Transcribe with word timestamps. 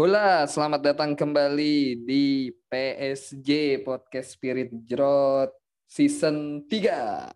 Hula, 0.00 0.48
selamat 0.48 0.80
datang 0.80 1.12
kembali 1.12 2.08
di 2.08 2.48
PSG 2.72 3.84
Podcast 3.84 4.32
Spirit 4.32 4.72
Jrot 4.88 5.52
Season 5.84 6.64
3. 6.64 7.28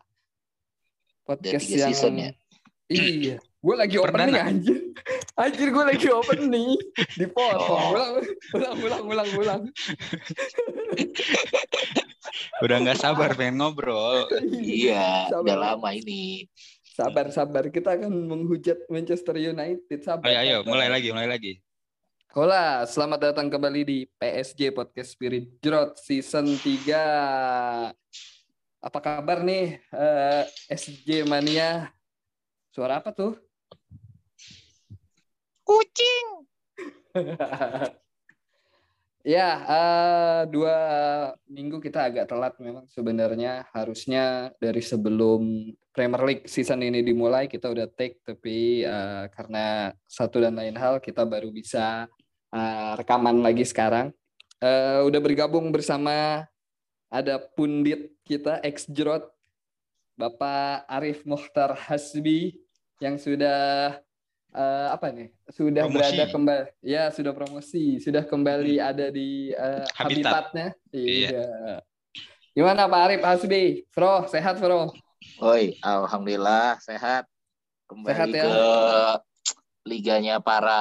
Podcast 1.28 1.60
tiga 1.60 1.76
yang 1.76 1.92
season 1.92 2.14
ya? 2.16 2.30
Iya, 2.88 3.36
gue 3.36 3.74
lagi 3.76 4.00
opening 4.00 4.32
Perdana. 4.32 4.48
anjir. 4.48 4.80
Anjir 5.36 5.68
gue 5.76 5.84
lagi 5.84 6.08
opening. 6.08 6.80
Dipotong. 7.20 7.68
Oh. 7.68 7.92
Ulang, 7.92 8.12
ulang, 8.56 8.76
ulang, 8.80 9.04
ulang, 9.12 9.28
ulang. 9.36 9.62
Udah 12.64 12.76
nggak 12.80 12.96
sabar 12.96 13.36
pengen 13.36 13.60
ngobrol. 13.60 14.24
Iya, 14.56 15.28
Sabar. 15.28 15.44
udah 15.44 15.56
lama 15.60 15.92
ini. 15.92 16.48
Sabar, 16.80 17.28
sabar. 17.28 17.68
Kita 17.68 17.92
akan 18.00 18.08
menghujat 18.24 18.88
Manchester 18.88 19.36
United. 19.36 20.00
Sabar. 20.00 20.32
Ayo, 20.32 20.38
ayo, 20.40 20.56
sabar. 20.64 20.70
mulai 20.72 20.88
lagi, 20.88 21.12
mulai 21.12 21.28
lagi. 21.28 21.60
Hola, 22.34 22.82
selamat 22.82 23.30
datang 23.30 23.46
kembali 23.46 23.86
di 23.86 23.98
PSG 24.18 24.74
Podcast 24.74 25.14
Spirit 25.14 25.54
Jrot 25.62 25.94
Season 26.02 26.42
3. 26.42 27.94
Apa 28.82 28.98
kabar 28.98 29.46
nih 29.46 29.78
eh, 29.78 30.42
SJ 30.66 31.30
Mania? 31.30 31.94
Suara 32.74 32.98
apa 32.98 33.14
tuh? 33.14 33.38
Kucing. 35.62 36.26
ya, 39.38 39.50
eh, 39.62 40.42
dua 40.50 40.78
minggu 41.46 41.78
kita 41.78 42.02
agak 42.02 42.34
telat 42.34 42.58
memang 42.58 42.90
sebenarnya. 42.90 43.70
Harusnya 43.70 44.50
dari 44.58 44.82
sebelum 44.82 45.70
Premier 45.94 46.22
League 46.26 46.50
season 46.50 46.82
ini 46.82 46.98
dimulai 46.98 47.46
kita 47.46 47.70
udah 47.70 47.86
take, 47.94 48.18
tapi 48.26 48.82
eh, 48.82 49.24
karena 49.30 49.94
satu 50.10 50.42
dan 50.42 50.58
lain 50.58 50.74
hal 50.74 50.98
kita 50.98 51.22
baru 51.22 51.54
bisa 51.54 52.10
eh, 52.54 52.90
rekaman 52.94 53.42
lagi 53.42 53.66
sekarang. 53.66 54.14
Eh, 54.62 55.00
udah 55.02 55.20
bergabung 55.20 55.74
bersama 55.74 56.46
ada 57.10 57.36
pundit 57.36 58.14
kita 58.24 58.62
ex 58.64 58.86
Jrot 58.88 59.28
Bapak 60.14 60.86
Arif 60.86 61.26
Mukhtar 61.26 61.74
Hasbi 61.74 62.54
yang 63.02 63.18
sudah 63.18 63.98
eh, 64.54 64.86
apa 64.88 65.10
nih? 65.10 65.28
Sudah 65.50 65.84
Promosi. 65.84 65.98
berada 65.98 66.24
kembali 66.30 66.64
ya 66.80 67.10
sudah 67.10 67.32
promosi, 67.34 67.98
sudah 67.98 68.22
kembali 68.22 68.78
ada 68.78 69.10
di 69.10 69.50
eh, 69.50 69.84
Habitat. 69.98 70.54
habitatnya. 70.54 70.68
Iya. 70.94 71.28
Iya. 71.28 71.46
Gimana 72.54 72.86
Pak 72.86 73.00
Arif 73.10 73.22
Hasbi? 73.26 73.64
Bro, 73.90 74.30
sehat 74.30 74.62
bro? 74.62 74.94
Oi, 75.42 75.74
alhamdulillah 75.82 76.78
sehat. 76.78 77.26
Kembali 77.90 78.14
Sehat 78.14 78.28
ya? 78.30 78.44
ke 78.46 78.56
liganya 79.84 80.36
para 80.40 80.80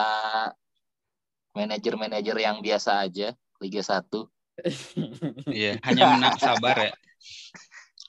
manajer-manajer 1.53 2.35
yang 2.37 2.59
biasa 2.59 3.05
aja, 3.05 3.33
Liga 3.61 3.81
1. 3.81 4.27
Iya, 5.49 5.77
hanya 5.85 6.03
menang 6.13 6.37
sabar 6.37 6.75
ya. 6.77 6.93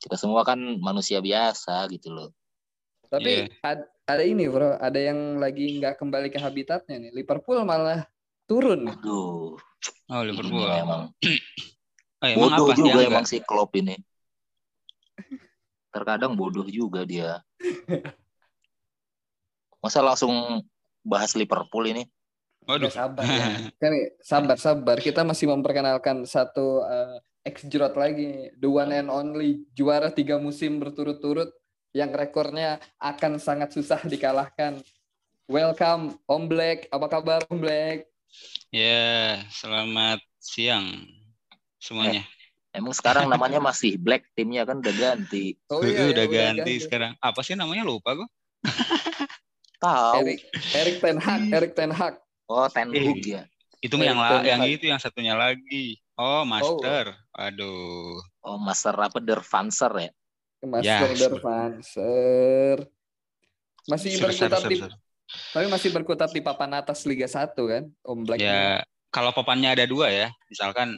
Kita 0.04 0.16
semua 0.20 0.44
kan 0.44 0.60
manusia 0.80 1.20
biasa 1.20 1.88
gitu 1.92 2.12
loh. 2.12 2.28
Tapi 3.08 3.48
Iya. 3.48 3.52
ad- 3.64 3.88
ada 4.04 4.20
ini 4.24 4.44
bro, 4.48 4.76
ada 4.76 5.00
yang 5.00 5.40
lagi 5.40 5.80
nggak 5.80 5.96
kembali 5.96 6.28
ke 6.28 6.36
habitatnya 6.36 7.00
nih. 7.00 7.12
Liverpool 7.24 7.64
malah 7.64 8.04
turun. 8.44 8.84
Aduh, 8.84 9.56
Oh, 10.12 10.20
ini 10.20 10.28
Liverpool. 10.28 10.68
emang 10.68 11.02
Oh, 12.20 12.28
emang 12.28 12.52
bodoh 12.52 12.68
apa 12.68 12.76
juga 12.76 13.00
dia 13.00 13.08
emang 13.08 13.24
si 13.24 13.36
Klopp 13.40 13.72
ini. 13.76 13.96
Terkadang 15.92 16.36
bodoh 16.36 16.68
juga 16.68 17.04
dia. 17.08 17.40
Masa 19.84 20.00
langsung 20.00 20.64
bahas 21.04 21.36
Liverpool 21.36 21.84
ini? 21.88 22.08
Waduh. 22.64 22.88
Ya, 22.88 23.04
sabar 23.04 23.24
ya. 23.24 23.48
Kan 23.82 23.92
sabar 24.24 24.56
sabar. 24.56 24.96
Kita 25.00 25.20
masih 25.20 25.52
memperkenalkan 25.52 26.24
satu 26.24 26.80
eh, 26.84 27.20
ex 27.44 27.68
Jrot 27.68 27.92
lagi, 27.94 28.48
the 28.56 28.68
one 28.68 28.92
and 28.92 29.12
only 29.12 29.68
juara 29.76 30.08
tiga 30.08 30.40
musim 30.40 30.80
berturut-turut 30.80 31.52
yang 31.92 32.10
rekornya 32.10 32.80
akan 32.96 33.36
sangat 33.36 33.76
susah 33.76 34.00
dikalahkan. 34.08 34.80
Welcome 35.44 36.16
Om 36.24 36.44
Black, 36.48 36.88
apa 36.88 37.06
kabar 37.06 37.44
Om 37.52 37.60
Black? 37.60 38.08
Ya, 38.72 39.44
selamat 39.52 40.24
siang 40.40 41.04
semuanya. 41.76 42.24
Emang 42.74 42.96
sekarang 42.96 43.28
namanya 43.28 43.60
masih 43.60 44.00
Black 44.00 44.32
timnya 44.32 44.64
kan 44.64 44.80
udah 44.80 44.94
ganti. 44.96 45.54
Oh 45.68 45.84
iya, 45.84 46.10
udah 46.10 46.26
ya, 46.26 46.32
ganti 46.32 46.80
sekarang. 46.80 47.12
Apa 47.20 47.44
sih 47.44 47.54
namanya 47.54 47.84
lupa 47.84 48.16
gua? 48.16 48.28
Tahu. 49.84 50.24
Erik 50.24 50.40
Erik 50.72 50.96
Ten 51.04 51.18
Hag, 51.20 51.42
Erik 51.52 51.72
Ten 51.76 51.92
Hag. 51.92 52.23
Oh, 52.46 52.66
Ten 52.68 52.90
Eh. 52.90 53.00
Hag 53.02 53.20
ya. 53.20 53.42
Itu 53.78 53.96
Eh, 53.96 54.04
yang 54.04 54.16
la- 54.16 54.40
Ten 54.40 54.46
yang 54.46 54.60
Hag. 54.60 54.72
itu 54.72 54.84
yang 54.86 54.98
satunya 54.98 55.34
lagi. 55.34 55.96
Oh, 56.14 56.44
Master. 56.44 57.16
Aduh. 57.32 58.20
Oh, 58.40 58.56
Master 58.56 58.94
apa 58.94 59.18
Dervanser 59.18 59.92
ya? 59.98 60.10
Master 60.62 61.08
Ya. 61.10 61.18
Dervanser. 61.18 62.76
Masih 63.84 64.16
ser, 64.16 64.22
berkutat 64.22 64.60
ser, 64.60 64.70
di 64.70 64.76
ser. 64.80 64.92
tapi 65.52 65.66
masih 65.68 65.90
berkutat 65.90 66.30
di 66.30 66.40
papan 66.40 66.72
atas 66.74 67.04
Liga 67.04 67.26
1 67.26 67.68
kan, 67.68 67.84
Om 68.00 68.24
Black. 68.24 68.38
Ya, 68.38 68.80
kalau 69.10 69.28
papannya 69.30 69.68
ada 69.68 69.84
dua 69.84 70.08
ya, 70.08 70.32
misalkan 70.46 70.96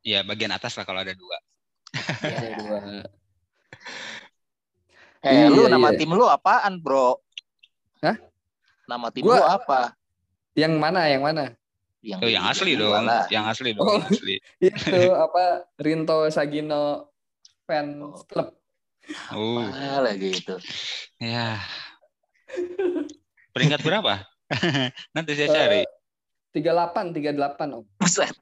ya 0.00 0.22
bagian 0.22 0.54
atas 0.54 0.74
lah 0.74 0.84
kalau 0.84 1.02
ada 1.02 1.10
dua. 1.12 1.34
Ada 2.22 2.48
dua. 2.54 2.78
Eh, 5.18 5.34
Iya, 5.34 5.46
lu 5.50 5.66
nama 5.66 5.90
iya. 5.90 5.98
tim 5.98 6.10
lu 6.10 6.30
apaan, 6.30 6.78
Bro? 6.78 7.18
Hah? 7.98 8.14
Nama 8.86 9.06
tim 9.10 9.26
Gua- 9.26 9.34
lu 9.34 9.44
apa? 9.44 9.97
Yang 10.58 10.74
mana? 10.74 11.06
Yang 11.06 11.22
mana? 11.22 11.44
Yang, 12.02 12.18
Oh, 12.22 12.30
yang 12.30 12.44
asli 12.46 12.72
dong, 12.74 12.94
lah. 13.06 13.26
yang 13.30 13.46
asli 13.46 13.70
dong, 13.74 13.86
Oh. 13.86 14.02
asli. 14.02 14.42
Itu 14.66 15.14
apa 15.14 15.70
Rinto 15.78 16.26
Sagino 16.30 17.14
fans 17.62 18.26
club. 18.26 18.54
Uh, 19.30 19.64
Ah, 19.72 20.02
lagi 20.04 20.36
itu. 20.36 20.52
ya. 21.16 21.56
Peringkat 23.54 23.80
berapa? 23.80 24.20
Nanti 25.16 25.32
saya 25.32 25.48
cari. 25.48 25.80
Eh, 25.80 25.88
38 26.52 27.16
38 27.16 27.72
Om. 27.72 27.84
Buset, 27.96 28.34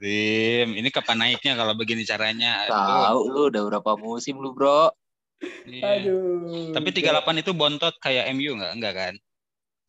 Tim, 0.00 0.68
ini 0.72 0.88
kapan 0.90 1.16
naiknya 1.20 1.52
kalau 1.54 1.76
begini 1.76 2.02
caranya? 2.02 2.64
Tahu 2.66 3.20
lu 3.28 3.40
udah 3.52 3.62
berapa 3.68 3.92
musim 3.94 4.40
lu, 4.40 4.56
Bro? 4.56 4.90
Iya. 5.68 6.00
Aduh. 6.00 6.72
Tapi 6.72 6.88
38 6.90 7.44
itu 7.44 7.52
bontot 7.52 7.92
kayak 8.00 8.32
MU 8.32 8.56
nggak? 8.56 8.72
Enggak 8.72 8.94
kan? 8.96 9.14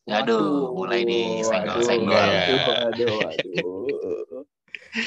Aduh, 0.07 0.72
mulai 0.72 1.03
nih 1.03 1.44
senggol-senggol. 1.44 2.16
Aduh, 2.16 2.59
aduh, 2.88 3.18
aduh. 3.31 4.44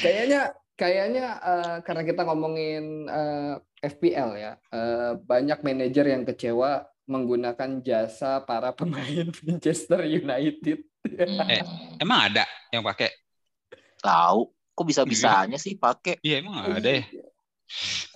Kayaknya 0.04 0.52
kayaknya 0.76 1.26
eh, 1.40 1.76
karena 1.84 2.02
kita 2.04 2.22
ngomongin 2.28 3.08
eh, 3.08 3.54
FPL 3.80 4.30
ya, 4.36 4.52
eh, 4.72 5.12
banyak 5.16 5.58
manajer 5.64 6.04
yang 6.04 6.22
kecewa 6.28 6.84
menggunakan 7.08 7.80
jasa 7.82 8.44
para 8.44 8.76
pemain 8.76 9.32
Manchester 9.46 10.04
United. 10.04 10.84
Eh. 11.16 11.26
Hmm, 11.26 11.96
Emang 11.96 12.28
ada 12.28 12.44
yang 12.70 12.84
pakai? 12.84 13.08
tahu. 14.00 14.52
Kok 14.76 14.86
bisa-bisanya 14.88 15.60
sih 15.60 15.76
pakai? 15.76 16.16
Iya, 16.24 16.40
emang 16.40 16.56
ada 16.56 16.88
ya. 16.88 17.04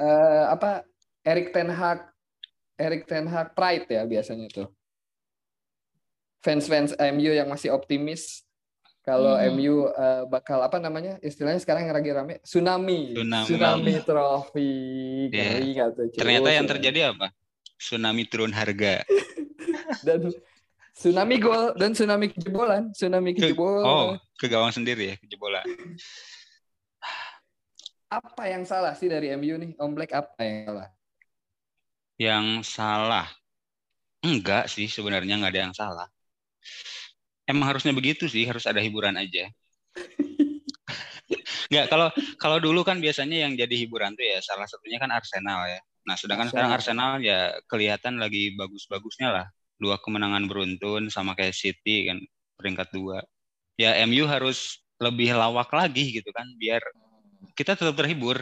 Eh, 0.01 0.45
apa 0.49 0.83
Erik 1.21 1.53
Ten 1.53 1.69
Hag 1.69 2.09
Erik 2.81 3.05
Ten 3.05 3.29
Hag 3.29 3.53
Pride 3.53 3.87
ya 3.87 4.03
biasanya 4.09 4.49
tuh. 4.49 4.69
Fans-fans 6.45 6.93
MU 6.95 7.33
yang 7.33 7.49
masih 7.49 7.73
optimis 7.73 8.45
kalau 9.01 9.33
Hmm. 9.33 9.49
MU 9.51 9.89
eh, 9.89 10.23
bakal 10.29 10.61
apa 10.61 10.77
namanya 10.77 11.17
istilahnya 11.21 11.57
sekarang 11.57 11.85
yang 11.85 11.97
lagi 11.97 12.11
rame 12.11 12.35
tsunami 12.41 13.17
Tsunami. 13.17 13.93
Iya. 15.29 15.45
Ngeri 15.51 15.69
nggak 15.73 15.89
tuh, 15.91 16.05
cuy? 16.09 16.19
Ternyata 16.21 16.49
yang 16.51 16.65
Tsunami. 16.65 16.73
terjadi 16.77 17.01
apa? 17.11 17.27
Tsunami 17.75 18.23
turun 18.25 18.53
harga. 18.53 19.01
dan 20.07 20.21
tsunami 20.95 21.37
gol 21.37 21.75
dan 21.75 21.91
tsunami 21.93 22.27
kejebolan 22.29 22.93
tsunami 22.93 23.33
Ke- 23.33 23.51
kejebolan 23.51 23.85
Oh, 23.85 24.09
ke 24.37 24.47
gawang 24.47 24.71
sendiri 24.71 25.13
ya, 25.13 25.17
kejebolan. 25.19 25.65
apa 28.09 28.47
yang 28.47 28.63
salah 28.63 28.95
sih 28.95 29.11
dari 29.11 29.35
MU 29.35 29.59
nih 29.59 29.75
Om 29.75 29.91
Black 29.93 30.15
apa 30.15 30.39
yang 30.39 30.65
salah 30.65 30.89
Yang 32.15 32.47
salah? 32.65 33.27
Enggak 34.23 34.71
sih, 34.71 34.87
sebenarnya 34.87 35.35
nggak 35.35 35.51
ada 35.51 35.61
yang 35.61 35.75
salah. 35.75 36.09
Emang 37.45 37.69
harusnya 37.69 37.93
begitu 37.93 38.25
sih, 38.25 38.49
harus 38.49 38.65
ada 38.65 38.81
hiburan 38.81 39.15
aja. 39.21 39.53
Nggak, 41.73 41.87
kalau 41.89 42.09
kalau 42.41 42.59
dulu 42.61 42.81
kan 42.85 43.01
biasanya 43.01 43.49
yang 43.49 43.57
jadi 43.57 43.73
hiburan 43.85 44.13
tuh 44.17 44.25
ya 44.25 44.41
salah 44.41 44.69
satunya 44.69 44.97
kan 45.01 45.13
Arsenal 45.13 45.69
ya. 45.69 45.81
Nah, 46.05 46.17
sedangkan 46.21 46.49
sekarang 46.53 46.73
Arsenal 46.73 47.11
ya 47.25 47.57
kelihatan 47.69 48.21
lagi 48.21 48.53
bagus-bagusnya 48.57 49.29
lah. 49.33 49.47
Dua 49.81 49.97
kemenangan 50.01 50.45
beruntun 50.49 51.09
sama 51.09 51.33
kayak 51.37 51.57
City 51.57 52.09
kan 52.09 52.21
peringkat 52.61 52.93
dua. 52.93 53.25
Ya 53.81 53.97
MU 54.05 54.29
harus 54.29 54.85
lebih 55.01 55.35
lawak 55.35 55.73
lagi 55.73 56.21
gitu 56.21 56.31
kan 56.31 56.47
biar 56.61 56.81
kita 57.57 57.77
tetap 57.77 57.97
terhibur. 57.97 58.41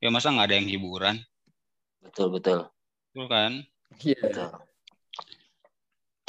Ya 0.00 0.08
masa 0.10 0.32
nggak 0.32 0.48
ada 0.50 0.56
yang 0.58 0.66
hiburan, 0.66 1.16
Betul, 2.02 2.34
betul. 2.34 2.58
betul 3.14 3.26
kan? 3.30 3.52
Iya. 4.02 4.18
betul. 4.18 4.50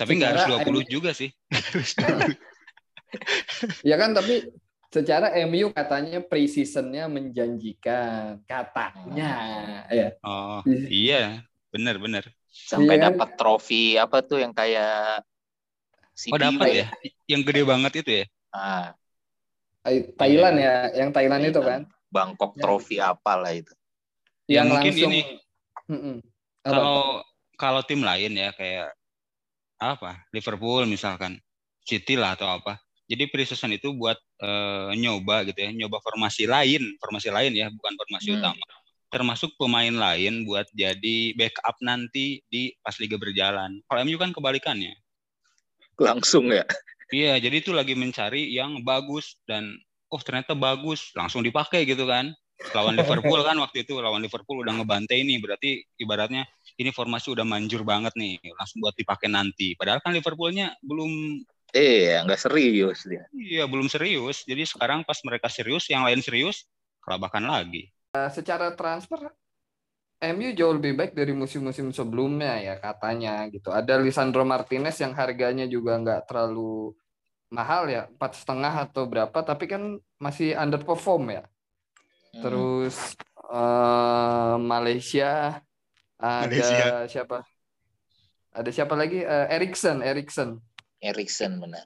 Tapi 0.03 0.11
nggak 0.19 0.31
harus 0.35 0.43
Secara 0.43 0.59
20 0.59 0.83
juga 0.85 1.11
sih. 1.15 1.29
ya 3.89 3.95
kan 3.95 4.11
tapi 4.11 4.43
secara 4.93 5.33
MU 5.33 5.73
katanya 5.73 6.21
pre-seasonnya 6.21 7.09
menjanjikan 7.09 8.45
katanya 8.45 9.31
ya 9.89 10.09
Oh, 10.23 10.61
iya, 10.87 11.41
benar 11.73 11.97
benar. 11.99 12.23
Sampai 12.53 12.95
Iya 12.95 13.09
kan? 13.09 13.17
dapat 13.17 13.29
trofi 13.39 13.97
apa 13.97 14.21
tuh 14.21 14.43
yang 14.43 14.53
kayak 14.53 15.23
Oh, 16.29 16.37
CBW. 16.37 16.39
dapat 16.39 16.67
ya. 16.69 16.85
Yang 17.27 17.41
gede 17.49 17.61
banget 17.65 17.91
itu 18.05 18.11
ya. 18.21 18.25
Ah, 18.53 18.93
Eh, 19.83 20.15
Thailand 20.15 20.55
ya 20.63 20.95
yang 20.95 21.11
Thailand 21.11 21.43
itu 21.43 21.59
kan 21.59 21.83
Bangkok 22.07 22.55
Ya. 22.55 22.61
trofi 22.63 22.95
apa 23.03 23.35
lah 23.35 23.51
itu. 23.51 23.73
Ya, 24.47 24.63
yang 24.63 24.71
mungkin 24.71 24.95
langsung 24.95 25.11
ini 25.11 25.21
Mm-mm. 25.91 26.15
Kalau 26.63 27.19
kalau 27.59 27.81
tim 27.83 27.99
lain 27.99 28.31
ya 28.39 28.55
kayak 28.55 28.95
apa? 29.91 30.23
Liverpool 30.31 30.87
misalkan, 30.87 31.35
City 31.83 32.15
lah 32.15 32.39
atau 32.39 32.47
apa. 32.47 32.79
Jadi 33.03 33.27
pre-season 33.27 33.75
itu 33.75 33.91
buat 33.91 34.15
eh, 34.39 34.91
nyoba 34.95 35.43
gitu 35.43 35.59
ya, 35.59 35.71
nyoba 35.75 35.99
formasi 35.99 36.47
lain, 36.47 36.95
formasi 37.03 37.27
lain 37.27 37.51
ya, 37.51 37.67
bukan 37.67 37.93
formasi 37.99 38.31
Hmm. 38.31 38.39
utama. 38.39 38.65
Termasuk 39.13 39.53
pemain 39.59 39.93
lain 39.93 40.47
buat 40.47 40.65
jadi 40.73 41.37
backup 41.37 41.77
nanti 41.83 42.41
di 42.49 42.73
pas 42.81 42.97
liga 42.97 43.19
berjalan. 43.19 43.83
Kalau 43.85 43.99
MU 44.01 44.17
kan 44.17 44.33
kebalikannya. 44.33 44.95
Langsung 46.01 46.49
ya. 46.49 46.65
Iya, 47.13 47.37
jadi 47.37 47.61
itu 47.61 47.69
lagi 47.69 47.93
mencari 47.93 48.49
yang 48.49 48.81
bagus 48.81 49.37
dan 49.45 49.69
oh 50.09 50.21
ternyata 50.21 50.57
bagus, 50.57 51.13
langsung 51.13 51.45
dipakai 51.45 51.85
gitu 51.85 52.09
kan. 52.09 52.33
Lawan 52.71 52.95
Liverpool 52.95 53.43
kan 53.43 53.59
waktu 53.59 53.83
itu 53.83 53.99
lawan 53.99 54.23
Liverpool 54.23 54.63
udah 54.63 54.73
ngebantai 54.79 55.27
nih, 55.27 55.37
berarti 55.43 55.83
ibaratnya 55.99 56.47
ini 56.79 56.95
formasi 56.95 57.35
udah 57.35 57.43
manjur 57.43 57.83
banget 57.83 58.15
nih, 58.15 58.39
langsung 58.55 58.79
buat 58.79 58.95
dipakai 58.95 59.27
nanti. 59.27 59.75
Padahal 59.75 59.99
kan 59.99 60.15
Liverpoolnya 60.15 60.79
belum 60.79 61.43
Eh, 61.73 62.21
nggak 62.21 62.37
serius 62.37 63.09
dia. 63.09 63.25
iya 63.33 63.65
belum 63.65 63.89
serius. 63.89 64.45
Jadi 64.45 64.61
sekarang 64.61 65.01
pas 65.01 65.17
mereka 65.25 65.49
serius, 65.49 65.89
yang 65.89 66.05
lain 66.05 66.21
serius, 66.21 66.69
kelabakan 67.01 67.49
lagi. 67.49 67.89
Eh, 68.13 68.29
secara 68.29 68.77
transfer 68.77 69.33
MU 70.23 70.55
jauh 70.55 70.77
lebih 70.77 70.95
baik 70.95 71.11
dari 71.17 71.35
musim-musim 71.35 71.91
sebelumnya 71.91 72.61
ya 72.61 72.79
katanya 72.79 73.43
gitu. 73.49 73.73
Ada 73.73 73.99
Lisandro 73.99 74.47
Martinez 74.47 74.95
yang 75.01 75.11
harganya 75.17 75.67
juga 75.67 75.99
nggak 75.99 76.29
terlalu 76.29 76.95
mahal 77.51 77.91
ya, 77.91 78.07
empat 78.07 78.39
setengah 78.39 78.73
atau 78.87 79.03
berapa, 79.05 79.35
tapi 79.43 79.65
kan 79.67 79.97
masih 80.21 80.55
underperform 80.55 81.41
ya. 81.41 81.43
Hmm. 82.33 82.41
Terus 82.41 82.95
eh, 83.37 84.55
Malaysia 84.57 85.61
ada 86.17 86.49
Malaysia. 86.49 87.05
siapa? 87.05 87.37
Ada 88.53 88.69
siapa 88.69 88.93
lagi? 88.97 89.21
Eh, 89.21 89.47
Erikson, 89.53 90.01
Erikson, 90.01 90.57
Erikson 91.01 91.61
benar. 91.61 91.85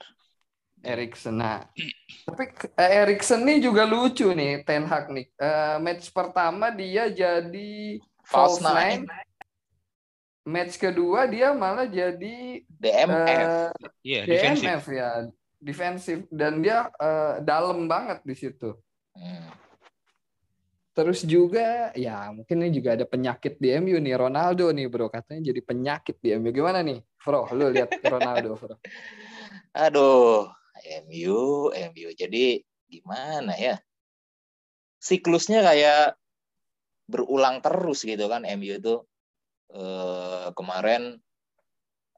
Erikson. 0.86 1.42
Nah, 1.42 1.66
tapi 2.24 2.54
eh, 2.78 2.92
Erikson 3.04 3.42
nih 3.44 3.66
juga 3.66 3.84
lucu 3.84 4.30
nih, 4.32 4.62
Ten 4.64 4.86
Hag 4.86 5.10
nih. 5.10 5.28
Eh, 5.36 5.76
match 5.82 6.14
pertama 6.14 6.70
dia 6.70 7.10
jadi 7.10 7.98
False 8.24 8.60
false 8.60 8.64
nine. 8.64 9.04
nine. 9.04 9.26
Match 10.48 10.80
kedua 10.80 11.28
dia 11.28 11.52
malah 11.52 11.90
jadi 11.90 12.64
DMF. 12.72 13.76
Iya, 14.00 14.22
defensif. 14.24 14.64
DMF 14.64 14.86
ya, 14.96 15.10
defensif 15.60 16.18
dan 16.32 16.64
dia 16.64 16.88
eh, 16.88 17.34
dalam 17.44 17.90
banget 17.90 18.24
di 18.24 18.36
situ. 18.38 18.72
Hmm. 19.18 19.50
Terus 20.98 21.30
juga 21.30 21.94
ya 21.94 22.34
mungkin 22.34 22.66
ini 22.66 22.74
juga 22.74 22.98
ada 22.98 23.06
penyakit 23.06 23.62
di 23.62 23.70
MU 23.78 24.02
nih 24.02 24.18
Ronaldo 24.18 24.74
nih 24.74 24.90
bro. 24.90 25.14
Katanya 25.14 25.54
jadi 25.54 25.62
penyakit 25.62 26.18
di 26.18 26.34
MU 26.34 26.50
gimana 26.50 26.82
nih 26.82 27.06
Bro? 27.22 27.54
Lu 27.54 27.70
lihat 27.70 28.02
Ronaldo 28.02 28.58
bro. 28.58 28.76
Aduh, 29.86 30.50
MU, 31.06 31.70
MU. 31.70 32.10
Jadi 32.18 32.66
gimana 32.90 33.54
ya? 33.54 33.78
Siklusnya 34.98 35.62
kayak 35.62 36.18
berulang 37.06 37.62
terus 37.62 38.02
gitu 38.02 38.26
kan 38.26 38.42
MU 38.58 38.82
itu. 38.82 39.06
Eh, 39.70 40.50
kemarin 40.58 41.14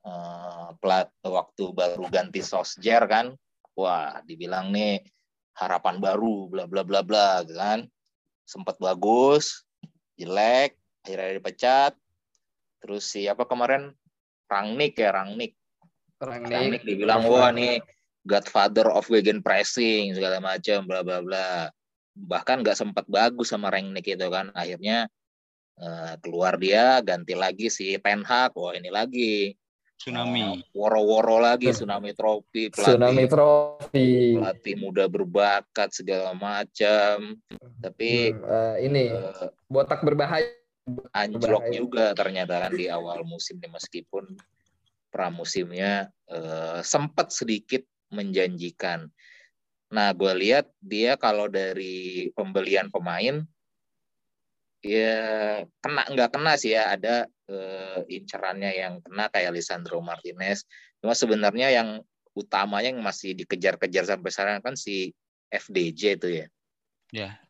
eh, 0.08 0.68
plat 0.80 1.12
waktu 1.20 1.76
baru 1.76 2.08
ganti 2.08 2.40
Sosjer 2.40 3.04
kan, 3.12 3.36
wah 3.76 4.24
dibilang 4.24 4.72
nih 4.72 5.04
harapan 5.60 6.00
baru 6.00 6.48
bla 6.48 6.64
bla 6.64 6.88
bla 6.88 7.04
bla 7.04 7.44
gitu 7.44 7.60
kan, 7.60 7.84
sempat 8.50 8.82
bagus, 8.82 9.70
jelek, 10.18 10.74
akhirnya 11.06 11.38
dipecat, 11.38 11.94
terus 12.82 13.06
siapa 13.06 13.46
kemarin 13.46 13.94
Rangnick 14.50 14.98
ya 14.98 15.14
Rangnick 15.14 15.54
orang 16.20 16.50
Rangnick 16.50 16.84
dibilang 16.84 17.24
wah 17.30 17.54
nih 17.54 17.80
Godfather 18.26 18.92
of 18.92 19.08
Wegen 19.08 19.40
pressing 19.40 20.18
segala 20.18 20.42
macam 20.44 20.84
bla 20.90 21.06
bla 21.06 21.24
bla. 21.24 21.70
Bahkan 22.18 22.66
nggak 22.66 22.76
sempat 22.76 23.06
bagus 23.08 23.54
sama 23.54 23.72
Rangnick 23.72 24.10
itu 24.10 24.28
kan. 24.28 24.52
Akhirnya 24.52 25.08
eh, 25.80 26.14
keluar 26.20 26.60
dia 26.60 27.00
ganti 27.00 27.38
lagi 27.38 27.72
si 27.72 27.96
Ten 28.02 28.26
Hag. 28.28 28.52
Wah 28.60 28.76
ini 28.76 28.92
lagi 28.92 29.56
Tsunami. 30.00 30.64
eh, 30.64 30.72
woro-woro 30.72 31.44
lagi 31.44 31.76
tsunami 31.76 32.16
trofi 32.16 32.72
tsunami 32.72 33.28
pelatih 33.28 33.28
trofi 33.28 34.08
pelatih 34.40 34.76
muda 34.80 35.06
berbakat 35.12 35.92
segala 35.92 36.32
macam. 36.32 37.36
Tapi 37.84 38.32
Hmm, 38.32 38.48
eh, 38.48 38.76
ini 38.88 39.04
eh, 39.12 39.52
botak 39.68 40.00
berbahaya 40.08 40.48
anjlok 41.12 41.68
Berbahaya. 41.68 41.76
juga 41.76 42.06
ternyata 42.16 42.64
kan 42.64 42.74
di 42.74 42.88
awal 42.88 43.28
musim 43.28 43.60
nih 43.60 43.68
meskipun 43.68 44.40
pramusimnya 45.12 46.08
eh, 46.32 46.80
sempat 46.80 47.36
sedikit 47.36 47.84
menjanjikan. 48.16 49.12
Nah, 49.90 50.14
gue 50.14 50.34
lihat 50.38 50.70
dia 50.80 51.18
kalau 51.18 51.50
dari 51.50 52.30
pembelian 52.38 52.88
pemain 52.94 53.42
ya 54.80 55.20
kena 55.84 56.08
nggak 56.08 56.30
kena 56.32 56.56
sih 56.56 56.72
ya 56.72 56.96
ada 56.96 57.28
eh, 57.52 58.00
incerannya 58.08 58.72
yang 58.76 58.94
kena 59.04 59.28
kayak 59.28 59.52
Lisandro 59.56 60.00
Martinez. 60.00 60.64
Cuma 61.04 61.16
sebenarnya 61.16 61.72
yang 61.72 62.04
utamanya 62.36 62.94
yang 62.94 63.04
masih 63.04 63.36
dikejar-kejar 63.36 64.08
sampai 64.08 64.30
sekarang 64.32 64.64
kan 64.64 64.76
si 64.80 65.12
FDJ 65.50 66.02
itu 66.22 66.30
ya 66.44 66.48
Ya. 67.10 67.42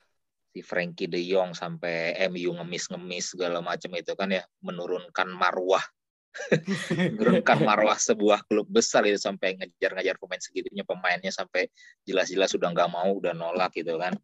si 0.55 0.63
Frankie 0.63 1.11
De 1.11 1.19
Jong 1.19 1.51
sampai 1.51 2.15
MU 2.31 2.55
ngemis-ngemis 2.55 3.35
segala 3.35 3.59
macam 3.59 3.91
itu 3.91 4.15
kan 4.15 4.31
ya 4.31 4.47
menurunkan 4.63 5.27
marwah 5.35 5.83
menurunkan 7.19 7.59
marwah 7.67 7.99
sebuah 7.99 8.47
klub 8.47 8.65
besar 8.71 9.03
itu 9.03 9.19
sampai 9.19 9.59
ngejar-ngejar 9.59 10.15
pemain 10.15 10.39
segitunya 10.39 10.87
pemainnya 10.87 11.29
sampai 11.29 11.67
jelas-jelas 12.07 12.55
sudah 12.55 12.71
nggak 12.71 12.87
mau 12.87 13.11
udah 13.19 13.35
nolak 13.35 13.75
gitu 13.75 13.99
kan 13.99 14.15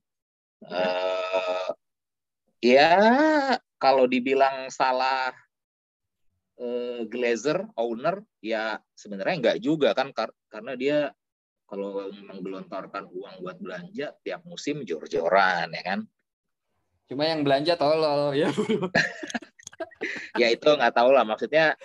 eh 0.72 1.70
ya 2.66 2.98
kalau 3.78 4.10
dibilang 4.10 4.74
salah 4.74 5.30
eh, 6.58 7.06
Glazer 7.06 7.62
owner 7.78 8.26
ya 8.42 8.82
sebenarnya 8.98 9.36
nggak 9.38 9.58
juga 9.62 9.94
kan 9.94 10.10
kar- 10.10 10.34
karena 10.50 10.74
dia 10.74 10.98
kalau 11.66 12.10
memang 12.10 12.42
gelontorkan 12.46 13.10
uang 13.10 13.42
buat 13.42 13.58
belanja 13.58 14.14
tiap 14.22 14.42
musim 14.46 14.86
jor-joran 14.86 15.70
ya 15.74 15.84
kan? 15.86 16.00
Cuma 17.06 17.30
yang 17.30 17.46
belanja 17.46 17.78
tolol 17.78 18.34
ya 18.42 18.50
ya 20.42 20.48
itu 20.50 20.66
nggak 20.66 20.94
tahu 20.94 21.10
lah 21.14 21.26
maksudnya 21.26 21.78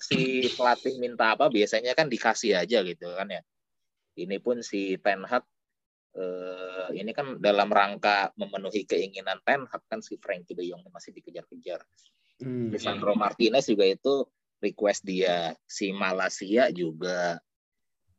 si 0.00 0.46
pelatih 0.56 0.96
minta 1.00 1.36
apa 1.36 1.48
biasanya 1.52 1.92
kan 1.92 2.08
dikasih 2.08 2.56
aja 2.56 2.80
gitu 2.80 3.12
kan 3.12 3.28
ya. 3.28 3.42
Ini 4.16 4.40
pun 4.40 4.64
si 4.64 4.96
Ten 4.96 5.28
Hag 5.28 5.44
eh, 6.16 6.88
ini 6.96 7.12
kan 7.12 7.36
dalam 7.38 7.68
rangka 7.68 8.32
memenuhi 8.40 8.88
keinginan 8.88 9.38
Ten 9.44 9.68
Hag 9.68 9.84
kan 9.86 10.00
si 10.00 10.16
Frankie 10.16 10.56
De 10.56 10.64
Jong 10.64 10.82
masih 10.88 11.12
dikejar-kejar. 11.12 11.84
Hmm. 12.40 12.72
Lisandro 12.72 13.12
Martinez 13.16 13.68
juga 13.68 13.84
itu 13.84 14.24
request 14.60 15.04
dia. 15.04 15.52
Si 15.68 15.92
Malaysia 15.92 16.72
juga. 16.72 17.40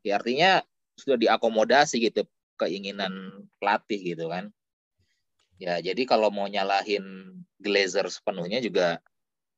Ya 0.06 0.22
artinya 0.22 0.62
sudah 0.98 1.18
diakomodasi 1.18 2.02
gitu 2.10 2.26
keinginan 2.58 3.46
pelatih 3.62 4.16
gitu 4.16 4.30
kan. 4.30 4.50
Ya 5.58 5.82
jadi 5.82 6.06
kalau 6.06 6.30
mau 6.30 6.46
nyalahin 6.46 7.34
Glazer 7.58 8.06
sepenuhnya 8.10 8.62
juga 8.62 9.02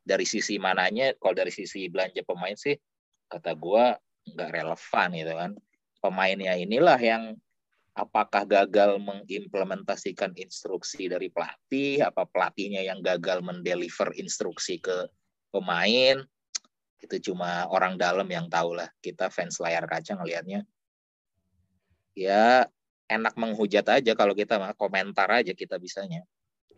dari 0.08 0.24
sisi 0.24 0.56
mananya 0.56 1.12
kalau 1.20 1.36
dari 1.36 1.52
sisi 1.52 1.92
belanja 1.92 2.24
pemain 2.24 2.56
sih 2.56 2.80
kata 3.28 3.52
gua 3.60 4.00
nggak 4.32 4.52
relevan 4.52 5.10
gitu 5.16 5.34
kan. 5.36 5.52
Pemainnya 6.00 6.56
inilah 6.56 6.96
yang 6.96 7.36
apakah 8.00 8.48
gagal 8.48 8.96
mengimplementasikan 9.04 10.32
instruksi 10.40 11.12
dari 11.12 11.28
pelatih? 11.28 12.00
Apa 12.08 12.24
pelatihnya 12.24 12.80
yang 12.88 13.04
gagal 13.04 13.44
mendeliver 13.44 14.16
instruksi 14.16 14.80
ke 14.80 15.12
pemain? 15.52 16.24
Itu 17.00 17.32
cuma 17.32 17.68
orang 17.68 18.00
dalam 18.00 18.28
yang 18.32 18.48
tahu 18.48 18.80
lah. 18.80 18.88
Kita 19.04 19.28
fans 19.28 19.60
layar 19.60 19.84
kaca 19.84 20.16
ngelihatnya. 20.16 20.64
Ya 22.16 22.68
enak 23.10 23.36
menghujat 23.36 23.84
aja 23.90 24.12
kalau 24.16 24.32
kita 24.38 24.56
mah 24.62 24.72
komentar 24.78 25.28
aja 25.32 25.52
kita 25.52 25.76
bisanya. 25.76 26.24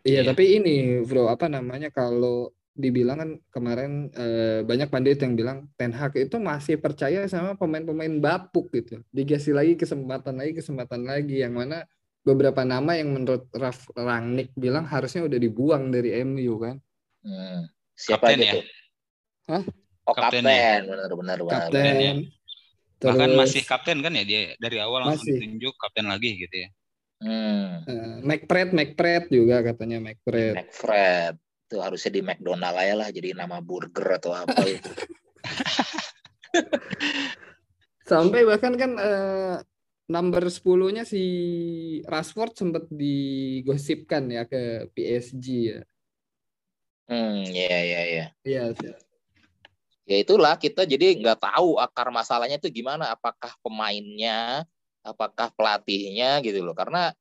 Iya, 0.02 0.26
Iya. 0.26 0.34
tapi 0.34 0.58
ini, 0.58 0.98
bro, 1.06 1.30
apa 1.30 1.46
namanya 1.46 1.92
kalau 1.94 2.50
dibilang 2.72 3.18
kan 3.20 3.30
kemarin 3.52 4.08
eh, 4.16 4.60
banyak 4.64 4.88
pandit 4.88 5.20
yang 5.20 5.36
bilang 5.36 5.68
Ten 5.76 5.92
Hag 5.92 6.16
itu 6.16 6.40
masih 6.40 6.80
percaya 6.80 7.28
sama 7.28 7.52
pemain-pemain 7.56 8.16
bapuk 8.16 8.72
gitu. 8.72 9.04
Dikasih 9.12 9.52
lagi 9.52 9.76
kesempatan 9.76 10.40
lagi 10.40 10.56
kesempatan 10.56 11.04
lagi 11.04 11.44
yang 11.44 11.52
mana 11.52 11.84
beberapa 12.24 12.64
nama 12.64 12.96
yang 12.96 13.12
menurut 13.12 13.50
Raf 13.52 13.92
Rangnick 13.92 14.56
bilang 14.56 14.88
harusnya 14.88 15.28
udah 15.28 15.36
dibuang 15.36 15.92
dari 15.92 16.16
MU 16.24 16.54
kan. 16.56 16.76
Hmm. 17.20 17.68
Siapa 17.92 18.32
Kapten 18.32 18.40
gitu? 18.40 18.58
ya? 18.58 19.60
Oh 20.02 20.14
kapten, 20.16 20.42
Kapten 20.42 20.44
ya? 20.48 20.74
benar 20.82 21.12
benar 21.12 21.38
benar. 21.44 21.60
Kapten. 21.68 21.84
ya. 22.00 22.12
Bahkan 23.02 23.30
masih 23.36 23.62
kapten 23.68 23.98
kan 24.00 24.14
ya 24.16 24.24
dia 24.24 24.42
dari 24.56 24.78
awal 24.80 25.12
langsung 25.12 25.28
Masih. 25.28 25.42
ditunjuk 25.44 25.74
kapten 25.76 26.08
lagi 26.08 26.40
gitu 26.40 26.56
ya. 26.56 26.68
Hmm. 27.22 27.86
eh, 27.86 28.16
McPred, 28.26 28.74
McPred 28.74 29.30
juga 29.30 29.62
katanya 29.62 30.02
McPred. 30.02 30.56
McFred 30.58 31.36
itu 31.72 31.80
harusnya 31.80 32.12
di 32.12 32.20
McDonald 32.20 32.76
aja 32.76 32.94
lah 33.00 33.08
jadi 33.08 33.32
nama 33.32 33.64
burger 33.64 34.20
atau 34.20 34.36
apa 34.36 34.60
itu. 34.76 34.92
Sampai 38.04 38.44
bahkan 38.44 38.76
kan 38.76 38.92
eh, 39.00 39.56
number 40.12 40.44
10-nya 40.52 41.08
si 41.08 41.24
Rashford 42.04 42.52
sempat 42.52 42.84
digosipkan 42.92 44.28
ya 44.28 44.44
ke 44.44 44.92
PSG 44.92 45.46
ya. 45.72 45.80
Hmm, 47.08 47.48
ya 47.48 47.78
ya 47.80 48.02
ya. 48.04 48.26
Iya, 48.44 48.62
Ya 50.02 50.16
itulah 50.20 50.60
kita 50.60 50.84
jadi 50.84 51.16
nggak 51.16 51.40
tahu 51.40 51.80
akar 51.80 52.12
masalahnya 52.12 52.60
itu 52.60 52.68
gimana. 52.68 53.16
Apakah 53.16 53.56
pemainnya, 53.64 54.68
apakah 55.00 55.48
pelatihnya 55.56 56.44
gitu 56.44 56.60
loh. 56.60 56.76
Karena 56.76 57.16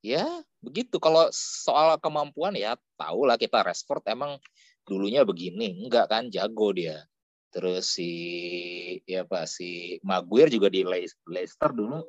ya 0.00 0.26
begitu. 0.60 0.96
Kalau 1.00 1.28
soal 1.32 1.96
kemampuan 2.00 2.56
ya 2.56 2.76
tahu 2.96 3.24
lah 3.28 3.36
kita 3.40 3.64
Rashford 3.64 4.04
emang 4.08 4.36
dulunya 4.84 5.24
begini. 5.24 5.86
Enggak 5.86 6.10
kan 6.10 6.28
jago 6.28 6.72
dia. 6.74 7.04
Terus 7.50 7.96
si 7.98 8.10
ya 9.06 9.26
apa 9.26 9.44
si 9.44 9.98
Maguire 10.06 10.50
juga 10.50 10.70
di 10.70 10.86
Le- 10.86 11.18
Leicester 11.28 11.70
dulu 11.74 12.02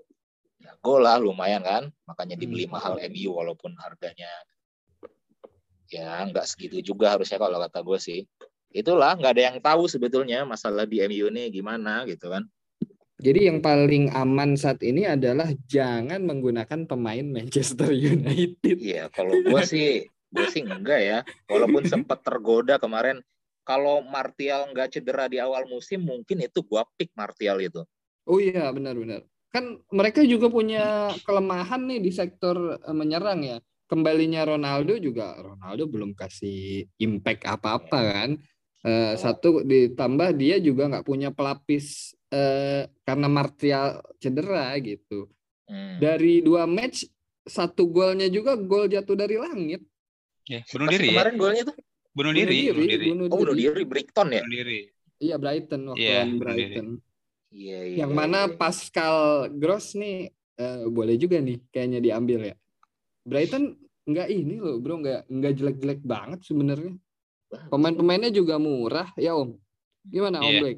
jago 0.61 0.95
lah 1.01 1.17
lumayan 1.17 1.61
kan. 1.65 1.83
Makanya 2.05 2.37
dibeli 2.37 2.69
Hmm. 2.69 2.77
mahal 2.77 2.93
MU 3.01 3.35
walaupun 3.37 3.73
harganya 3.79 4.29
ya 5.91 6.23
nggak 6.23 6.47
segitu 6.47 6.79
juga 6.79 7.11
harusnya 7.11 7.35
kalau 7.35 7.59
kata 7.59 7.83
gue 7.83 7.99
sih 7.99 8.19
itulah 8.71 9.11
nggak 9.19 9.31
ada 9.35 9.43
yang 9.51 9.57
tahu 9.59 9.91
sebetulnya 9.91 10.47
masalah 10.47 10.87
di 10.87 11.03
MU 11.03 11.27
ini 11.27 11.51
gimana 11.51 12.07
gitu 12.07 12.31
kan 12.31 12.47
Jadi 13.21 13.47
yang 13.53 13.61
paling 13.61 14.09
aman 14.17 14.57
saat 14.57 14.81
ini 14.81 15.05
adalah 15.05 15.53
jangan 15.69 16.25
menggunakan 16.25 16.89
pemain 16.89 17.21
Manchester 17.21 17.93
United. 18.17 18.77
iya 18.81 19.07
kalau 19.13 19.37
gue 19.45 19.61
sih 19.61 20.09
gue 20.31 20.47
sih 20.49 20.65
enggak 20.65 21.01
ya 21.01 21.19
walaupun 21.45 21.85
sempat 21.93 22.25
tergoda 22.25 22.81
kemarin 22.81 23.21
kalau 23.61 24.01
Martial 24.01 24.73
nggak 24.73 24.97
cedera 24.97 25.29
di 25.29 25.37
awal 25.37 25.69
musim 25.69 26.01
mungkin 26.01 26.41
itu 26.41 26.65
gua 26.65 26.81
pick 26.97 27.13
Martial 27.13 27.61
itu 27.61 27.85
Oh 28.29 28.37
iya, 28.37 28.69
benar-benar. 28.69 29.25
Kan 29.49 29.81
mereka 29.91 30.21
juga 30.23 30.47
punya 30.47 31.11
kelemahan 31.25 31.81
nih 31.89 31.99
di 31.99 32.11
sektor 32.13 32.77
eh, 32.77 32.95
menyerang 32.95 33.41
ya. 33.41 33.57
Kembalinya 33.89 34.47
Ronaldo 34.47 34.95
juga 34.95 35.35
Ronaldo 35.35 35.89
belum 35.89 36.15
kasih 36.15 36.87
impact 37.01 37.43
apa-apa 37.43 37.99
kan. 37.99 38.29
Eh, 38.81 39.13
satu 39.17 39.65
ditambah 39.65 40.37
dia 40.37 40.57
juga 40.61 40.89
nggak 40.89 41.05
punya 41.05 41.29
pelapis 41.33 42.15
eh, 42.31 42.87
karena 43.03 43.27
Martial 43.27 43.87
cedera 44.17 44.71
gitu. 44.79 45.27
Hmm. 45.67 45.99
Dari 45.99 46.39
dua 46.41 46.63
match 46.65 47.05
satu 47.43 47.87
golnya 47.87 48.27
juga 48.27 48.55
gol 48.55 48.87
jatuh 48.87 49.15
dari 49.15 49.35
langit. 49.35 49.81
Ya, 50.45 50.65
bunuh 50.67 50.87
Pas 50.89 50.93
diri 50.95 51.05
ya. 51.05 51.11
kemarin 51.13 51.35
golnya 51.37 51.63
tuh 51.69 51.77
Bunuh 52.11 52.33
diri, 52.35 52.57
bunuh 52.73 52.87
diri. 52.89 53.07
bunuh 53.13 53.25
oh 53.29 53.37
bunuh 53.39 53.55
diri. 53.55 53.71
diri 53.71 53.83
Brighton 53.87 54.27
ya 54.29 54.41
Bunuh 54.43 54.55
diri. 54.57 54.79
Iya 55.17 55.35
Brighton 55.37 55.81
waktu 55.85 56.01
bunuh 56.01 56.25
diri. 56.25 56.39
Brighton. 56.41 56.87
iya 57.51 57.79
iya 57.87 57.95
Yang 58.03 58.11
iya, 58.11 58.17
mana 58.19 58.39
iya. 58.43 58.55
Pascal 58.57 59.15
Gross 59.55 59.95
nih 59.95 60.27
eh, 60.57 60.81
boleh 60.87 61.15
juga 61.15 61.37
nih 61.39 61.57
kayaknya 61.69 61.99
diambil 61.99 62.39
ya. 62.51 62.55
Brighton 63.21 63.63
nggak 64.01 64.27
ini 64.27 64.55
loh 64.57 64.81
bro 64.81 64.97
nggak 64.97 65.29
nggak 65.29 65.53
jelek-jelek 65.55 66.01
banget 66.03 66.39
sebenarnya. 66.43 66.97
Pemain-pemainnya 67.69 68.31
juga 68.31 68.55
murah 68.57 69.07
ya 69.15 69.35
om. 69.35 69.55
Gimana 70.03 70.41
om 70.41 70.51
Iya. 70.51 70.59
Black? 70.59 70.77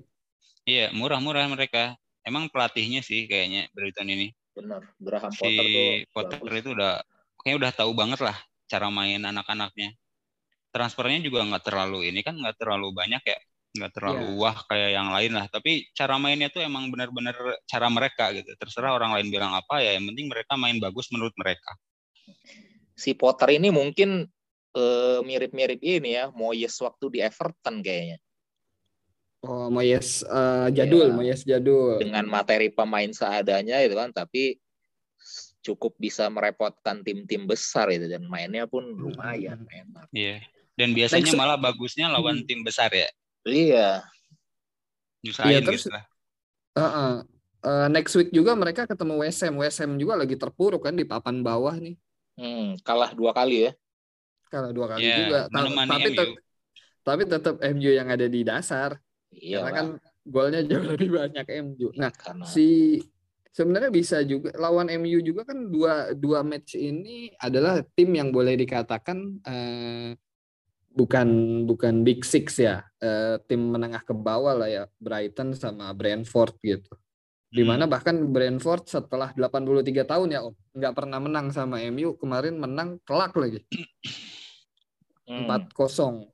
Iya, 0.64 0.96
murah-murah 0.96 1.52
mereka. 1.52 2.00
Emang 2.24 2.48
pelatihnya 2.48 3.04
sih 3.04 3.28
kayaknya 3.28 3.68
Brighton 3.76 4.08
ini. 4.08 4.32
benar 4.54 4.86
Graham 5.02 5.34
Si 5.34 5.42
Potter 5.42 5.66
tuh 5.66 5.90
Potter 6.14 6.38
bagus. 6.46 6.60
itu 6.62 6.70
udah 6.78 6.94
kayaknya 7.42 7.58
udah 7.58 7.72
tahu 7.74 7.92
banget 7.98 8.20
lah 8.22 8.38
cara 8.70 8.88
main 8.94 9.20
anak-anaknya. 9.20 9.98
Transfernya 10.70 11.20
juga 11.26 11.42
nggak 11.44 11.64
terlalu 11.68 12.14
ini 12.14 12.22
kan 12.22 12.38
nggak 12.38 12.62
terlalu 12.62 12.94
banyak 12.94 13.22
ya, 13.26 13.40
nggak 13.76 13.92
terlalu 13.98 14.30
wah 14.40 14.56
kayak 14.70 14.90
yang 14.94 15.10
lain 15.10 15.34
lah. 15.36 15.50
Tapi 15.50 15.90
cara 15.98 16.22
mainnya 16.22 16.54
tuh 16.54 16.62
emang 16.64 16.88
benar-benar 16.94 17.36
cara 17.66 17.90
mereka 17.90 18.30
gitu. 18.32 18.54
Terserah 18.56 18.94
orang 18.94 19.18
lain 19.18 19.34
bilang 19.34 19.58
apa 19.58 19.82
ya, 19.82 19.98
yang 19.98 20.06
penting 20.14 20.30
mereka 20.30 20.54
main 20.54 20.78
bagus 20.78 21.10
menurut 21.10 21.34
mereka. 21.36 21.74
si 22.94 23.18
Potter 23.18 23.58
ini 23.58 23.74
mungkin 23.74 24.22
eh, 24.78 25.20
mirip-mirip 25.26 25.82
ini 25.82 26.14
ya 26.14 26.30
Moyes 26.30 26.78
waktu 26.78 27.10
di 27.10 27.20
Everton 27.26 27.82
kayaknya 27.82 28.22
Oh 29.44 29.68
Moyes 29.68 30.24
eh, 30.24 30.68
jadul, 30.72 31.12
Iya. 31.12 31.16
Moyes 31.16 31.42
jadul. 31.44 32.00
dengan 32.00 32.24
materi 32.26 32.72
pemain 32.72 33.12
seadanya 33.12 33.84
itu 33.84 33.92
kan 33.92 34.10
tapi 34.10 34.56
cukup 35.60 35.96
bisa 35.96 36.28
merepotkan 36.28 37.04
tim-tim 37.04 37.44
besar 37.44 37.88
itu 37.92 38.08
dan 38.08 38.24
mainnya 38.28 38.68
pun 38.68 38.84
lumayan 38.84 39.64
enak. 39.68 40.08
Iya. 40.12 40.44
Dan 40.76 40.96
biasanya 40.96 41.28
Next- 41.28 41.40
malah 41.40 41.56
bagusnya 41.56 42.08
lawan 42.08 42.44
Hmm. 42.44 42.48
tim 42.48 42.64
besar 42.64 42.90
ya. 42.92 43.08
Iya, 43.44 44.04
Nyusahin 45.24 45.52
Iya, 45.52 45.60
terus- 45.64 45.88
gitu 45.88 45.92
lah. 45.96 46.04
Heeh. 46.76 47.14
Eh, 47.64 47.88
next 47.88 48.12
week 48.20 48.28
juga 48.36 48.52
mereka 48.60 48.84
ketemu. 48.84 49.24
West 49.24 49.40
Ham 49.80 49.96
juga 49.96 50.20
lagi 50.20 50.36
terpuruk 50.36 50.84
kan 50.84 50.96
di 50.96 51.08
papan 51.08 51.40
bawah 51.40 51.76
nih. 51.76 51.96
hmm, 52.34 52.82
kalah 52.82 53.14
dua 53.14 53.30
kali 53.32 53.70
ya. 53.70 53.72
Kalah 54.50 54.74
dua 54.74 54.88
kali 54.90 55.06
Iya, 55.06 55.16
juga. 55.22 55.40
Ta- 55.48 55.70
tapi 55.86 56.10
tapi 57.04 57.22
tetap 57.24 57.56
MU 57.62 57.92
yang 57.94 58.10
ada 58.10 58.26
di 58.26 58.42
dasar. 58.42 58.98
Iya 59.34 59.66
Karena 59.66 59.72
kan 59.74 59.88
golnya 60.24 60.62
jauh 60.64 60.86
lebih 60.96 61.10
banyak 61.14 61.48
MU. 61.66 61.88
Nah, 61.98 62.12
karena 62.14 62.46
si 62.48 63.00
sebenarnya 63.54 63.92
bisa 63.94 64.18
juga 64.26 64.50
lawan 64.58 64.90
MU 64.90 65.22
juga 65.22 65.46
kan 65.46 65.70
dua 65.70 66.14
dua 66.18 66.42
match 66.42 66.74
ini 66.74 67.30
adalah 67.38 67.86
tim 67.94 68.10
yang 68.18 68.34
boleh 68.34 68.58
dikatakan 68.58 69.18
eh, 69.46 70.10
bukan 70.94 71.28
bukan 71.70 72.02
big 72.02 72.26
six 72.26 72.58
ya. 72.58 72.82
Eh, 72.98 73.38
tim 73.46 73.74
menengah 73.74 74.02
ke 74.02 74.14
bawah 74.16 74.58
lah 74.58 74.70
ya 74.70 74.84
Brighton 74.98 75.54
sama 75.54 75.94
Brentford 75.94 76.58
gitu. 76.64 76.94
Di 77.54 77.62
mana 77.62 77.86
bahkan 77.86 78.18
Brentford 78.34 78.90
setelah 78.90 79.30
83 79.30 80.10
tahun 80.10 80.34
ya 80.34 80.42
Om 80.42 80.58
nggak 80.74 80.94
pernah 80.98 81.22
menang 81.22 81.54
sama 81.54 81.78
MU 81.86 82.18
kemarin 82.18 82.58
menang 82.58 82.98
telak 83.06 83.38
lagi. 83.38 83.62
Hmm, 85.30 85.48
4-0 85.48 86.33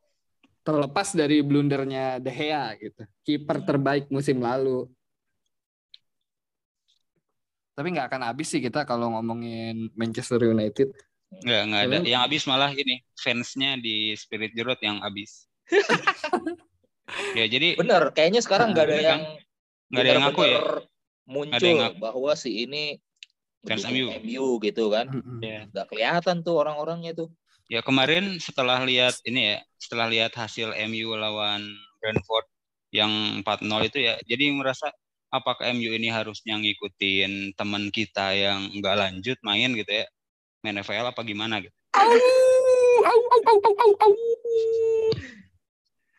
terlepas 0.70 1.18
dari 1.18 1.42
blundernya 1.42 2.22
De 2.22 2.30
Gea 2.30 2.78
gitu 2.78 3.02
kiper 3.26 3.66
terbaik 3.66 4.06
musim 4.14 4.38
lalu 4.38 4.86
tapi 7.74 7.96
nggak 7.96 8.14
akan 8.14 8.22
habis 8.30 8.54
sih 8.54 8.62
kita 8.62 8.86
kalau 8.86 9.18
ngomongin 9.18 9.90
Manchester 9.98 10.46
United 10.46 10.94
Enggak, 11.30 11.62
enggak 11.70 11.82
ada. 11.86 11.98
Yang 12.02 12.22
habis 12.26 12.44
malah 12.50 12.72
ini 12.74 12.96
fansnya 13.14 13.78
di 13.78 14.18
Spirit 14.18 14.52
Jerot 14.58 14.82
yang 14.82 14.98
habis. 15.06 15.46
ya 17.38 17.46
jadi 17.46 17.78
bener. 17.78 18.10
Kayaknya 18.18 18.42
sekarang 18.42 18.74
nggak 18.74 18.86
ada 18.90 18.98
Bener 18.98 19.06
yang 19.06 19.22
kan? 19.22 19.90
nggak 19.90 20.02
ada 20.02 20.10
yang 20.10 20.24
ngaku 20.26 20.42
ya. 20.42 20.50
Nggak 20.50 20.66
ada 20.66 20.82
muncul 21.30 21.68
yang 21.70 21.82
ngaku. 21.86 21.98
bahwa 22.02 22.32
si 22.34 22.50
ini 22.66 22.84
Fans 23.62 23.86
MU. 23.86 24.10
MU 24.26 24.46
gitu 24.66 24.84
kan. 24.90 25.08
Ya. 25.46 25.70
Nggak 25.70 25.86
kelihatan 25.94 26.36
tuh 26.42 26.56
orang-orangnya 26.58 27.14
tuh. 27.14 27.30
Ya 27.70 27.86
kemarin 27.86 28.42
setelah 28.42 28.82
lihat 28.82 29.14
ini 29.24 29.54
ya, 29.54 29.58
setelah 29.78 30.10
lihat 30.10 30.34
hasil 30.34 30.74
MU 30.90 31.14
lawan 31.14 31.62
Brentford 32.02 32.50
yang 32.90 33.40
4-0 33.46 33.86
itu 33.86 34.02
ya, 34.02 34.18
jadi 34.26 34.50
merasa 34.52 34.90
apakah 35.30 35.70
MU 35.70 35.94
ini 35.94 36.10
harusnya 36.10 36.58
ngikutin 36.58 37.54
teman 37.54 37.94
kita 37.94 38.34
yang 38.34 38.74
nggak 38.74 38.96
lanjut 38.98 39.38
main 39.46 39.70
gitu 39.78 39.92
ya, 39.94 40.06
main 40.60 40.82
FPL 40.82 41.14
apa 41.14 41.22
gimana 41.22 41.62
gitu. 41.62 41.74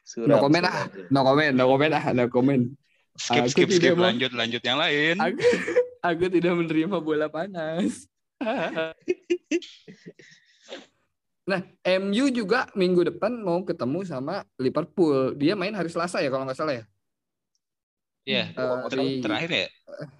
Suram, 0.06 0.26
No 0.26 0.42
comment 0.42 0.66
ah. 0.66 0.86
no 1.10 1.20
comment 1.22 1.52
no 1.54 1.64
comment 1.70 1.92
ah 1.94 2.04
no 2.10 2.26
comment 2.26 2.64
Skip 3.14 3.42
Aku 3.42 3.50
skip 3.52 3.68
skip 3.70 3.94
mau- 3.94 4.06
lanjut 4.10 4.32
lanjut 4.32 4.62
yang 4.64 4.78
lain. 4.80 5.14
aku, 5.18 5.38
aku 6.00 6.24
tidak 6.32 6.54
menerima 6.56 6.96
bola 6.98 7.26
panas 7.28 8.06
Nah, 11.48 11.60
MU 11.82 12.28
juga 12.30 12.68
minggu 12.76 13.14
depan 13.14 13.32
mau 13.40 13.64
ketemu 13.64 14.04
sama 14.04 14.44
Liverpool. 14.60 15.34
Dia 15.34 15.56
main 15.56 15.72
hari 15.72 15.88
Selasa 15.88 16.20
ya 16.20 16.28
kalau 16.28 16.44
nggak 16.44 16.58
salah 16.58 16.74
ya. 16.76 16.84
Iya, 18.28 18.52
Eh, 18.52 18.88
ter- 18.92 19.00
di 19.00 19.24
terakhir 19.24 19.50
ya, 19.50 19.66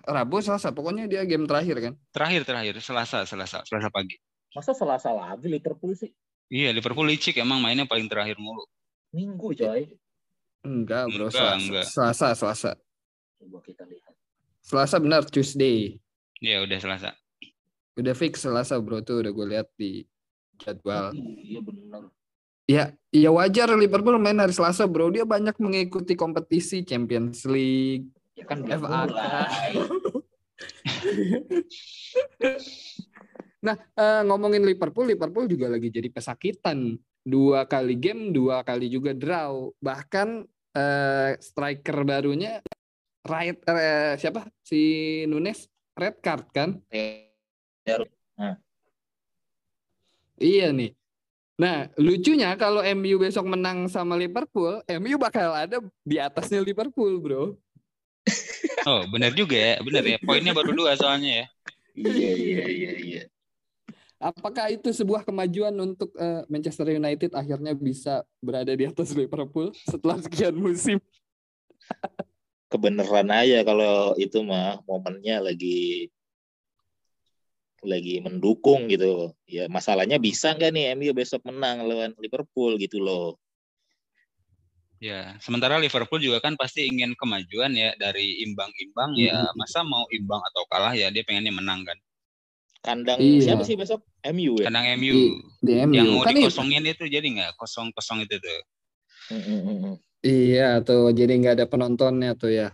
Rabu 0.09 0.41
Selasa. 0.41 0.73
Pokoknya 0.73 1.05
dia 1.05 1.23
game 1.29 1.45
terakhir 1.45 1.77
kan. 1.79 1.95
terakhir 2.11 2.43
terakhir 2.49 2.75
Selasa 2.81 3.29
Selasa 3.29 3.61
Selasa 3.69 3.89
pagi. 3.93 4.17
Masa 4.57 4.73
Selasa 4.73 5.13
lagi 5.13 5.47
Liverpool 5.47 5.93
sih? 5.95 6.11
Iya, 6.51 6.75
Liverpool 6.75 7.07
licik 7.07 7.39
emang 7.39 7.63
mainnya 7.63 7.87
paling 7.87 8.11
terakhir 8.11 8.41
mulu. 8.41 8.67
Minggu 9.15 9.55
coy. 9.55 9.95
Enggak, 10.67 11.07
bro. 11.13 11.31
Enggak, 11.31 11.37
Selasa, 11.37 11.55
enggak. 11.63 11.85
Selasa, 11.87 12.27
Selasa. 12.35 12.71
Coba 13.39 13.59
kita 13.63 13.85
lihat. 13.87 14.13
Selasa 14.65 14.97
benar 14.99 15.23
Tuesday. 15.31 16.01
Iya, 16.43 16.67
udah 16.67 16.79
Selasa. 16.83 17.11
Udah 17.95 18.15
fix 18.17 18.43
Selasa, 18.43 18.75
bro. 18.83 19.05
Tuh 19.05 19.23
udah 19.23 19.31
gue 19.31 19.47
lihat 19.47 19.69
di 19.79 20.03
jadwal. 20.61 21.17
Iya 21.17 21.61
benar. 21.65 22.03
Ya, 22.71 22.85
ya 23.11 23.35
wajar 23.35 23.67
Liverpool 23.75 24.15
main 24.23 24.39
hari 24.39 24.55
Selasa, 24.55 24.87
bro. 24.87 25.11
Dia 25.11 25.27
banyak 25.27 25.59
mengikuti 25.59 26.15
kompetisi 26.15 26.87
Champions 26.87 27.43
League, 27.43 28.15
Ya 28.39 28.47
kan 28.47 28.63
FA 28.63 29.11
Cup. 29.11 30.23
Nah, 33.61 33.77
eh, 33.77 34.23
ngomongin 34.25 34.65
Liverpool, 34.65 35.05
Liverpool 35.05 35.45
juga 35.45 35.69
lagi 35.69 35.93
jadi 35.93 36.09
pesakitan. 36.09 36.97
Dua 37.21 37.69
kali 37.69 37.93
game, 38.01 38.33
dua 38.33 38.65
kali 38.65 38.89
juga 38.89 39.13
draw. 39.13 39.69
Bahkan 39.77 40.49
eh, 40.73 41.37
striker 41.37 41.97
barunya 42.09 42.65
right 43.29 43.61
eh, 43.69 44.17
siapa? 44.17 44.49
Si 44.65 44.81
Nunes 45.29 45.69
red 45.93 46.17
card 46.25 46.49
kan? 46.57 46.81
Iya 50.41 50.73
nih. 50.73 50.97
Nah, 51.61 51.93
lucunya 52.01 52.57
kalau 52.57 52.81
MU 52.81 53.21
besok 53.21 53.45
menang 53.45 53.85
sama 53.93 54.17
Liverpool, 54.17 54.81
MU 54.89 55.21
bakal 55.21 55.53
ada 55.53 55.77
di 56.01 56.17
atasnya 56.17 56.65
Liverpool, 56.65 57.21
bro. 57.21 57.45
Oh, 58.89 59.05
benar 59.13 59.37
juga 59.37 59.61
ya. 59.61 59.77
Benar 59.85 60.05
ya. 60.09 60.17
Poinnya 60.25 60.57
baru 60.57 60.73
dua 60.73 60.97
soalnya 60.97 61.45
ya. 61.45 61.47
Iya 61.93 62.33
iya 62.33 62.65
iya 62.65 62.93
iya. 62.97 63.23
Apakah 64.17 64.73
itu 64.73 64.89
sebuah 64.89 65.21
kemajuan 65.21 65.77
untuk 65.77 66.17
eh, 66.17 66.49
Manchester 66.49 66.89
United 66.89 67.37
akhirnya 67.37 67.77
bisa 67.77 68.25
berada 68.41 68.73
di 68.73 68.89
atas 68.89 69.13
Liverpool 69.13 69.77
setelah 69.85 70.17
sekian 70.25 70.57
musim? 70.57 70.97
Kebeneran 72.73 73.29
aja 73.29 73.61
kalau 73.69 74.17
itu 74.17 74.41
mah 74.41 74.81
momennya 74.89 75.45
lagi 75.45 76.09
lagi 77.83 78.21
mendukung 78.21 78.89
gitu. 78.93 79.33
Ya 79.49 79.67
masalahnya 79.67 80.21
bisa 80.21 80.53
nggak 80.53 80.71
nih 80.73 80.85
MU 80.97 81.13
besok 81.17 81.45
menang 81.49 81.85
lawan 81.85 82.13
Liverpool 82.21 82.77
gitu 82.77 83.01
loh. 83.01 83.41
Ya, 85.01 85.33
sementara 85.41 85.81
Liverpool 85.81 86.21
juga 86.21 86.45
kan 86.45 86.61
pasti 86.61 86.85
ingin 86.85 87.17
kemajuan 87.17 87.73
ya 87.73 87.97
dari 87.97 88.45
imbang-imbang 88.45 89.17
ya. 89.17 89.49
Masa 89.57 89.81
mau 89.81 90.05
imbang 90.13 90.45
atau 90.53 90.69
kalah 90.69 90.93
ya 90.93 91.09
dia 91.09 91.25
pengennya 91.25 91.57
menang 91.57 91.89
kan. 91.89 91.97
Kandang 92.85 93.21
Iya. 93.21 93.57
siapa 93.57 93.65
sih 93.65 93.81
besok? 93.81 94.05
MU 94.21 94.61
ya. 94.61 94.69
Kandang 94.69 94.85
Di, 94.89 94.97
MU 95.01 95.21
di 95.65 95.73
MU. 95.89 95.97
yang 95.97 96.09
mau 96.13 96.25
Kan 96.29 96.37
dikosongin 96.37 96.85
itu 96.85 97.09
jadi 97.09 97.25
nggak 97.25 97.57
kosong-kosong 97.57 98.29
itu 98.29 98.37
tuh. 98.41 98.61
Mm, 99.33 99.41
mm, 99.41 99.61
mm, 99.65 99.77
mm. 99.81 99.97
Iya 100.21 100.85
tuh, 100.85 101.17
jadi 101.17 101.33
nggak 101.33 101.55
ada 101.57 101.67
penontonnya 101.69 102.37
tuh 102.37 102.53
ya. 102.53 102.69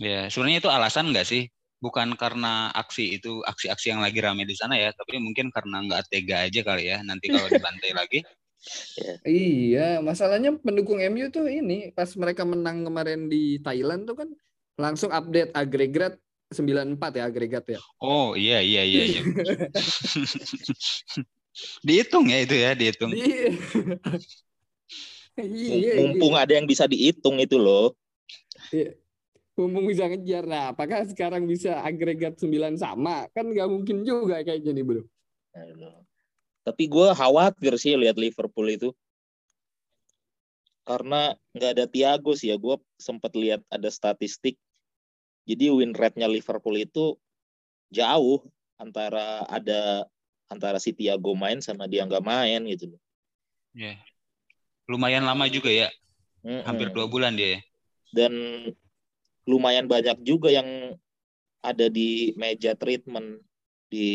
Ya, 0.00 0.24
sebenarnya 0.32 0.64
itu 0.64 0.72
alasan 0.72 1.12
nggak 1.12 1.28
sih? 1.28 1.52
Bukan 1.80 2.12
karena 2.20 2.68
aksi 2.76 3.16
itu 3.16 3.40
aksi-aksi 3.40 3.96
yang 3.96 4.04
lagi 4.04 4.20
rame 4.20 4.44
di 4.44 4.52
sana 4.52 4.76
ya, 4.76 4.92
tapi 4.92 5.16
mungkin 5.16 5.48
karena 5.48 5.80
nggak 5.88 6.12
tega 6.12 6.44
aja 6.44 6.60
kali 6.60 6.92
ya. 6.92 7.00
Nanti 7.00 7.32
kalau 7.32 7.48
dibantai 7.48 7.96
lagi, 7.96 8.20
Iya, 9.24 10.04
masalahnya 10.04 10.52
pendukung 10.60 11.00
MU 11.00 11.32
tuh 11.32 11.48
ini 11.48 11.92
pas 11.96 12.12
mereka 12.16 12.44
menang 12.44 12.84
kemarin 12.84 13.32
di 13.32 13.56
Thailand 13.64 14.04
tuh 14.04 14.16
kan 14.20 14.28
langsung 14.76 15.08
update 15.12 15.52
agregat 15.56 16.20
94 16.50 16.98
ya 17.14 17.24
agregat 17.30 17.64
ya. 17.70 17.78
oh 18.02 18.34
iya 18.34 18.58
iya 18.58 18.82
iya. 18.82 19.02
iya. 19.06 19.22
dihitung 21.86 22.26
ya 22.26 22.38
itu 22.42 22.54
ya, 22.56 22.70
dihitung. 22.76 23.12
Iya. 25.40 25.40
Iya, 25.40 26.04
Mumpung 26.04 26.36
ada 26.36 26.52
yang 26.52 26.68
bisa 26.68 26.84
dihitung 26.84 27.40
itu 27.40 27.56
loh. 27.56 27.96
iya. 28.74 28.92
Mumpung 29.60 29.84
bisa 29.84 30.08
ngejar. 30.08 30.48
Nah, 30.48 30.72
apakah 30.72 31.04
sekarang 31.04 31.44
bisa 31.44 31.84
agregat 31.84 32.40
9 32.40 32.80
sama? 32.80 33.28
Kan 33.36 33.52
nggak 33.52 33.68
mungkin 33.68 34.00
juga 34.00 34.40
kayak 34.40 34.64
gini, 34.64 34.80
Bro. 34.80 35.04
Tapi 36.64 36.84
gue 36.88 37.08
khawatir 37.12 37.76
sih 37.76 37.92
lihat 38.00 38.16
Liverpool 38.16 38.68
itu. 38.72 38.88
Karena 40.88 41.36
nggak 41.52 41.70
ada 41.76 41.84
Thiago 41.84 42.32
sih 42.32 42.48
ya. 42.48 42.56
Gue 42.56 42.80
sempat 42.96 43.36
lihat 43.36 43.60
ada 43.68 43.92
statistik. 43.92 44.56
Jadi 45.44 45.68
win 45.68 45.92
rate-nya 45.92 46.30
Liverpool 46.30 46.80
itu 46.80 47.20
jauh 47.90 48.40
antara 48.80 49.44
ada 49.50 50.08
antara 50.50 50.80
si 50.82 50.90
Thiago 50.96 51.36
main 51.36 51.62
sama 51.62 51.86
dia 51.86 52.08
nggak 52.08 52.24
main 52.24 52.64
gitu. 52.66 52.90
Ya. 53.76 53.98
Lumayan 54.90 55.22
lama 55.22 55.46
juga 55.46 55.70
ya, 55.70 55.86
Mm-mm. 56.42 56.66
hampir 56.66 56.90
dua 56.90 57.06
bulan 57.06 57.38
dia. 57.38 57.58
ya. 57.58 57.60
Dan 58.10 58.32
lumayan 59.48 59.88
banyak 59.88 60.20
juga 60.20 60.52
yang 60.52 60.96
ada 61.60 61.86
di 61.88 62.32
meja 62.36 62.72
treatment 62.72 63.40
di 63.90 64.06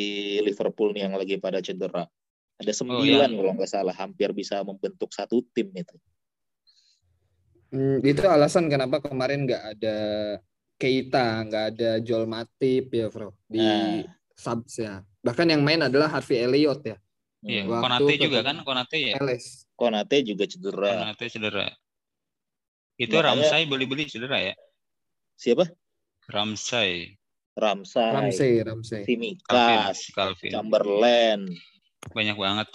Liverpool 0.41 0.95
nih 0.95 1.05
yang 1.05 1.15
lagi 1.15 1.35
pada 1.37 1.61
cedera. 1.61 2.05
Ada 2.55 2.71
sembilan 2.71 3.27
yang- 3.29 3.35
kalau 3.35 3.51
nggak 3.59 3.69
salah, 3.69 3.95
hampir 3.95 4.31
bisa 4.31 4.63
membentuk 4.63 5.11
satu 5.11 5.43
tim 5.51 5.69
itu. 5.75 5.95
Hmm, 7.75 7.99
itu 7.99 8.23
alasan 8.23 8.71
kenapa 8.71 9.03
kemarin 9.03 9.43
nggak 9.43 9.63
ada 9.75 9.97
Keita, 10.75 11.43
nggak 11.47 11.65
ada 11.75 11.89
Joel 12.03 12.27
Matip 12.27 12.91
ya, 12.91 13.07
Bro, 13.07 13.31
di 13.47 13.59
Nah. 13.63 14.03
subs 14.35 14.79
ya. 14.79 15.03
Bahkan 15.23 15.47
yang 15.55 15.63
main 15.63 15.79
adalah 15.79 16.11
Harvey 16.11 16.39
Elliott 16.39 16.83
ya. 16.83 16.97
Iya. 17.45 17.63
Waktu 17.67 17.83
Konate 17.83 18.13
juga 18.19 18.39
kan, 18.43 18.55
Konate 18.63 18.97
ya. 18.99 19.15
Peles. 19.15 19.67
Konate 19.75 20.17
juga 20.23 20.43
cedera. 20.47 20.91
Konate 21.07 21.25
cedera. 21.31 21.67
Itu 22.95 23.15
Makanya- 23.19 23.43
Ramsay 23.43 23.63
beli-beli 23.67 24.03
cedera 24.07 24.39
ya. 24.39 24.53
Siapa? 25.35 25.67
Ramsay, 26.31 27.19
Ramsay, 27.55 28.63
Ramsey. 28.65 29.03
Calvin, 29.03 29.05
Simikas, 29.05 29.97
Calvin. 30.15 30.51
Chamberlain, 30.51 31.39
Banyak 32.11 32.37
banget. 32.39 32.69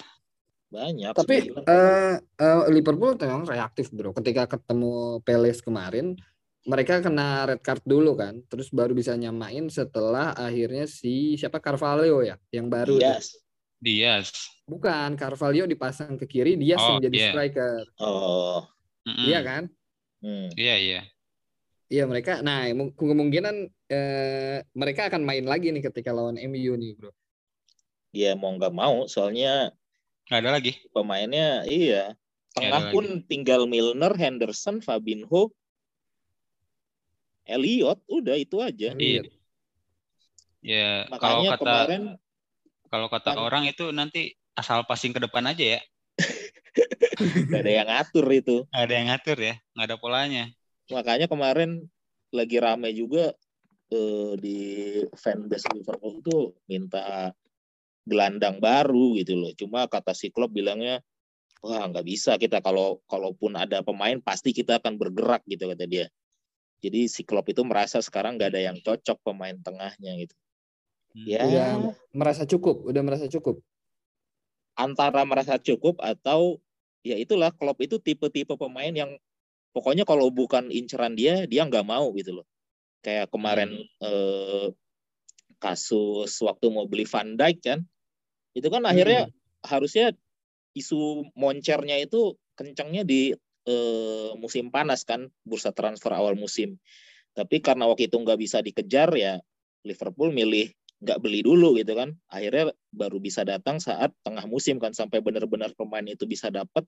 banyak. 0.71 1.13
Tapi 1.19 1.51
eh, 1.51 2.15
eh, 2.23 2.61
Liverpool 2.71 3.19
memang 3.19 3.43
reaktif 3.43 3.91
bro. 3.91 4.15
Ketika 4.15 4.47
ketemu 4.47 5.19
Peles 5.27 5.59
kemarin, 5.59 6.15
mereka 6.63 7.03
kena 7.03 7.49
red 7.49 7.59
card 7.65 7.83
dulu 7.83 8.15
kan, 8.15 8.39
terus 8.47 8.71
baru 8.71 8.95
bisa 8.95 9.17
nyamain 9.19 9.67
setelah 9.67 10.31
akhirnya 10.37 10.87
si 10.87 11.35
siapa 11.35 11.59
Carvalho 11.59 12.23
ya, 12.23 12.39
yang 12.55 12.71
baru. 12.71 13.01
tuh. 13.01 13.03
Diaz. 13.03 13.27
Diaz. 13.81 14.29
Bukan 14.69 15.19
Carvalho 15.19 15.67
dipasang 15.67 16.15
ke 16.15 16.29
kiri, 16.31 16.55
dia 16.55 16.79
Oh, 16.79 16.95
yang 16.95 17.11
jadi 17.11 17.19
iya. 17.19 17.29
striker, 17.35 17.83
Oh, 17.99 18.63
iya 19.27 19.41
kan? 19.43 19.63
hmm. 20.23 20.55
Iya, 20.55 20.77
iya. 20.79 21.01
Iya 21.91 22.07
mereka. 22.07 22.39
Nah 22.47 22.71
mu- 22.71 22.95
kemungkinan 22.95 23.57
eh, 23.91 24.63
mereka 24.79 25.11
akan 25.11 25.27
main 25.27 25.43
lagi 25.43 25.75
nih 25.75 25.83
ketika 25.91 26.15
lawan 26.15 26.39
MU 26.39 26.79
nih 26.79 26.95
bro. 26.95 27.11
dia 28.11 28.35
mau 28.35 28.51
nggak 28.59 28.75
mau, 28.75 29.07
soalnya 29.07 29.71
Nggak 30.27 30.41
ada 30.43 30.51
lagi. 30.51 30.73
pemainnya 30.91 31.67
iya. 31.67 32.15
Tengah 32.51 32.91
pun 32.91 33.23
tinggal 33.31 33.71
Milner, 33.71 34.11
Henderson, 34.19 34.83
Fabinho, 34.83 35.55
Elliot, 37.47 38.03
udah 38.11 38.35
itu 38.35 38.59
aja. 38.59 38.91
Iya. 38.95 39.23
Ya, 40.63 41.07
kalau 41.19 41.47
Makanya 41.47 41.51
kata 41.55 41.63
kemarin 41.63 42.03
kalau 42.91 43.07
kata 43.07 43.31
kan- 43.35 43.43
orang 43.43 43.63
itu 43.71 43.95
nanti 43.95 44.35
asal 44.59 44.83
passing 44.87 45.15
ke 45.15 45.23
depan 45.23 45.47
aja 45.47 45.79
ya. 45.79 45.81
nggak 47.51 47.63
ada 47.63 47.71
yang 47.71 47.89
ngatur 47.91 48.27
itu. 48.35 48.57
Nggak 48.75 48.85
ada 48.87 48.95
yang 48.95 49.07
ngatur 49.15 49.39
ya, 49.39 49.55
nggak 49.79 49.87
ada 49.87 49.97
polanya. 50.03 50.45
Makanya 50.91 51.27
kemarin 51.31 51.87
lagi 52.31 52.59
rame 52.59 52.91
juga 52.95 53.35
eh, 53.91 54.33
di 54.39 54.59
fanbase 55.15 55.71
Liverpool 55.75 56.23
tuh 56.23 56.43
minta 56.67 57.35
gelandang 58.07 58.59
baru 58.59 59.19
gitu 59.19 59.39
loh. 59.39 59.53
Cuma 59.55 59.87
kata 59.87 60.15
si 60.15 60.35
Klopp 60.35 60.55
bilangnya 60.55 61.03
wah 61.61 61.85
nggak 61.85 62.07
bisa 62.07 62.41
kita 62.41 62.65
kalau 62.65 63.05
kalaupun 63.05 63.53
ada 63.55 63.85
pemain 63.85 64.17
pasti 64.19 64.51
kita 64.51 64.81
akan 64.81 64.97
bergerak 64.97 65.47
gitu 65.47 65.71
kata 65.71 65.85
dia. 65.87 66.07
Jadi 66.81 67.07
si 67.13 67.23
Klopp 67.23 67.53
itu 67.53 67.61
merasa 67.63 68.01
sekarang 68.01 68.41
nggak 68.41 68.57
ada 68.57 68.63
yang 68.73 68.77
cocok 68.81 69.21
pemain 69.21 69.55
tengahnya 69.61 70.17
gitu. 70.27 70.35
Hmm. 71.13 71.27
Ya 71.27 71.43
Udah 71.45 71.71
merasa 72.15 72.43
cukup, 72.49 72.87
udah 72.89 73.03
merasa 73.05 73.27
cukup. 73.29 73.61
antara 74.81 75.21
merasa 75.29 75.61
cukup 75.61 76.01
atau 76.01 76.57
ya 77.05 77.21
itulah 77.21 77.53
Klopp 77.53 77.85
itu 77.85 78.01
tipe-tipe 78.01 78.57
pemain 78.57 78.89
yang 78.89 79.13
pokoknya 79.71 80.05
kalau 80.07 80.31
bukan 80.31 80.69
inceran 80.71 81.15
dia 81.15 81.47
dia 81.47 81.67
nggak 81.67 81.87
mau 81.87 82.11
gitu 82.15 82.43
loh. 82.43 82.47
Kayak 83.01 83.33
kemarin 83.33 83.81
eh, 84.03 84.67
kasus 85.61 86.33
waktu 86.45 86.67
mau 86.69 86.85
beli 86.89 87.09
Van 87.09 87.37
Dijk 87.37 87.59
kan, 87.65 87.81
itu 88.53 88.69
kan 88.69 88.85
akhirnya 88.85 89.29
harusnya 89.65 90.13
isu 90.77 91.29
moncernya 91.37 92.01
itu 92.01 92.37
kencangnya 92.57 93.03
di 93.05 93.33
eh, 93.65 94.31
musim 94.37 94.69
panas 94.69 95.05
kan, 95.09 95.29
bursa 95.45 95.73
transfer 95.73 96.13
awal 96.13 96.37
musim. 96.37 96.77
Tapi 97.33 97.63
karena 97.63 97.89
waktu 97.89 98.11
itu 98.11 98.19
nggak 98.21 98.39
bisa 98.41 98.61
dikejar 98.61 99.15
ya 99.17 99.41
Liverpool 99.87 100.35
milih 100.35 100.69
nggak 101.01 101.19
beli 101.25 101.41
dulu 101.41 101.81
gitu 101.81 101.97
kan 101.97 102.13
akhirnya 102.29 102.77
baru 102.93 103.17
bisa 103.17 103.41
datang 103.41 103.81
saat 103.81 104.13
tengah 104.21 104.45
musim 104.45 104.77
kan 104.77 104.93
sampai 104.93 105.25
benar-benar 105.25 105.73
pemain 105.73 106.05
itu 106.05 106.29
bisa 106.29 106.53
dapat 106.53 106.85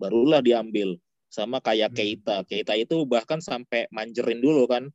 barulah 0.00 0.40
diambil 0.40 0.96
sama 1.32 1.64
kayak 1.64 1.90
hmm. 1.92 1.96
Keita 1.96 2.36
Keita 2.44 2.76
itu 2.76 3.08
bahkan 3.08 3.40
sampai 3.40 3.88
manjerin 3.88 4.44
dulu 4.44 4.68
kan 4.68 4.92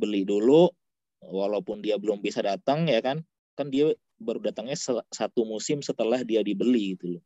beli 0.00 0.24
dulu 0.24 0.72
walaupun 1.20 1.84
dia 1.84 2.00
belum 2.00 2.24
bisa 2.24 2.40
datang 2.40 2.88
ya 2.88 3.04
kan 3.04 3.20
kan 3.52 3.68
dia 3.68 3.92
baru 4.16 4.40
datangnya 4.40 4.76
satu 5.12 5.44
musim 5.44 5.84
setelah 5.84 6.24
dia 6.24 6.40
dibeli 6.40 6.96
gitu 6.96 7.20
loh 7.20 7.24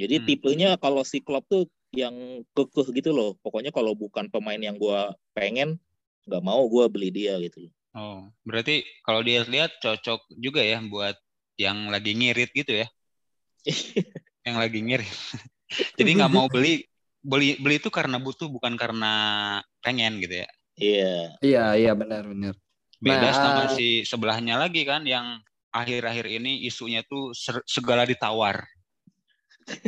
jadi 0.00 0.24
hmm. 0.24 0.24
tipenya 0.24 0.70
kalau 0.80 1.04
si 1.04 1.20
Klopp 1.20 1.44
tuh 1.52 1.68
yang 1.92 2.40
kekeh 2.56 2.88
gitu 2.96 3.12
loh 3.12 3.36
pokoknya 3.44 3.68
kalau 3.68 3.92
bukan 3.92 4.32
pemain 4.32 4.60
yang 4.60 4.80
gue 4.80 5.00
pengen 5.36 5.76
nggak 6.24 6.40
mau 6.40 6.64
gue 6.72 6.88
beli 6.88 7.12
dia 7.12 7.36
gitu 7.36 7.68
loh 7.68 7.72
Oh, 7.90 8.30
berarti 8.46 8.86
kalau 9.02 9.18
dia 9.26 9.42
lihat 9.42 9.82
cocok 9.82 10.30
juga 10.38 10.62
ya 10.62 10.78
buat 10.78 11.18
yang 11.58 11.90
lagi 11.90 12.14
ngirit 12.14 12.54
gitu 12.54 12.78
ya? 12.78 12.86
yang 14.46 14.62
lagi 14.62 14.78
ngirit. 14.78 15.10
Jadi 15.98 16.10
nggak 16.14 16.30
mau 16.30 16.46
beli 16.46 16.86
beli 17.20 17.56
beli 17.60 17.78
itu 17.78 17.92
karena 17.92 18.16
butuh 18.16 18.48
bukan 18.48 18.74
karena 18.74 19.12
pengen 19.84 20.20
gitu 20.20 20.44
ya? 20.44 20.48
Iya. 20.80 21.16
Iya 21.44 21.64
iya 21.76 21.92
benar 21.92 22.24
benar. 22.28 22.54
Beda 23.00 23.32
nah, 23.32 23.36
sama 23.36 23.62
uh, 23.64 23.72
si 23.72 24.04
sebelahnya 24.04 24.60
lagi 24.60 24.84
kan 24.84 25.04
yang 25.08 25.40
akhir-akhir 25.72 26.26
ini 26.28 26.66
isunya 26.68 27.00
tuh 27.06 27.32
segala 27.64 28.04
ditawar. 28.04 28.64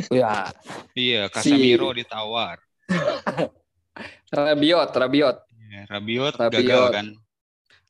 Iya. 0.09 0.53
iya, 0.95 1.21
Casemiro 1.27 1.91
si... 1.91 2.05
ditawar. 2.05 2.57
Rabiot, 4.33 4.89
Rabiot. 4.95 5.37
Ya, 5.69 5.81
Rabiot, 5.89 6.33
Rabiot 6.39 6.61
gagal 6.61 6.83
kan 6.93 7.07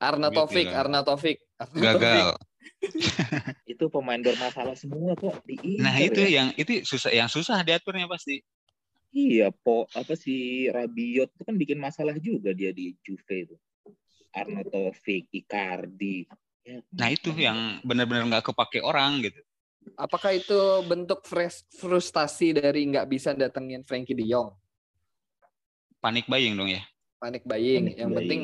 Arna 0.04 0.28
Taufik, 0.30 0.68
Arna 0.68 1.00
Taufik. 1.02 1.40
Gagal. 1.80 2.36
itu 3.64 3.88
pemain 3.88 4.20
bermasalah 4.20 4.76
semua 4.76 5.16
kok 5.16 5.40
di 5.48 5.80
Nah, 5.80 5.96
itu 6.04 6.20
ya. 6.20 6.44
yang 6.44 6.48
itu 6.60 6.84
susah 6.84 7.12
yang 7.16 7.32
susah 7.32 7.64
diaturnya 7.64 8.12
pasti. 8.12 8.44
Iya, 9.14 9.54
po 9.54 9.86
apa 9.94 10.18
sih 10.18 10.66
Rabiot 10.74 11.30
itu 11.30 11.44
kan 11.46 11.54
bikin 11.54 11.78
masalah 11.78 12.18
juga 12.18 12.50
dia 12.50 12.74
di 12.74 12.98
Juve 13.06 13.46
itu. 13.46 13.56
Arna 14.34 14.66
Taufik, 14.66 15.30
Icardi. 15.30 16.26
Ya, 16.66 16.82
nah, 16.90 17.14
itu 17.14 17.30
yang 17.38 17.78
benar-benar 17.86 18.26
nggak 18.26 18.50
kepake 18.50 18.82
orang 18.82 19.22
gitu. 19.22 19.38
Apakah 19.94 20.34
itu 20.34 20.58
bentuk 20.90 21.22
frustasi 21.78 22.58
dari 22.58 22.90
nggak 22.90 23.06
bisa 23.06 23.38
datengin 23.38 23.86
Frankie 23.86 24.18
De 24.18 24.26
Jong? 24.26 24.50
Panik 26.02 26.26
buying 26.26 26.58
dong 26.58 26.74
ya. 26.74 26.82
Panik 27.22 27.46
buying. 27.46 27.94
Panik 27.94 27.96
yang 28.02 28.10
buying. 28.10 28.20
penting 28.26 28.42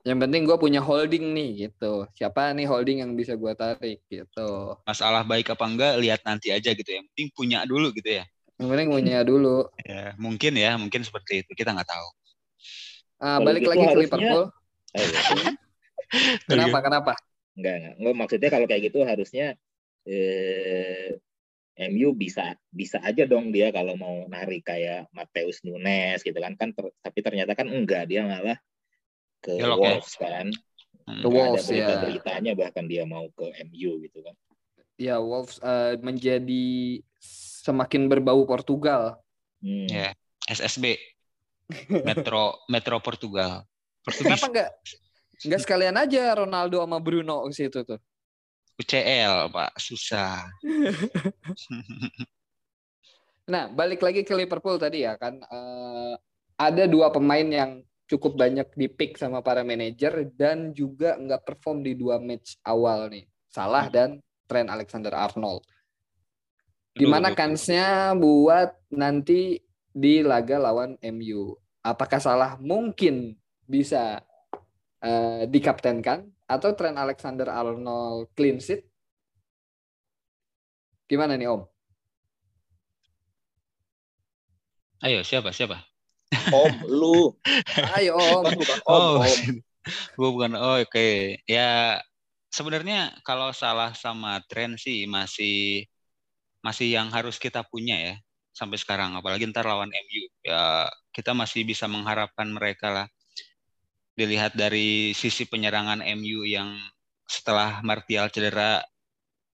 yang 0.00 0.16
penting 0.16 0.48
gue 0.48 0.56
punya 0.56 0.80
holding 0.80 1.36
nih 1.36 1.68
gitu 1.68 2.08
siapa 2.16 2.56
nih 2.56 2.64
holding 2.64 3.04
yang 3.04 3.12
bisa 3.12 3.36
gue 3.36 3.52
tarik 3.52 4.00
gitu 4.08 4.80
masalah 4.88 5.20
baik 5.20 5.52
apa 5.52 5.64
enggak 5.68 6.00
lihat 6.00 6.20
nanti 6.24 6.48
aja 6.48 6.72
gitu 6.72 6.88
ya 6.88 7.04
yang 7.04 7.08
penting 7.12 7.28
punya 7.36 7.58
dulu 7.68 7.92
gitu 7.92 8.16
ya 8.16 8.24
yang 8.60 8.68
penting 8.68 8.88
punya 8.92 9.24
dulu 9.24 9.64
ya 9.80 10.12
mungkin 10.20 10.52
ya 10.52 10.76
mungkin 10.76 11.00
seperti 11.00 11.42
itu 11.42 11.52
kita 11.56 11.72
nggak 11.72 11.88
tahu 11.88 12.08
ah, 13.24 13.40
balik 13.40 13.64
gitu 13.64 13.70
lagi 13.72 13.84
harusnya... 13.88 13.96
ke 13.96 14.04
Liverpool 14.04 14.44
oh, 14.44 15.00
iya. 15.00 15.20
kenapa 16.44 16.78
kenapa 16.84 17.12
enggak, 17.56 17.74
enggak 17.80 17.92
enggak 17.96 18.14
maksudnya 18.20 18.50
kalau 18.52 18.66
kayak 18.68 18.82
gitu 18.92 18.98
harusnya 19.08 19.46
eh, 20.04 21.16
MU 21.88 22.12
bisa 22.12 22.52
bisa 22.68 23.00
aja 23.00 23.24
dong 23.24 23.48
dia 23.48 23.72
kalau 23.72 23.96
mau 23.96 24.28
narik 24.28 24.68
kayak 24.68 25.08
Mateus 25.16 25.64
Nunes 25.64 26.20
gitu 26.20 26.36
kan 26.36 26.52
kan 26.60 26.76
ter, 26.76 26.92
tapi 27.00 27.18
ternyata 27.24 27.56
kan 27.56 27.72
enggak 27.72 28.04
dia 28.04 28.28
malah 28.28 28.60
ke 29.40 29.56
ya, 29.56 29.72
Wolves 29.72 30.14
ya. 30.20 30.28
kan. 30.28 30.46
Hmm. 31.08 31.22
Ke 31.24 31.28
Wolves 31.32 31.64
ada 31.64 31.72
berita 31.72 31.88
ya. 31.88 32.00
beritanya 32.04 32.52
bahkan 32.52 32.84
dia 32.84 33.08
mau 33.08 33.24
ke 33.32 33.48
MU 33.72 33.90
gitu 34.04 34.18
kan. 34.20 34.36
Ya 35.00 35.16
Wolves 35.16 35.56
uh, 35.64 35.96
menjadi 36.04 37.00
semakin 37.60 38.08
berbau 38.08 38.42
Portugal. 38.48 39.20
Hmm. 39.60 39.86
Ya 39.86 40.16
SSB 40.48 40.96
Metro 42.08 42.56
Metro 42.72 42.96
Portugal. 43.04 43.68
Portugis. 44.00 44.24
Kenapa 44.24 44.46
enggak 44.48 44.70
enggak 45.44 45.60
sekalian 45.60 45.96
aja 46.00 46.22
Ronaldo 46.32 46.80
sama 46.80 46.98
Bruno 46.98 47.44
ke 47.46 47.54
situ 47.54 47.84
tuh? 47.84 48.00
UCL 48.80 49.52
Pak 49.52 49.76
susah. 49.76 50.48
nah 53.50 53.66
balik 53.68 54.00
lagi 54.00 54.22
ke 54.22 54.32
Liverpool 54.32 54.78
tadi 54.78 55.02
ya 55.02 55.18
kan 55.18 55.42
uh, 55.42 56.14
ada 56.54 56.86
dua 56.86 57.10
pemain 57.10 57.44
yang 57.44 57.82
cukup 58.10 58.34
banyak 58.34 58.66
di 58.74 58.90
pick 58.90 59.14
sama 59.20 59.38
para 59.38 59.62
manajer 59.62 60.26
dan 60.34 60.74
juga 60.74 61.14
nggak 61.14 61.46
perform 61.46 61.86
di 61.86 61.94
dua 61.94 62.18
match 62.18 62.58
awal 62.66 63.06
nih. 63.06 63.28
Salah 63.46 63.86
hmm. 63.86 63.94
dan 63.94 64.10
Trent 64.50 64.66
Alexander 64.66 65.14
Arnold. 65.14 65.62
Gimana 66.94 67.32
kansnya 67.34 68.18
buat 68.18 68.74
nanti 68.90 69.62
di 69.94 70.22
laga 70.26 70.58
lawan 70.58 70.98
MU? 71.14 71.54
Apakah 71.80 72.18
salah 72.18 72.58
mungkin 72.58 73.38
bisa 73.64 74.20
uh, 75.00 75.42
dikaptenkan 75.46 76.26
atau 76.50 76.74
Trent 76.74 76.98
Alexander 76.98 77.46
Arnold 77.46 78.34
clean 78.34 78.58
sheet? 78.58 78.84
Gimana 81.06 81.38
nih 81.38 81.50
Om? 81.50 81.62
Ayo 85.00 85.24
siapa 85.24 85.54
siapa? 85.54 85.80
Om, 86.30 86.74
lu. 86.86 87.34
Ayo 87.98 88.14
Om. 88.18 88.44
Bukan 88.54 88.78
Om, 88.84 88.94
oh, 88.94 89.16
Om. 89.22 89.40
Gue 90.18 90.30
bukan. 90.30 90.52
Oh, 90.60 90.76
oke. 90.78 90.92
Okay. 90.92 91.40
Ya 91.48 91.98
sebenarnya 92.52 93.14
kalau 93.24 93.50
salah 93.54 93.96
sama 93.96 94.42
tren 94.46 94.76
sih 94.76 95.08
masih 95.08 95.86
masih 96.60 96.92
yang 96.92 97.08
harus 97.12 97.36
kita 97.40 97.64
punya 97.66 97.96
ya 97.96 98.14
sampai 98.52 98.76
sekarang. 98.80 99.16
Apalagi 99.16 99.48
ntar 99.50 99.64
lawan 99.68 99.90
MU 99.90 100.22
ya 100.44 100.88
kita 101.14 101.32
masih 101.36 101.64
bisa 101.64 101.88
mengharapkan 101.90 102.48
mereka 102.50 102.88
lah. 102.92 103.06
Dilihat 104.18 104.52
dari 104.58 105.16
sisi 105.16 105.48
penyerangan 105.48 106.04
MU 106.20 106.44
yang 106.44 106.76
setelah 107.24 107.80
Martial 107.86 108.28
cedera 108.28 108.82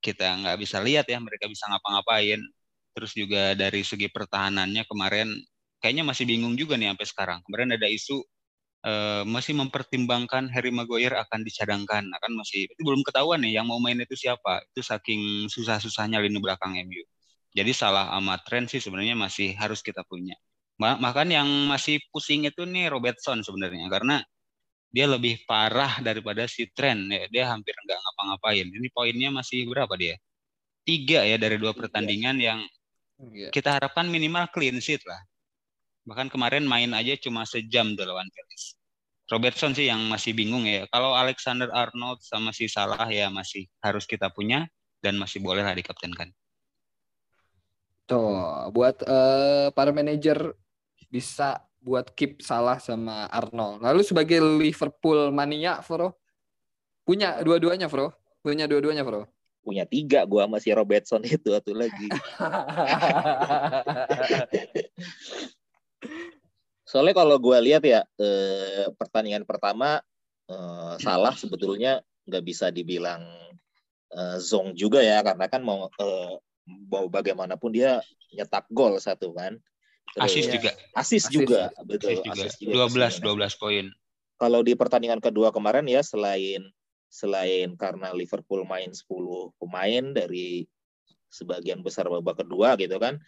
kita 0.00 0.26
nggak 0.42 0.58
bisa 0.58 0.80
lihat 0.82 1.06
ya 1.06 1.18
mereka 1.22 1.46
bisa 1.46 1.68
ngapa-ngapain. 1.70 2.40
Terus 2.96 3.12
juga 3.12 3.52
dari 3.52 3.84
segi 3.84 4.08
pertahanannya 4.08 4.82
kemarin 4.88 5.28
kayaknya 5.80 6.04
masih 6.08 6.24
bingung 6.24 6.56
juga 6.58 6.74
nih 6.80 6.90
sampai 6.94 7.06
sekarang. 7.06 7.38
Kemarin 7.46 7.76
ada 7.76 7.86
isu 7.86 8.24
uh, 8.86 9.22
masih 9.26 9.52
mempertimbangkan 9.58 10.46
Harry 10.54 10.70
Maguire 10.70 11.18
akan 11.18 11.42
dicadangkan, 11.42 12.06
akan 12.06 12.32
masih 12.38 12.70
itu 12.70 12.80
belum 12.86 13.02
ketahuan 13.02 13.42
nih 13.42 13.58
yang 13.58 13.66
mau 13.66 13.82
main 13.82 13.98
itu 13.98 14.14
siapa. 14.14 14.62
Itu 14.72 14.86
saking 14.86 15.50
susah-susahnya 15.50 16.22
lini 16.22 16.38
belakang 16.38 16.78
MU. 16.86 17.02
Jadi 17.56 17.72
salah 17.74 18.12
amat 18.20 18.46
tren 18.46 18.64
sih 18.70 18.78
sebenarnya 18.78 19.18
masih 19.18 19.56
harus 19.58 19.82
kita 19.82 20.06
punya. 20.06 20.36
Makan 20.76 21.28
yang 21.32 21.48
masih 21.72 22.04
pusing 22.12 22.44
itu 22.44 22.68
nih 22.68 22.92
Robertson 22.92 23.40
sebenarnya 23.40 23.88
karena 23.88 24.20
dia 24.92 25.08
lebih 25.08 25.40
parah 25.48 25.98
daripada 26.04 26.44
si 26.44 26.68
tren 26.70 27.08
ya. 27.08 27.24
Dia 27.32 27.44
hampir 27.52 27.72
nggak 27.72 27.96
ngapa-ngapain. 27.96 28.66
Ini 28.68 28.88
poinnya 28.92 29.30
masih 29.32 29.64
berapa 29.72 29.92
dia? 29.96 30.20
Tiga 30.86 31.24
ya 31.26 31.40
dari 31.40 31.56
dua 31.56 31.72
pertandingan 31.72 32.36
yang 32.38 32.60
kita 33.50 33.80
harapkan 33.80 34.04
minimal 34.12 34.44
clean 34.52 34.76
sheet 34.78 35.00
lah. 35.08 35.18
Bahkan 36.06 36.30
kemarin 36.30 36.62
main 36.62 36.94
aja 36.94 37.18
cuma 37.18 37.42
sejam 37.42 37.98
tuh 37.98 38.06
lawan 38.06 38.30
Palace. 38.30 38.78
Robertson 39.26 39.74
sih 39.74 39.90
yang 39.90 40.06
masih 40.06 40.38
bingung 40.38 40.62
ya. 40.70 40.86
Kalau 40.86 41.18
Alexander 41.18 41.66
Arnold 41.74 42.22
sama 42.22 42.54
si 42.54 42.70
Salah 42.70 43.10
ya 43.10 43.26
masih 43.26 43.66
harus 43.82 44.06
kita 44.06 44.30
punya 44.30 44.70
dan 45.02 45.18
masih 45.18 45.42
boleh 45.42 45.66
lah 45.66 45.74
dikaptenkan. 45.74 46.30
Tuh, 48.06 48.70
buat 48.70 49.02
uh, 49.02 49.74
para 49.74 49.90
manajer 49.90 50.54
bisa 51.10 51.58
buat 51.82 52.14
keep 52.14 52.38
Salah 52.38 52.78
sama 52.78 53.26
Arnold. 53.26 53.82
Lalu 53.82 54.06
sebagai 54.06 54.38
Liverpool 54.38 55.34
mania, 55.34 55.82
Bro, 55.82 56.14
punya 57.02 57.42
dua-duanya, 57.42 57.90
Bro. 57.90 58.14
Punya 58.46 58.70
dua-duanya, 58.70 59.02
Bro. 59.02 59.26
Punya 59.58 59.82
tiga, 59.82 60.22
gua 60.22 60.46
masih 60.46 60.78
Robertson 60.78 61.26
itu 61.26 61.50
satu 61.50 61.74
lagi. 61.74 62.06
Soalnya 66.86 67.18
kalau 67.18 67.36
gue 67.42 67.58
lihat 67.66 67.82
ya 67.82 68.06
eh, 68.22 68.86
pertandingan 68.94 69.42
pertama 69.42 69.98
eh, 70.46 70.94
salah 71.02 71.34
sebetulnya 71.34 71.98
nggak 72.30 72.44
bisa 72.46 72.70
dibilang 72.70 73.26
eh, 74.14 74.38
zong 74.38 74.78
juga 74.78 75.02
ya 75.02 75.18
karena 75.26 75.50
kan 75.50 75.66
mau 75.66 75.90
eh, 75.90 76.34
mau 76.86 77.10
bagaimanapun 77.10 77.74
dia 77.74 77.98
nyetak 78.30 78.70
gol 78.70 79.02
satu 79.02 79.34
kan. 79.34 79.58
asis 80.16 80.46
juga. 80.48 80.70
Asis 80.94 81.24
juga, 81.28 81.68
betul. 81.82 82.16
Asis 82.16 82.22
juga. 82.22 82.42
Asis 82.46 82.54
juga. 82.62 82.86
12 82.88 83.20
12 83.20 83.60
poin. 83.60 83.86
Kalau 84.38 84.60
di 84.62 84.72
pertandingan 84.78 85.18
kedua 85.18 85.50
kemarin 85.50 85.84
ya 85.90 86.00
selain 86.00 86.62
selain 87.10 87.74
karena 87.74 88.14
Liverpool 88.14 88.62
main 88.62 88.94
10 88.94 89.06
pemain 89.58 90.04
dari 90.14 90.66
sebagian 91.30 91.82
besar 91.82 92.06
babak 92.06 92.46
kedua 92.46 92.78
gitu 92.78 92.96
kan 93.02 93.18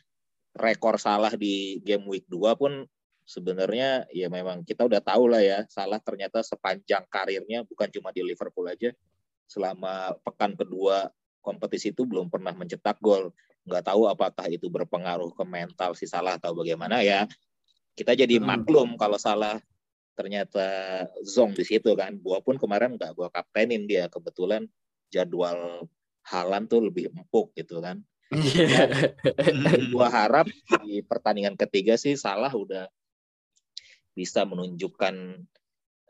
rekor 0.54 0.98
salah 0.98 1.34
di 1.34 1.78
game 1.82 2.06
week 2.06 2.26
2 2.30 2.58
pun 2.58 2.86
sebenarnya 3.28 4.08
ya 4.08 4.32
memang 4.32 4.64
kita 4.64 4.88
udah 4.88 5.04
tahu 5.04 5.28
lah 5.28 5.44
ya 5.44 5.68
salah 5.68 6.00
ternyata 6.00 6.40
sepanjang 6.40 7.04
karirnya 7.12 7.60
bukan 7.68 7.92
cuma 7.92 8.08
di 8.08 8.24
Liverpool 8.24 8.64
aja 8.64 8.88
selama 9.44 10.16
pekan 10.24 10.56
kedua 10.56 11.12
kompetisi 11.44 11.92
itu 11.92 12.04
belum 12.04 12.28
pernah 12.28 12.52
mencetak 12.52 13.00
gol. 13.00 13.32
Nggak 13.64 13.84
tahu 13.88 14.08
apakah 14.08 14.48
itu 14.52 14.68
berpengaruh 14.68 15.32
ke 15.32 15.44
mental 15.44 15.96
si 15.96 16.04
Salah 16.04 16.36
atau 16.36 16.52
bagaimana 16.52 17.00
ya. 17.00 17.24
Kita 17.96 18.12
jadi 18.12 18.36
Hmm. 18.36 18.48
maklum 18.48 19.00
kalau 19.00 19.16
Salah 19.16 19.56
ternyata 20.12 20.64
zong 21.24 21.56
di 21.56 21.64
situ 21.64 21.92
kan. 21.96 22.16
Gua 22.20 22.44
pun 22.44 22.60
kemarin 22.60 22.96
nggak 22.96 23.12
gua 23.16 23.28
kaptenin 23.32 23.88
dia 23.88 24.08
kebetulan 24.12 24.68
jadwal 25.08 25.88
Halan 26.28 26.68
tuh 26.68 26.84
lebih 26.84 27.08
empuk 27.08 27.56
gitu 27.56 27.80
kan. 27.80 28.04
Iya. 28.28 29.08
Gua 29.88 30.12
harap 30.12 30.44
di 30.84 31.00
pertandingan 31.00 31.56
ketiga 31.56 31.96
sih 31.96 32.12
Salah 32.12 32.52
udah 32.52 32.84
bisa 34.18 34.42
menunjukkan 34.42 35.14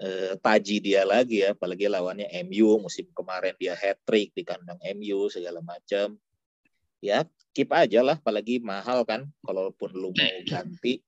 eh, 0.01 0.33
taji 0.41 0.77
dia 0.81 1.05
lagi 1.05 1.45
ya, 1.45 1.53
apalagi 1.53 1.85
lawannya 1.93 2.25
MU 2.49 2.81
musim 2.81 3.05
kemarin 3.13 3.53
dia 3.61 3.77
hat 3.77 4.01
trick 4.09 4.33
di 4.33 4.47
kandang 4.49 4.81
MU 4.97 5.29
segala 5.29 5.61
macam. 5.61 6.17
Ya 7.05 7.29
keep 7.53 7.69
aja 7.75 8.01
lah, 8.01 8.17
apalagi 8.17 8.63
mahal 8.63 9.05
kan, 9.05 9.29
kalaupun 9.45 9.91
lu 9.93 10.15
mau 10.17 10.37
ganti. 10.47 11.03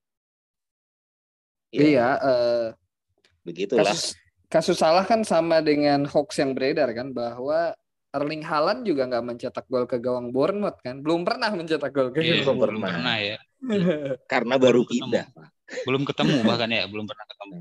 Ya, 1.71 1.81
Iya, 1.87 2.09
eh, 2.19 2.67
begitulah. 3.47 3.87
kasus 3.87 4.19
kasus 4.51 4.75
salah 4.75 5.07
kan 5.07 5.23
sama 5.23 5.63
dengan 5.63 6.03
hoax 6.03 6.35
yang 6.43 6.51
beredar 6.51 6.91
kan 6.91 7.15
bahwa 7.15 7.71
Erling 8.11 8.43
Haaland 8.43 8.83
juga 8.83 9.07
nggak 9.07 9.23
mencetak 9.23 9.63
gol 9.71 9.87
ke 9.87 9.95
gawang 9.95 10.35
Bournemouth 10.35 10.83
kan, 10.83 10.99
belum 10.99 11.23
pernah 11.23 11.47
mencetak 11.55 11.95
gol 11.95 12.11
ke 12.11 12.19
Iya, 12.19 12.43
gawang. 12.43 12.43
belum 12.43 12.57
pernah. 12.59 12.87
pernah 12.91 13.15
ya. 13.23 13.37
Karena 14.31 14.55
baru 14.59 14.83
pindah. 14.83 15.31
Pak. 15.31 15.47
Belum 15.87 16.03
ketemu 16.03 16.43
bahkan 16.43 16.69
ya, 16.69 16.83
belum 16.87 17.05
pernah 17.07 17.25
ketemu. 17.27 17.55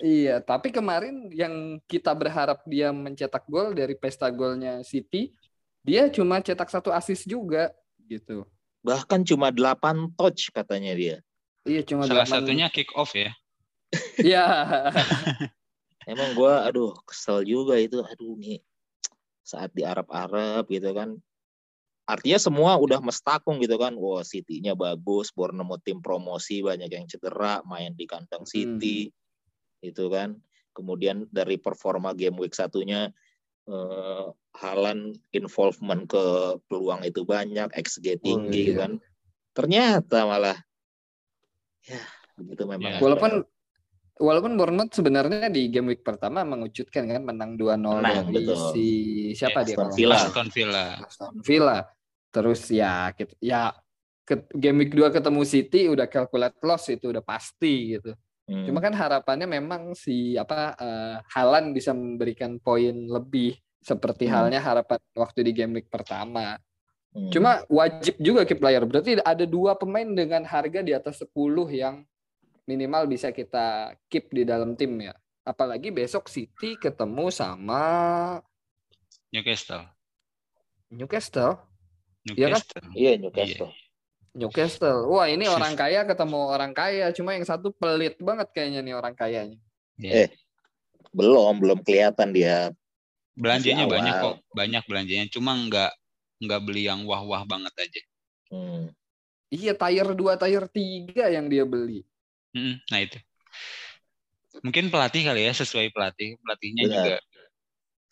Iya, 0.00 0.40
tapi 0.40 0.72
kemarin 0.72 1.28
yang 1.28 1.76
kita 1.84 2.16
berharap 2.16 2.64
dia 2.64 2.88
mencetak 2.90 3.44
gol 3.44 3.76
dari 3.76 3.92
pesta 3.92 4.32
golnya 4.32 4.80
City, 4.80 5.36
dia 5.84 6.08
cuma 6.08 6.40
cetak 6.40 6.72
satu 6.72 6.88
assist 6.88 7.28
juga 7.28 7.68
gitu. 8.08 8.48
Bahkan 8.80 9.20
cuma 9.28 9.52
8 9.52 10.10
touch 10.16 10.48
katanya 10.48 10.96
dia. 10.96 11.16
Iya, 11.68 11.84
cuma 11.84 12.08
Salah 12.08 12.24
delapan- 12.24 12.40
satunya 12.42 12.66
kick 12.72 12.88
off 12.96 13.12
ya. 13.12 13.30
Iya. 14.32 14.44
Emang 16.10 16.34
gua 16.34 16.66
aduh 16.66 16.96
kesel 17.06 17.44
juga 17.46 17.76
itu. 17.78 18.00
Aduh 18.02 18.34
nih 18.40 18.58
saat 19.44 19.70
di 19.76 19.84
Arab-Arab 19.84 20.66
gitu 20.66 20.90
kan. 20.96 21.14
Artinya 22.02 22.38
semua 22.38 22.74
udah 22.76 22.98
mestakung 22.98 23.62
gitu 23.62 23.78
kan. 23.78 23.94
Wah, 23.94 24.26
City-nya 24.26 24.74
bagus, 24.74 25.30
Bournemouth 25.30 25.82
tim 25.86 26.02
promosi 26.02 26.58
banyak 26.58 26.90
yang 26.90 27.06
cedera, 27.06 27.62
main 27.62 27.94
di 27.94 28.04
kandang 28.10 28.42
City. 28.42 29.10
Itu 29.78 30.10
kan. 30.10 30.38
Kemudian 30.72 31.30
dari 31.30 31.60
performa 31.60 32.10
game 32.16 32.40
week 32.40 32.56
satunya 32.56 33.12
eh, 33.70 34.26
Halan 34.52 35.16
involvement 35.32 36.04
ke 36.04 36.58
peluang 36.68 37.06
itu 37.06 37.24
banyak, 37.24 37.70
XG 37.72 38.20
tinggi 38.20 38.74
iya. 38.74 38.84
kan. 38.84 38.92
Ternyata 39.56 40.28
malah 40.28 40.58
ya 41.86 42.02
begitu 42.36 42.64
memang. 42.66 42.98
Ya. 42.98 43.00
Walaupun 43.00 43.46
walaupun 44.22 44.54
Bournemouth 44.54 44.94
sebenarnya 44.94 45.50
di 45.50 45.66
game 45.66 45.90
week 45.90 46.06
pertama 46.06 46.46
mengejutkan 46.46 47.04
kan 47.04 47.22
menang 47.22 47.58
2-0 47.58 47.74
Menang, 47.74 48.30
dari 48.30 48.46
betul. 48.46 48.58
si 48.70 48.86
siapa 49.34 49.60
Iya, 49.60 49.66
dia 49.66 49.74
Aston 49.74 49.90
Villa. 49.92 50.16
Aston 50.22 50.48
Villa. 50.48 50.84
Aston 51.02 51.34
Villa. 51.42 51.78
Terus 52.30 52.60
ya 52.70 52.92
kita, 53.12 53.34
ya 53.42 53.74
ke- 54.22 54.48
game 54.54 54.86
week 54.86 54.94
2 54.94 55.10
ketemu 55.10 55.42
City 55.42 55.90
udah 55.90 56.06
calculate 56.06 56.56
loss 56.62 56.86
itu 56.88 57.10
udah 57.10 57.20
pasti 57.20 57.98
gitu. 57.98 58.14
Hmm. 58.46 58.66
Cuma 58.66 58.78
kan 58.78 58.94
harapannya 58.94 59.46
memang 59.46 59.92
si 59.92 60.34
apa 60.34 60.72
eh, 60.74 61.16
Haaland 61.30 61.74
bisa 61.74 61.90
memberikan 61.90 62.56
poin 62.58 62.94
lebih 62.94 63.54
seperti 63.78 64.30
Hmm. 64.30 64.46
halnya 64.46 64.62
harapan 64.62 64.98
waktu 65.12 65.42
di 65.42 65.52
game 65.52 65.74
week 65.76 65.90
pertama. 65.90 66.54
Hmm. 67.12 67.28
Cuma 67.28 67.60
wajib 67.68 68.16
juga 68.16 68.42
keep 68.42 68.56
player. 68.56 68.80
Berarti 68.82 69.20
ada 69.20 69.44
dua 69.44 69.76
pemain 69.76 70.06
dengan 70.06 70.42
harga 70.42 70.80
di 70.80 70.90
atas 70.90 71.20
10 71.20 71.34
yang 71.68 72.00
minimal 72.68 73.10
bisa 73.10 73.34
kita 73.34 73.96
keep 74.06 74.30
di 74.30 74.42
dalam 74.46 74.74
tim 74.78 74.94
ya. 75.00 75.14
Apalagi 75.42 75.90
besok 75.90 76.30
City 76.30 76.78
ketemu 76.78 77.30
sama 77.34 77.82
Newcastle. 79.34 79.88
Newcastle. 80.92 81.58
Iya 82.36 82.52
kan? 82.54 82.60
Newcastle. 82.62 82.84
Iya 82.94 83.12
Newcastle. 83.18 83.72
Newcastle. 84.32 85.00
Wah, 85.12 85.28
ini 85.28 85.44
orang 85.44 85.76
kaya 85.76 86.08
ketemu 86.08 86.40
orang 86.48 86.72
kaya, 86.72 87.12
cuma 87.12 87.36
yang 87.36 87.44
satu 87.44 87.72
pelit 87.72 88.16
banget 88.20 88.48
kayaknya 88.52 88.80
nih 88.80 88.94
orang 88.96 89.14
kayanya. 89.16 89.58
Iya. 90.00 90.12
Eh, 90.24 90.28
Belum, 91.12 91.60
belum 91.60 91.84
kelihatan 91.84 92.32
dia. 92.32 92.72
Belanjanya 93.36 93.84
masih 93.84 93.92
banyak 93.96 94.14
awal. 94.16 94.24
kok, 94.24 94.36
banyak 94.56 94.82
belanjanya. 94.88 95.26
Cuma 95.28 95.52
nggak 95.56 95.92
nggak 96.42 96.60
beli 96.64 96.88
yang 96.88 97.04
wah-wah 97.04 97.44
banget 97.44 97.72
aja. 97.76 98.02
Hmm. 98.52 98.92
Iya, 99.52 99.76
tier 99.76 100.08
2, 100.08 100.40
tier 100.40 100.64
3 100.64 101.36
yang 101.36 101.46
dia 101.52 101.64
beli. 101.68 102.04
Nah 102.54 103.00
itu. 103.00 103.18
Mungkin 104.60 104.92
pelatih 104.92 105.24
kali 105.24 105.48
ya, 105.48 105.52
sesuai 105.56 105.88
pelatih. 105.90 106.36
Pelatihnya 106.44 106.84
Benar. 106.86 106.96
juga 106.96 107.16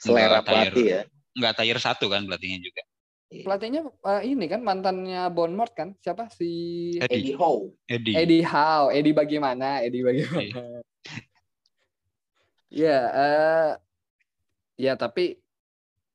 Selera 0.01 0.41
pelatih 0.41 0.87
ya. 0.89 1.03
nggak 1.37 1.55
tier 1.61 1.79
satu 1.79 2.09
kan 2.09 2.25
pelatihnya 2.25 2.61
juga. 2.65 2.83
Pelatihnya 3.31 3.87
eh, 3.87 4.23
ini 4.33 4.49
kan 4.51 4.65
mantannya 4.65 5.29
Bournemouth 5.31 5.77
kan? 5.77 5.95
Siapa 6.01 6.33
si 6.33 6.51
Eddie. 6.99 7.31
Eddie 7.31 7.37
Howe. 7.37 7.69
Eddie. 7.87 8.15
Eddie 8.17 8.45
Howe, 8.49 8.89
Eddie 8.91 9.15
bagaimana? 9.15 9.85
Eddie 9.85 10.03
bagaimana? 10.03 10.81
Ya, 12.73 12.99
eh 13.23 13.71
ya 14.81 14.97
tapi 14.97 15.37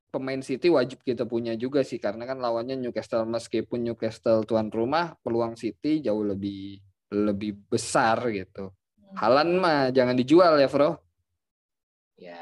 pemain 0.09 0.41
City 0.41 0.73
wajib 0.73 1.05
kita 1.05 1.23
punya 1.29 1.53
juga 1.53 1.85
sih 1.85 2.01
karena 2.01 2.25
kan 2.25 2.41
lawannya 2.41 2.75
Newcastle 2.79 3.29
meskipun 3.29 3.85
Newcastle 3.85 4.43
tuan 4.43 4.73
rumah, 4.73 5.13
peluang 5.21 5.53
City 5.55 6.01
jauh 6.01 6.25
lebih 6.25 6.81
lebih 7.15 7.55
besar 7.71 8.19
gitu. 8.35 8.75
Halan 9.15 9.55
mah 9.55 9.95
jangan 9.95 10.15
dijual 10.19 10.59
ya, 10.59 10.67
Bro. 10.67 10.99
Ya. 12.19 12.39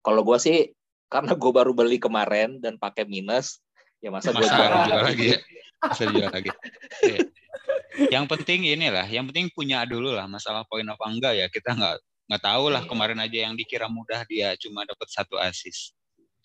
Kalau 0.00 0.20
gua 0.24 0.36
sih 0.40 0.72
karena 1.10 1.34
gue 1.34 1.52
baru 1.52 1.72
beli 1.74 1.98
kemarin 1.98 2.62
dan 2.62 2.78
pakai 2.78 3.02
minus, 3.04 3.58
ya 3.98 4.14
masa 4.14 4.30
gue 4.30 4.44
Masa 4.44 4.54
jual 4.56 4.70
jual 4.86 5.00
lagi. 5.02 5.02
lagi 5.04 5.26
ya? 5.26 5.38
Bisa 5.90 6.02
dijual 6.06 6.30
lagi. 6.32 6.50
Iya. 7.02 7.18
Yang 8.20 8.24
penting 8.36 8.60
inilah, 8.70 9.06
yang 9.10 9.26
penting 9.26 9.50
punya 9.50 9.82
dulu 9.82 10.14
lah 10.14 10.30
masalah 10.30 10.62
poin 10.70 10.86
apa 10.86 11.02
enggak 11.10 11.34
ya 11.34 11.46
kita 11.50 11.74
nggak 11.74 11.96
nggak 12.30 12.42
tahu 12.46 12.64
lah 12.70 12.82
Iya. 12.86 12.88
kemarin 12.88 13.18
aja 13.18 13.38
yang 13.50 13.54
dikira 13.58 13.90
mudah 13.90 14.22
dia 14.30 14.54
cuma 14.62 14.86
dapat 14.86 15.08
satu 15.10 15.34
assist. 15.42 15.98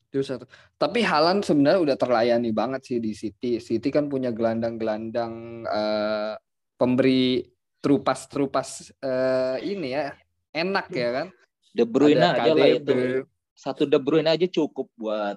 Itu 0.10 0.26
satu. 0.26 0.50
Tapi 0.82 1.06
Halan 1.06 1.46
sebenarnya 1.46 1.80
udah 1.86 1.98
terlayani 2.00 2.50
banget 2.50 2.82
sih 2.90 2.98
di 2.98 3.14
City. 3.14 3.62
City 3.62 3.94
kan 3.94 4.10
punya 4.10 4.34
gelandang-gelandang 4.34 5.34
eh, 5.70 6.34
pemberi 6.76 7.46
terupas-terupas 7.80 8.92
eh, 9.00 9.58
ini 9.66 9.94
ya. 9.94 10.14
Enak 10.56 10.88
ya 10.96 11.10
kan? 11.12 11.28
De 11.76 11.84
Bruyne 11.84 12.24
Ada 12.24 12.48
aja 12.48 12.52
lah 12.56 12.68
itu. 12.72 12.94
Satu 13.52 13.84
De 13.84 14.00
Bruyne 14.00 14.32
aja 14.32 14.48
cukup 14.48 14.88
buat 14.96 15.36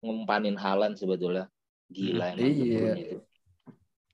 ngempanin 0.00 0.56
Halan 0.56 0.96
sebetulnya. 0.96 1.52
Gila 1.92 2.32
emang 2.32 2.40
De 2.40 2.44
Iya. 2.48 2.64
Bruyne 2.80 3.00
itu. 3.00 3.16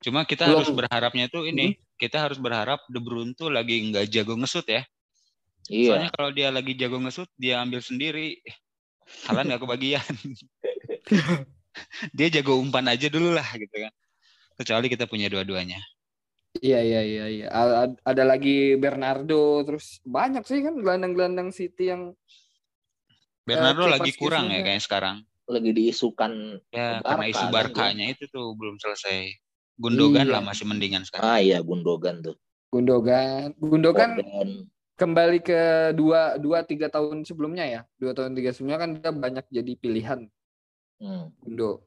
Cuma 0.03 0.21
kita 0.27 0.51
Belum. 0.51 0.63
harus 0.63 0.71
berharapnya 0.75 1.27
tuh 1.31 1.47
ini, 1.47 1.79
kita 1.97 2.27
harus 2.27 2.39
berharap 2.43 2.83
De 2.91 2.99
Bruyne 2.99 3.35
tuh 3.39 3.51
lagi 3.51 3.87
nggak 3.91 4.11
jago 4.11 4.35
ngesut 4.35 4.67
ya. 4.67 4.83
Soalnya 5.67 6.11
Iya. 6.11 6.15
kalau 6.15 6.31
dia 6.31 6.49
lagi 6.55 6.73
jago 6.79 6.99
ngesut, 7.03 7.27
dia 7.39 7.63
ambil 7.63 7.83
sendiri. 7.83 8.39
Halan 9.31 9.47
nggak 9.51 9.63
kebagian. 9.63 10.03
dia 12.17 12.27
jago 12.31 12.59
umpan 12.59 12.87
aja 12.91 13.07
dulu 13.07 13.31
lah 13.35 13.47
gitu 13.55 13.77
kan. 13.79 13.93
Kecuali 14.59 14.87
kita 14.91 15.07
punya 15.07 15.31
dua-duanya. 15.31 15.79
Iya 16.59 16.81
iya 16.81 17.01
iya 17.03 17.25
iya. 17.27 17.47
Ada 18.03 18.23
lagi 18.23 18.75
Bernardo 18.75 19.63
terus 19.63 19.99
banyak 20.03 20.43
sih 20.43 20.61
kan 20.61 20.77
gelandang-gelandang 20.77 21.51
City 21.51 21.89
yang 21.89 22.13
Bernardo 23.43 23.87
Eh, 23.87 23.93
lagi 23.95 24.11
kurang 24.13 24.51
ya 24.51 24.61
kayaknya 24.61 24.83
sekarang. 24.83 25.17
Lagi 25.47 25.71
diisukan 25.71 26.59
Ya 26.69 26.99
Barca 26.99 27.07
karena 27.07 27.25
isu 27.31 27.39
kan, 27.41 27.53
Barkanya 27.53 28.05
itu 28.11 28.25
tuh 28.27 28.47
belum 28.53 28.77
selesai. 28.77 29.31
Gundogan 29.79 30.27
Iya. 30.27 30.33
lah 30.35 30.43
masih 30.43 30.65
mendingan 30.67 31.05
sekarang. 31.05 31.25
ah 31.25 31.39
iya 31.39 31.63
Gundogan 31.63 32.19
tuh. 32.21 32.35
Gundogan. 32.69 33.55
Gundogan 33.57 34.11
Foden. 34.19 34.51
kembali 34.97 35.39
ke 35.39 35.61
dua 35.95 36.35
dua 36.37 36.67
tiga 36.67 36.91
tahun 36.91 37.23
sebelumnya 37.23 37.63
ya. 37.65 37.81
Dua 37.95 38.11
tahun 38.11 38.35
tiga 38.35 38.51
sebelumnya 38.51 38.81
kan 38.81 38.91
dia 38.97 39.13
banyak 39.15 39.47
jadi 39.47 39.73
pilihan 39.79 40.27
Hmm. 40.97 41.31
Gundo. 41.39 41.86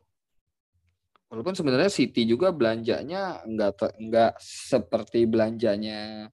Walaupun 1.29 1.53
sebenarnya 1.53 1.93
City 1.93 2.25
juga 2.25 2.49
belanjanya 2.49 3.45
enggak 3.45 3.71
te- 3.77 3.95
enggak 4.01 4.33
seperti 4.41 5.29
belanjanya 5.29 6.25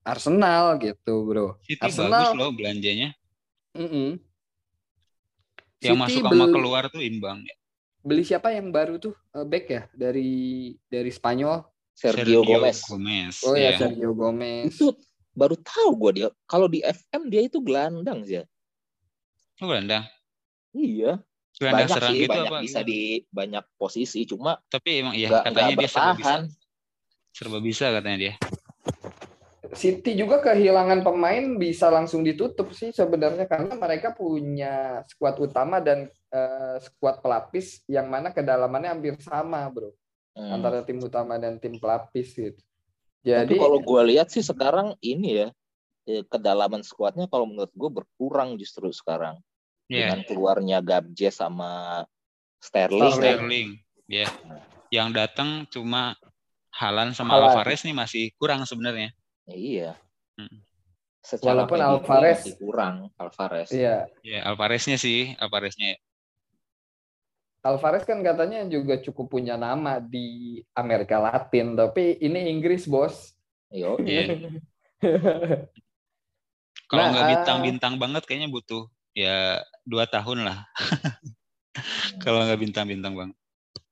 Arsenal 0.00 0.76
gitu, 0.76 1.24
Bro. 1.24 1.56
City 1.64 1.80
Arsenal- 1.80 2.28
bagus 2.28 2.36
loh 2.36 2.50
belanjanya. 2.52 3.16
Mm-mm. 3.72 4.20
Yang 5.80 5.96
City 5.96 6.02
masuk 6.04 6.22
sama 6.22 6.44
beli- 6.44 6.52
keluar 6.52 6.82
tuh 6.88 7.00
imbang. 7.00 7.40
Beli 8.00 8.22
siapa 8.24 8.52
yang 8.52 8.68
baru 8.68 8.96
tuh? 8.96 9.12
Eh, 9.32 9.44
back 9.44 9.64
ya 9.68 9.82
dari 9.92 10.30
dari 10.86 11.08
Spanyol. 11.08 11.64
Sergio, 11.92 12.40
Gomez. 12.40 12.80
Oh 13.44 13.52
ya 13.52 13.76
Iya. 13.76 13.78
Sergio 13.78 14.16
Gomez. 14.16 14.72
Itu 14.72 14.96
baru 15.32 15.52
tahu 15.56 15.90
gue 15.96 16.10
dia. 16.16 16.28
Kalau 16.44 16.64
di 16.64 16.80
FM 16.80 17.28
dia 17.28 17.44
itu 17.44 17.60
gelandang 17.60 18.24
sih. 18.24 18.40
ya. 18.40 18.44
Oh, 19.60 19.68
gelandang. 19.68 20.08
Iya. 20.72 21.20
Gelandang 21.58 21.88
banyak 21.88 21.96
serang 21.96 22.12
sih, 22.14 22.20
gitu 22.22 22.30
banyak 22.30 22.50
apa? 22.52 22.58
bisa 22.62 22.80
di 22.86 23.00
banyak 23.28 23.64
posisi, 23.76 24.20
cuma 24.24 24.52
Tapi 24.70 24.88
emang 25.02 25.14
iya 25.18 25.28
nggak 25.28 25.44
katanya 25.44 25.66
nggak 25.66 25.80
dia 25.82 25.90
serba 25.90 26.12
bisa. 26.16 26.34
Serba 27.30 27.58
bisa 27.58 27.84
katanya 27.92 28.18
dia. 28.18 28.34
City 29.70 30.18
juga 30.18 30.42
kehilangan 30.42 31.06
pemain 31.06 31.54
bisa 31.54 31.86
langsung 31.94 32.26
ditutup 32.26 32.74
sih 32.74 32.90
sebenarnya 32.90 33.46
karena 33.46 33.78
mereka 33.78 34.10
punya 34.10 35.06
skuad 35.06 35.38
utama 35.38 35.78
dan 35.78 36.10
eh, 36.10 36.76
skuad 36.82 37.22
pelapis 37.22 37.86
yang 37.86 38.10
mana 38.10 38.34
kedalamannya 38.34 38.90
hampir 38.90 39.14
sama, 39.22 39.62
Bro. 39.70 39.94
Hmm. 40.34 40.58
Antara 40.58 40.82
tim 40.82 40.98
utama 40.98 41.38
dan 41.38 41.62
tim 41.62 41.78
pelapis 41.78 42.34
gitu. 42.34 42.60
Tapi 43.20 43.46
Jadi 43.46 43.54
kalau 43.60 43.78
gue 43.84 44.02
lihat 44.16 44.32
sih 44.32 44.40
sekarang 44.40 44.96
ini 45.04 45.44
ya 45.44 45.48
eh, 46.08 46.24
kedalaman 46.26 46.80
skuadnya 46.82 47.28
kalau 47.28 47.46
menurut 47.46 47.70
gue 47.70 47.90
berkurang 48.02 48.56
justru 48.56 48.88
sekarang 48.90 49.38
Iya. 49.90 50.14
dengan 50.14 50.20
keluarnya 50.22 50.78
Gabje 50.78 51.34
sama 51.34 52.04
Sterling. 52.62 53.10
Sterling. 53.10 53.18
Sterling. 53.18 53.68
Ya. 54.06 54.26
Yang 54.94 55.08
datang 55.18 55.48
cuma 55.66 56.14
Halan 56.70 57.10
sama 57.12 57.34
Haaland. 57.34 57.50
Alvarez 57.58 57.82
nih 57.82 57.94
masih 57.94 58.24
kurang 58.38 58.62
sebenarnya. 58.62 59.10
Ya, 59.50 59.54
iya. 59.58 59.90
Hmm. 60.38 60.62
Secara 61.20 61.66
Walaupun 61.66 61.78
Alvarez- 61.82 62.46
masih 62.46 62.54
kurang 62.56 62.94
Alvarez. 63.18 63.68
iya, 63.74 64.06
Ya, 64.22 64.46
Alvareznya 64.46 64.96
sih, 64.96 65.34
Alvareznya. 65.36 65.98
Alvarez 67.60 68.08
kan 68.08 68.24
katanya 68.24 68.64
juga 68.64 68.96
cukup 69.04 69.36
punya 69.36 69.58
nama 69.60 70.00
di 70.00 70.58
Amerika 70.72 71.20
Latin, 71.20 71.76
tapi 71.76 72.16
ini 72.16 72.48
Inggris, 72.48 72.88
Bos. 72.88 73.34
Yo, 73.68 73.98
Iya. 74.06 74.38
Kalau 76.88 77.02
Nah, 77.04 77.08
nggak 77.12 77.24
ah. 77.24 77.30
bintang-bintang 77.36 77.94
banget 78.00 78.22
kayaknya 78.26 78.48
butuh 78.50 78.88
ya 79.12 79.60
dua 79.90 80.06
tahun 80.06 80.46
lah. 80.46 80.62
Kalau 82.22 82.46
nggak 82.46 82.60
bintang-bintang 82.62 83.14
banget. 83.18 83.36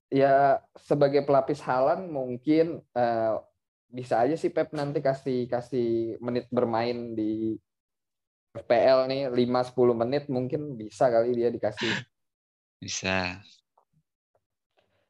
ya 0.08 0.56
sebagai 0.72 1.20
pelapis 1.20 1.60
Halan 1.60 2.08
mungkin 2.08 2.80
eh, 2.96 3.34
bisa 3.92 4.24
aja 4.24 4.40
sih 4.40 4.48
Pep 4.48 4.72
nanti 4.72 5.04
kasih 5.04 5.44
kasih 5.44 6.16
menit 6.24 6.48
bermain 6.48 7.12
di 7.12 7.60
FPL 8.56 9.08
nih 9.08 9.22
5 9.28 9.76
10 9.76 10.00
menit 10.02 10.24
mungkin 10.32 10.76
bisa 10.76 11.08
kali 11.12 11.36
dia 11.36 11.48
dikasih. 11.52 11.92
Bisa. 12.82 13.42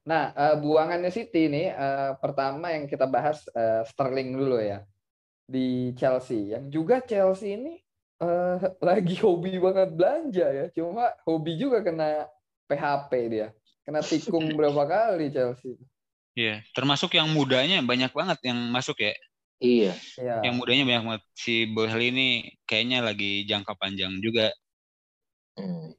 Nah, 0.08 0.32
eh, 0.32 0.56
buangannya 0.56 1.12
City 1.12 1.52
nih 1.52 1.68
eh, 1.72 2.12
pertama 2.16 2.72
yang 2.72 2.88
kita 2.88 3.04
bahas 3.04 3.44
eh, 3.52 3.84
Sterling 3.84 4.32
dulu 4.36 4.56
ya. 4.56 4.84
Di 5.48 5.92
Chelsea. 5.96 6.56
Yang 6.56 6.64
juga 6.72 6.96
Chelsea 7.04 7.56
ini 7.56 7.76
eh, 8.22 8.56
lagi 8.88 9.14
hobi 9.22 9.58
banget 9.58 9.90
belanja 9.94 10.46
ya. 10.46 10.66
Cuma 10.74 11.14
hobi 11.26 11.58
juga 11.58 11.82
kena 11.82 12.26
PHP 12.68 13.12
dia. 13.30 13.48
Kena 13.86 14.04
tikung 14.04 14.52
berapa 14.58 14.84
kali 14.84 15.32
Chelsea. 15.32 15.78
Iya, 16.38 16.62
termasuk 16.70 17.18
yang 17.18 17.26
mudanya 17.34 17.82
banyak 17.82 18.14
banget 18.14 18.38
yang 18.46 18.58
masuk 18.70 19.02
ya. 19.02 19.10
iya. 19.58 19.90
Ya. 20.14 20.38
Yang 20.46 20.54
mudanya 20.54 20.84
banyak 20.86 21.04
banget. 21.10 21.24
Si 21.34 21.66
Boehly 21.66 22.14
ini 22.14 22.28
kayaknya 22.62 23.02
lagi 23.02 23.42
jangka 23.48 23.74
panjang 23.74 24.22
juga. 24.22 24.54
Hmm. 25.58 25.90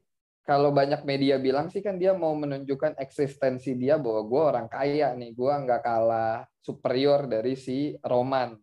kalau 0.48 0.72
banyak 0.72 1.04
media 1.04 1.36
bilang 1.36 1.68
sih 1.70 1.84
kan 1.84 2.00
dia 2.00 2.16
mau 2.16 2.32
menunjukkan 2.34 2.96
eksistensi 2.98 3.76
dia 3.78 4.00
bahwa 4.02 4.24
gue 4.26 4.42
orang 4.42 4.68
kaya 4.72 5.14
nih, 5.14 5.36
gue 5.36 5.52
nggak 5.52 5.84
kalah 5.84 6.48
superior 6.64 7.30
dari 7.30 7.54
si 7.54 7.94
Roman. 8.02 8.58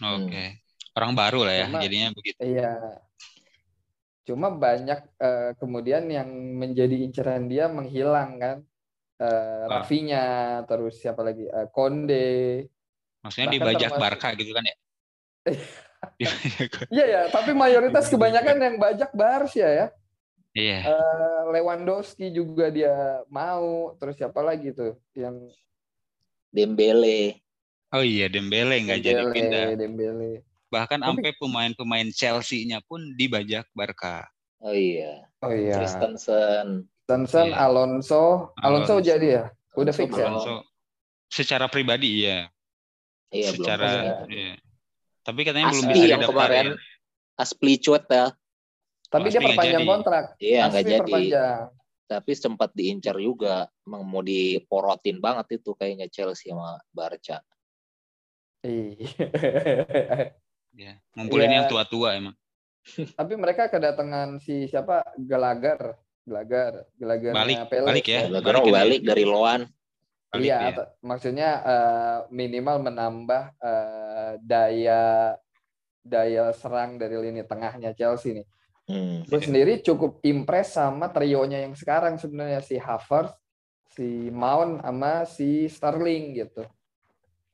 Oke. 0.00 0.65
Orang 0.96 1.12
baru 1.12 1.44
lah 1.44 1.54
ya, 1.54 1.66
Cuma- 1.68 1.82
jadinya 1.84 2.08
begitu. 2.10 2.38
Iya. 2.40 2.72
Cuma 4.26 4.48
banyak 4.48 5.00
eh, 5.20 5.50
kemudian 5.60 6.08
yang 6.08 6.26
menjadi 6.56 6.96
inceran 6.98 7.46
dia 7.46 7.68
menghilang 7.68 8.40
kan. 8.40 8.56
Eh, 9.16 9.24
Ah. 9.64 9.80
Rafinya, 9.80 10.24
terus 10.64 10.96
siapa 10.98 11.20
lagi? 11.20 11.44
Eh, 11.44 11.68
Konde. 11.70 12.64
Maksudnya 13.20 13.48
bahkan 13.48 13.56
dibajak 13.60 13.90
termasuk- 13.92 14.02
Barca 14.02 14.28
gitu 14.34 14.52
kan 14.52 14.64
ya? 14.64 14.76
Iya 16.92 17.04
ya, 17.08 17.22
tapi 17.32 17.50
mayoritas 17.50 18.06
kebanyakan 18.06 18.56
yang 18.60 18.76
bajak 18.76 19.10
Barca 19.12 19.64
ya. 19.64 19.86
Iya. 20.52 20.78
Eh, 20.86 21.42
Lewandowski 21.50 22.30
juga 22.30 22.68
dia 22.68 22.92
mau, 23.28 23.92
terus 23.96 24.16
siapa 24.16 24.40
lagi 24.40 24.72
tuh 24.72 24.96
yang 25.12 25.36
Dembele. 26.48 27.40
Oh 27.90 28.00
iya, 28.00 28.28
Dembele 28.28 28.80
nggak 28.80 29.00
jadi 29.02 29.22
pindah. 29.28 29.64
Dembele. 29.76 30.44
Bahkan 30.76 31.00
sampai 31.00 31.32
pemain-pemain 31.40 32.08
Chelsea-nya 32.12 32.84
pun 32.84 33.16
dibajak 33.16 33.64
Barca. 33.72 34.28
Oh 34.60 34.76
iya. 34.76 35.24
Oh 35.40 35.48
iya. 35.48 35.80
Christensen. 35.80 36.84
Johnson, 37.06 37.54
Iya. 37.54 37.62
Alonso, 37.64 38.50
Alonso, 38.58 38.98
Alonso. 38.98 39.06
jadi 39.06 39.26
ya? 39.30 39.44
Udah 39.78 39.88
Alonso 39.88 40.00
fix 40.02 40.10
ya? 40.10 40.16
belum. 40.18 40.28
Alonso 40.36 40.54
secara 41.26 41.66
pribadi 41.70 42.08
iya. 42.20 42.50
Iya 43.30 43.48
secara 43.54 43.86
belum. 43.86 44.28
iya. 44.28 44.54
Tapi 45.22 45.40
katanya 45.42 45.66
belum 45.70 45.86
Asli 45.86 45.94
bisa 45.96 46.06
yang 46.12 46.22
kemarin 46.22 46.66
Asplicuet 47.36 48.04
ya. 48.06 48.26
Tapi 49.06 49.26
dia 49.26 49.38
Pasti 49.38 49.38
nggak 49.38 49.48
perpanjang 49.54 49.80
jadi. 49.80 49.90
kontrak. 49.90 50.24
Iya 50.42 50.60
nggak 50.66 50.84
jadi. 50.84 50.98
perpanjang. 50.98 51.62
Tapi 52.06 52.32
sempat 52.34 52.70
diincar 52.74 53.16
juga. 53.18 53.56
Emang 53.86 54.02
mau 54.02 54.22
diporotin 54.22 55.18
banget 55.22 55.62
itu 55.62 55.70
kayaknya 55.78 56.10
Chelsea 56.10 56.50
sama 56.50 56.74
Barca. 56.90 57.38
Iya. 58.66 59.06
Ya, 60.76 61.00
ngumpulin 61.16 61.48
Iya. 61.48 61.56
yang 61.62 61.66
tua-tua 61.66 62.08
emang. 62.14 62.36
Tapi 63.18 63.34
mereka 63.34 63.66
kedatangan 63.66 64.38
si 64.38 64.68
siapa? 64.68 65.02
Gelagar. 65.16 65.96
Gelagar. 66.22 66.84
Gelagarnya 67.00 67.38
Balik, 67.38 67.56
Pele. 67.72 67.86
balik 67.88 68.06
ya. 68.06 68.20
Ya, 68.28 68.40
balik 68.44 68.66
balik, 68.68 69.00
dari 69.02 69.24
Loan. 69.24 69.60
Balik 70.28 70.46
Iya, 70.46 70.58
at- 70.74 70.92
maksudnya 71.00 71.50
eh, 71.64 72.18
minimal 72.28 72.76
menambah 72.84 73.42
eh, 73.56 74.32
daya 74.42 75.02
daya 76.02 76.54
serang 76.54 77.00
dari 77.00 77.18
lini 77.18 77.42
tengahnya 77.42 77.90
Chelsea 77.96 78.36
nih. 78.36 78.46
Hmm. 78.86 79.26
Gue 79.26 79.42
sendiri 79.42 79.82
cukup 79.82 80.22
impress 80.22 80.78
sama 80.78 81.10
trionya 81.10 81.58
yang 81.66 81.74
sekarang 81.74 82.14
sebenarnya 82.22 82.62
si 82.62 82.78
Havertz, 82.78 83.34
si 83.90 84.30
Mount 84.30 84.78
sama 84.84 85.26
si 85.26 85.66
Sterling 85.66 86.38
gitu. 86.38 86.62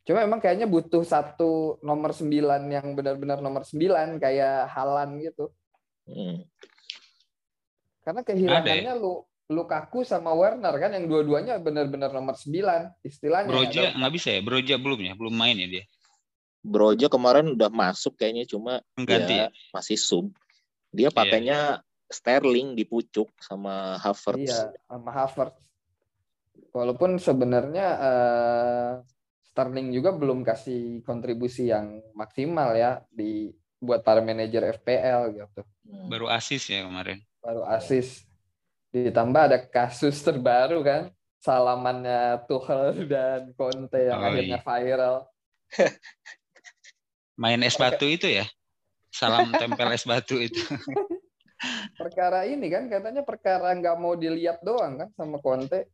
Cuma 0.03 0.27
emang 0.27 0.43
kayaknya 0.43 0.67
butuh 0.67 1.07
satu 1.07 1.79
nomor 1.87 2.11
9 2.11 2.27
yang 2.67 2.87
benar-benar 2.99 3.39
nomor 3.39 3.63
9 3.63 4.19
kayak 4.19 4.67
Halan 4.67 5.23
gitu. 5.23 5.55
Hmm. 6.11 6.43
Karena 8.03 8.27
kehilangannya 8.27 8.95
lu 8.99 9.23
Lukaku 9.53 10.03
sama 10.03 10.33
Werner 10.33 10.73
kan 10.81 10.97
yang 10.97 11.07
dua-duanya 11.07 11.61
benar-benar 11.61 12.11
nomor 12.11 12.35
9 12.35 13.05
istilahnya. 13.05 13.51
Broja 13.53 13.83
nggak 13.95 14.13
bisa 14.15 14.29
ya? 14.35 14.41
Broja 14.41 14.75
belum 14.81 15.01
ya? 15.07 15.13
Belum 15.15 15.35
main 15.35 15.55
ya 15.55 15.69
dia? 15.69 15.85
Brojo 16.63 17.07
kemarin 17.11 17.59
udah 17.59 17.71
masuk 17.71 18.15
kayaknya 18.15 18.47
cuma 18.47 18.81
Pengganti 18.95 19.35
ya, 19.39 19.47
ya? 19.51 19.75
masih 19.75 19.99
sub. 19.99 20.31
Dia 20.95 21.11
pakainya 21.11 21.83
Sterling 22.07 22.79
di 22.79 22.85
pucuk 22.85 23.33
sama 23.41 23.99
Havertz. 23.99 24.47
Iya, 24.47 24.63
sama 24.87 25.11
Havertz. 25.11 25.59
Walaupun 26.73 27.19
sebenarnya 27.19 27.87
eh, 27.99 28.91
Sterling 29.53 29.93
juga 29.93 30.17
belum 30.17 30.49
kasih 30.49 31.05
kontribusi 31.05 31.69
yang 31.69 32.01
maksimal 32.17 32.73
ya 32.73 33.05
di 33.13 33.53
buat 33.77 34.01
para 34.01 34.25
manajer 34.25 34.81
FPL 34.81 35.37
gitu. 35.37 35.61
Hmm. 35.85 36.09
Baru 36.09 36.25
asis 36.33 36.73
ya 36.73 36.89
kemarin. 36.89 37.21
Baru 37.45 37.61
asis. 37.69 38.25
Ditambah 38.89 39.53
ada 39.53 39.61
kasus 39.61 40.25
terbaru 40.25 40.81
kan, 40.81 41.13
salamannya 41.45 42.49
Tuchel 42.49 43.05
dan 43.05 43.53
Conte 43.53 44.09
yang 44.09 44.25
Oh, 44.25 44.29
akhirnya 44.33 44.57
iya. 44.57 44.65
viral. 44.65 45.17
Main 47.43 47.61
es 47.61 47.77
batu 47.77 48.09
itu 48.09 48.29
ya? 48.33 48.49
Salam 49.13 49.53
tempel 49.53 49.93
es 49.93 50.09
batu 50.09 50.41
itu. 50.41 50.61
Perkara 52.01 52.49
ini 52.49 52.73
kan 52.73 52.89
katanya 52.89 53.23
perkara 53.23 53.71
nggak 53.77 53.97
mau 54.01 54.17
dilihat 54.17 54.65
doang 54.65 54.97
kan 54.97 55.09
sama 55.13 55.37
Conte. 55.45 55.93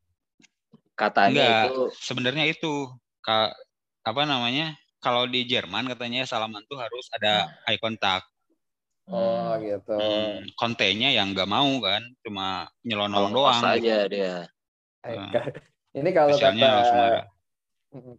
Katanya 0.94 1.42
Enggak. 1.42 1.64
itu 1.70 1.82
Sebenarnya 1.98 2.44
itu 2.46 2.90
ka, 3.28 3.52
apa 4.08 4.22
namanya? 4.24 4.72
Kalau 5.04 5.28
di 5.28 5.44
Jerman 5.44 5.84
katanya 5.92 6.24
salaman 6.24 6.64
tuh 6.64 6.80
harus 6.80 7.04
ada 7.12 7.52
eye 7.68 7.76
contact. 7.76 8.24
Oh 9.08 9.52
hmm, 9.56 9.60
gitu. 9.64 9.96
Hmm, 9.96 10.48
Conte-nya 10.56 11.12
yang 11.12 11.36
nggak 11.36 11.48
mau 11.48 11.68
kan, 11.84 12.00
cuma 12.24 12.68
nyelonong 12.84 13.32
longos 13.32 13.60
doang. 13.60 13.62
gitu. 13.76 13.88
aja 13.88 13.96
dia. 14.08 14.36
Hmm. 15.04 15.32
ka- 15.32 15.52
Ini 15.92 16.10
kalau 16.12 16.36
kata 16.36 16.68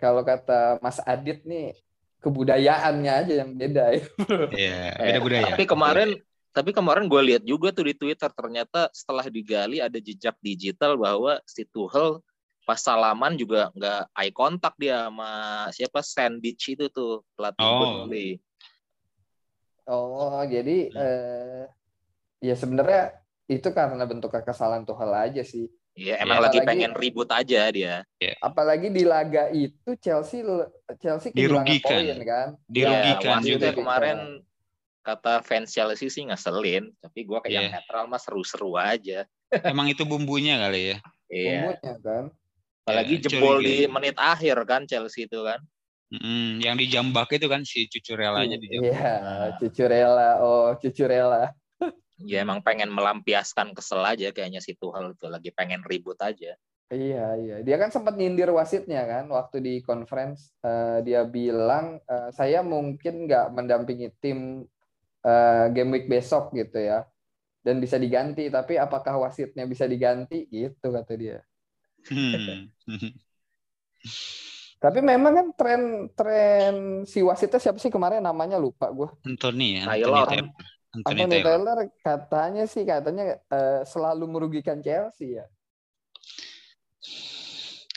Kalau 0.01 0.21
kata 0.25 0.81
Mas 0.81 0.97
Adit 1.05 1.45
nih 1.45 1.77
kebudayaannya 2.25 3.13
aja 3.25 3.33
yang 3.45 3.51
beda 3.53 3.85
ya. 3.93 4.03
Iya, 4.49 4.81
Eh, 5.01 5.05
beda 5.05 5.19
budaya. 5.21 5.43
Tapi 5.53 5.63
kemarin 5.69 6.09
tapi 6.49 6.73
kemarin 6.73 7.05
gue 7.05 7.21
lihat 7.21 7.43
juga 7.45 7.69
tuh 7.69 7.85
di 7.85 7.93
Twitter 7.93 8.27
ternyata 8.33 8.89
setelah 8.89 9.29
digali 9.29 9.77
ada 9.77 10.01
jejak 10.01 10.33
digital 10.41 10.97
bahwa 10.97 11.37
si 11.45 11.61
Tuchel 11.69 12.17
pas 12.69 12.77
salaman 12.77 13.33
juga 13.33 13.73
nggak 13.73 14.13
eye 14.13 14.29
contact 14.29 14.77
dia 14.77 15.09
sama 15.09 15.31
siapa 15.73 16.05
Sandwich 16.05 16.69
itu 16.69 16.85
tuh 16.93 17.25
pelatih 17.33 17.65
Oh. 17.65 18.05
Burnley. 18.05 18.37
Oh, 19.89 20.37
jadi 20.45 20.93
Hmm. 20.93 21.01
eh, 21.01 21.63
ya 22.45 22.53
sebenarnya 22.53 23.17
itu 23.49 23.65
karena 23.73 24.05
bentuk 24.05 24.29
kekesalan 24.29 24.85
Tuchel 24.85 25.09
aja 25.09 25.41
sih. 25.41 25.65
Iya, 25.97 26.21
emang 26.21 26.37
Ya, 26.37 26.43
lagi 26.45 26.57
apalagi- 26.61 26.69
pengen 26.69 26.93
ribut 26.93 27.27
aja 27.27 27.59
dia. 27.73 28.05
Apalagi 28.39 28.87
di 28.87 29.01
laga 29.03 29.49
itu 29.49 29.97
Chelsea 29.97 30.45
Chelsea 30.95 31.33
Dirugikan. 31.33 31.89
poin 32.05 32.17
kan. 32.21 32.47
Dirugikan 32.69 33.41
ya, 33.41 33.49
juga. 33.49 33.67
kemarin 33.73 34.19
kata 35.01 35.41
fans 35.41 35.73
Chelsea 35.73 36.05
sih 36.07 36.21
ngeselin, 36.23 36.93
tapi 37.01 37.25
gua 37.25 37.41
kayak 37.41 37.57
Iya. 37.59 37.71
netral 37.73 38.05
mah 38.05 38.21
seru-seru 38.21 38.77
aja. 38.77 39.25
Emang 39.65 39.89
itu 39.89 40.05
bumbunya 40.05 40.61
kali 40.61 40.93
ya. 40.93 40.97
Iya. 41.27 41.57
Bumbunya 41.73 41.93
kan. 41.99 42.23
Apalagi 42.85 43.15
Ya, 43.17 43.21
jebol 43.27 43.59
curiga. 43.59 43.67
di 43.67 43.75
menit 43.87 44.15
akhir 44.17 44.57
kan 44.65 44.81
Chelsea 44.87 45.25
itu 45.27 45.39
kan. 45.43 45.59
Mm, 46.09 46.65
yang 46.65 46.73
di 46.73 46.89
Jambak 46.89 47.29
itu 47.37 47.45
kan 47.45 47.61
si 47.61 47.85
Cucurellanya 47.85 48.57
di 48.57 48.65
Jambak. 48.65 48.89
Iya, 48.89 49.13
Cucurella. 49.61 50.29
Oh, 50.41 50.73
Cucurella. 50.77 51.53
Ya 52.19 52.43
emang 52.43 52.59
pengen 52.59 52.91
melampiaskan 52.91 53.71
kesel 53.71 54.03
aja 54.03 54.35
kayaknya 54.35 54.59
si 54.59 54.75
Tuchel 54.75 55.15
itu 55.15 55.31
lagi 55.31 55.55
pengen 55.55 55.79
ribut 55.87 56.19
aja. 56.19 56.51
Iya, 56.91 57.25
iya. 57.39 57.55
Dia 57.63 57.79
kan 57.79 57.95
sempat 57.95 58.19
nyindir 58.19 58.51
wasitnya 58.51 59.07
kan 59.07 59.31
waktu 59.31 59.63
di 59.63 59.73
conference. 59.79 60.51
Eh, 60.59 60.99
dia 61.07 61.23
bilang 61.23 62.03
eh, 62.03 62.29
saya 62.35 62.59
mungkin 62.59 63.23
nggak 63.23 63.55
mendampingi 63.55 64.11
tim 64.19 64.67
eh, 65.23 65.65
game 65.71 65.95
week 65.95 66.11
besok 66.11 66.51
gitu 66.51 66.75
ya. 66.75 67.07
Dan 67.63 67.79
bisa 67.79 67.95
diganti, 67.95 68.51
tapi 68.51 68.75
apakah 68.75 69.15
wasitnya 69.15 69.63
bisa 69.63 69.87
diganti? 69.87 70.43
Gitu 70.51 70.91
kata 70.91 71.13
dia. 71.15 71.39
Hmm. 72.07 72.71
Tapi 74.79 74.99
memang 75.03 75.33
kan 75.35 75.47
tren 75.59 75.81
tren 76.15 76.73
si 77.03 77.19
wasitnya 77.19 77.59
siapa 77.59 77.75
sih 77.83 77.91
kemarin 77.91 78.23
namanya 78.23 78.55
lupa 78.55 78.87
gue. 78.95 79.11
Anthony 79.27 79.83
ya. 79.83 79.91
Taylor. 79.91 80.23
Anthony 80.23 80.39
Taylor. 80.39 80.47
Anthony 80.89 81.19
Anthony 81.19 81.35
Taylor. 81.35 81.43
Taylor 81.51 81.77
katanya 81.99 82.63
sih 82.63 82.83
katanya 82.87 83.23
eh, 83.51 83.81
selalu 83.83 84.25
merugikan 84.31 84.79
Chelsea 84.79 85.35
ya. 85.35 85.45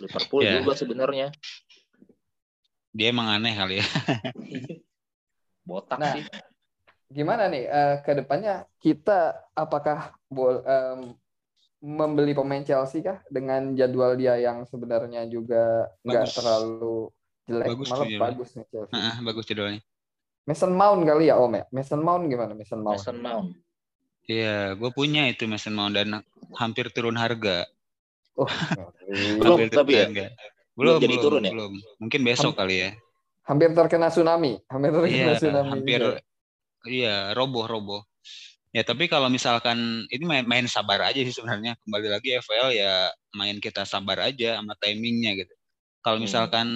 Liverpool 0.03 0.43
Ya. 0.43 0.59
juga 0.59 0.75
sebenarnya 0.75 1.31
Dia 2.91 3.09
emang 3.15 3.31
aneh 3.31 3.55
kali 3.55 3.79
ya. 3.79 3.87
botak 5.69 6.03
Nah, 6.03 6.19
sih. 6.19 6.27
Gimana 7.09 7.47
nih 7.47 7.65
eh, 7.71 7.97
ke 8.03 8.13
depannya 8.19 8.67
kita 8.83 9.39
apakah 9.55 10.19
bol 10.27 10.61
em, 10.67 11.15
membeli 11.83 12.33
pemain 12.39 12.63
Chelsea 12.63 13.03
kah 13.03 13.19
dengan 13.27 13.75
jadwal 13.79 14.15
dia 14.15 14.35
yang 14.39 14.63
sebenarnya 14.71 15.27
juga 15.27 15.91
nggak 16.07 16.27
terlalu 16.37 17.11
jelek 17.49 17.75
Bagus 17.75 17.89
malah 17.91 18.07
tuh 18.07 18.13
jadwalnya. 18.15 18.39
bagus 18.39 18.49
nih 18.57 18.67
Chelsea. 18.71 18.95
Heeh, 18.95 19.17
bagus 19.27 19.45
judulnya. 19.51 19.81
Mason 20.49 20.73
Mount 20.81 21.01
kali 21.09 21.25
ya 21.31 21.35
Om 21.39 21.53
ya. 21.59 21.65
Mason 21.75 22.01
Mount 22.07 22.23
gimana 22.31 22.53
Mason 22.55 22.81
Mount? 22.87 22.99
Mason 22.99 23.19
Mount. 23.19 23.49
Iya, 24.31 24.79
gue 24.79 24.91
punya 24.99 25.23
itu 25.33 25.45
Mason 25.51 25.75
Mount 25.79 25.95
dan 25.99 26.09
hampir 26.61 26.87
turun 26.95 27.17
harga. 27.19 27.67
Oh, 28.37 28.49
Belum, 29.43 29.59
tapi 29.71 29.93
ya? 29.93 30.07
harga. 30.07 30.27
Belum 30.79 30.95
Belum, 30.95 31.01
jadi 31.03 31.15
belum, 31.15 31.23
turun 31.25 31.43
ya? 31.45 31.53
belum. 31.53 31.73
Mungkin 32.03 32.21
besok 32.25 32.53
kali 32.59 32.77
ya. 32.87 32.91
hampir 33.49 33.71
terkena 33.75 34.09
tsunami, 34.11 34.53
hampir 34.71 34.91
terkena 34.95 35.13
Iya, 35.13 35.33
tsunami. 35.39 35.71
hampir 35.71 36.01
juga. 36.03 36.21
iya, 36.89 37.15
roboh-roboh. 37.37 38.03
Ya, 38.73 38.81
tapi 38.81 39.05
kalau 39.05 39.29
misalkan 39.29 40.09
ini 40.09 40.25
main, 40.25 40.49
main 40.49 40.65
sabar 40.65 41.05
aja 41.05 41.21
sih 41.21 41.29
sebenarnya. 41.31 41.77
Kembali 41.85 42.09
lagi 42.09 42.41
FPL 42.41 42.73
ya 42.73 43.13
main 43.37 43.61
kita 43.61 43.85
sabar 43.85 44.33
aja 44.33 44.57
sama 44.57 44.73
timingnya 44.81 45.37
gitu. 45.37 45.53
Kalau 46.01 46.17
Hmm. 46.17 46.25
misalkan 46.25 46.69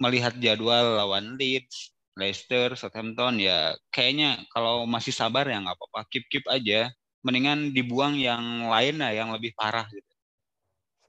melihat 0.00 0.32
jadwal 0.40 0.96
lawan 0.96 1.36
Leeds, 1.36 1.92
Leicester, 2.16 2.72
Southampton 2.80 3.38
ya 3.38 3.76
kayaknya 3.92 4.40
kalau 4.50 4.88
masih 4.88 5.12
sabar 5.12 5.44
ya 5.44 5.60
nggak 5.60 5.76
apa-apa, 5.76 6.08
keep-keep 6.08 6.48
aja. 6.48 6.88
Mendingan 7.22 7.70
dibuang 7.70 8.16
yang 8.18 8.66
lain 8.66 8.98
lah 8.98 9.12
yang 9.12 9.30
lebih 9.36 9.52
parah 9.54 9.84
gitu. 9.92 10.08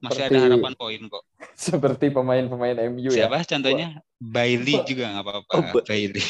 Masih 0.04 0.28
ada 0.28 0.36
Seperti- 0.36 0.44
harapan 0.52 0.72
poin 0.76 1.00
kok. 1.08 1.24
Seperti 1.56 2.06
pemain-pemain 2.12 2.76
MU 2.92 3.08
ya. 3.08 3.24
Siapa 3.24 3.40
contohnya? 3.40 4.04
Bailey 4.20 4.84
juga 4.84 5.16
nggak 5.16 5.24
apa-apa. 5.24 5.52
Oh, 5.56 5.64
Ba- 5.80 5.84
Bailey. 5.88 6.22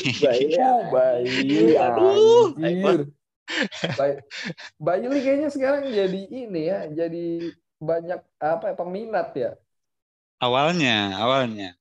Oh, 0.63 0.83
Bailey, 0.95 1.75
Aduh, 1.91 3.11
Bay- 3.99 4.25
Bailey 4.81 5.21
kayaknya 5.21 5.49
sekarang 5.53 5.93
jadi 5.93 6.21
ini 6.29 6.63
ya, 6.69 6.81
jadi 6.89 7.27
banyak 7.79 8.21
apa 8.41 8.65
ya, 8.73 8.75
peminat 8.75 9.29
ya. 9.37 9.51
Awalnya, 10.41 11.17
awalnya. 11.21 11.77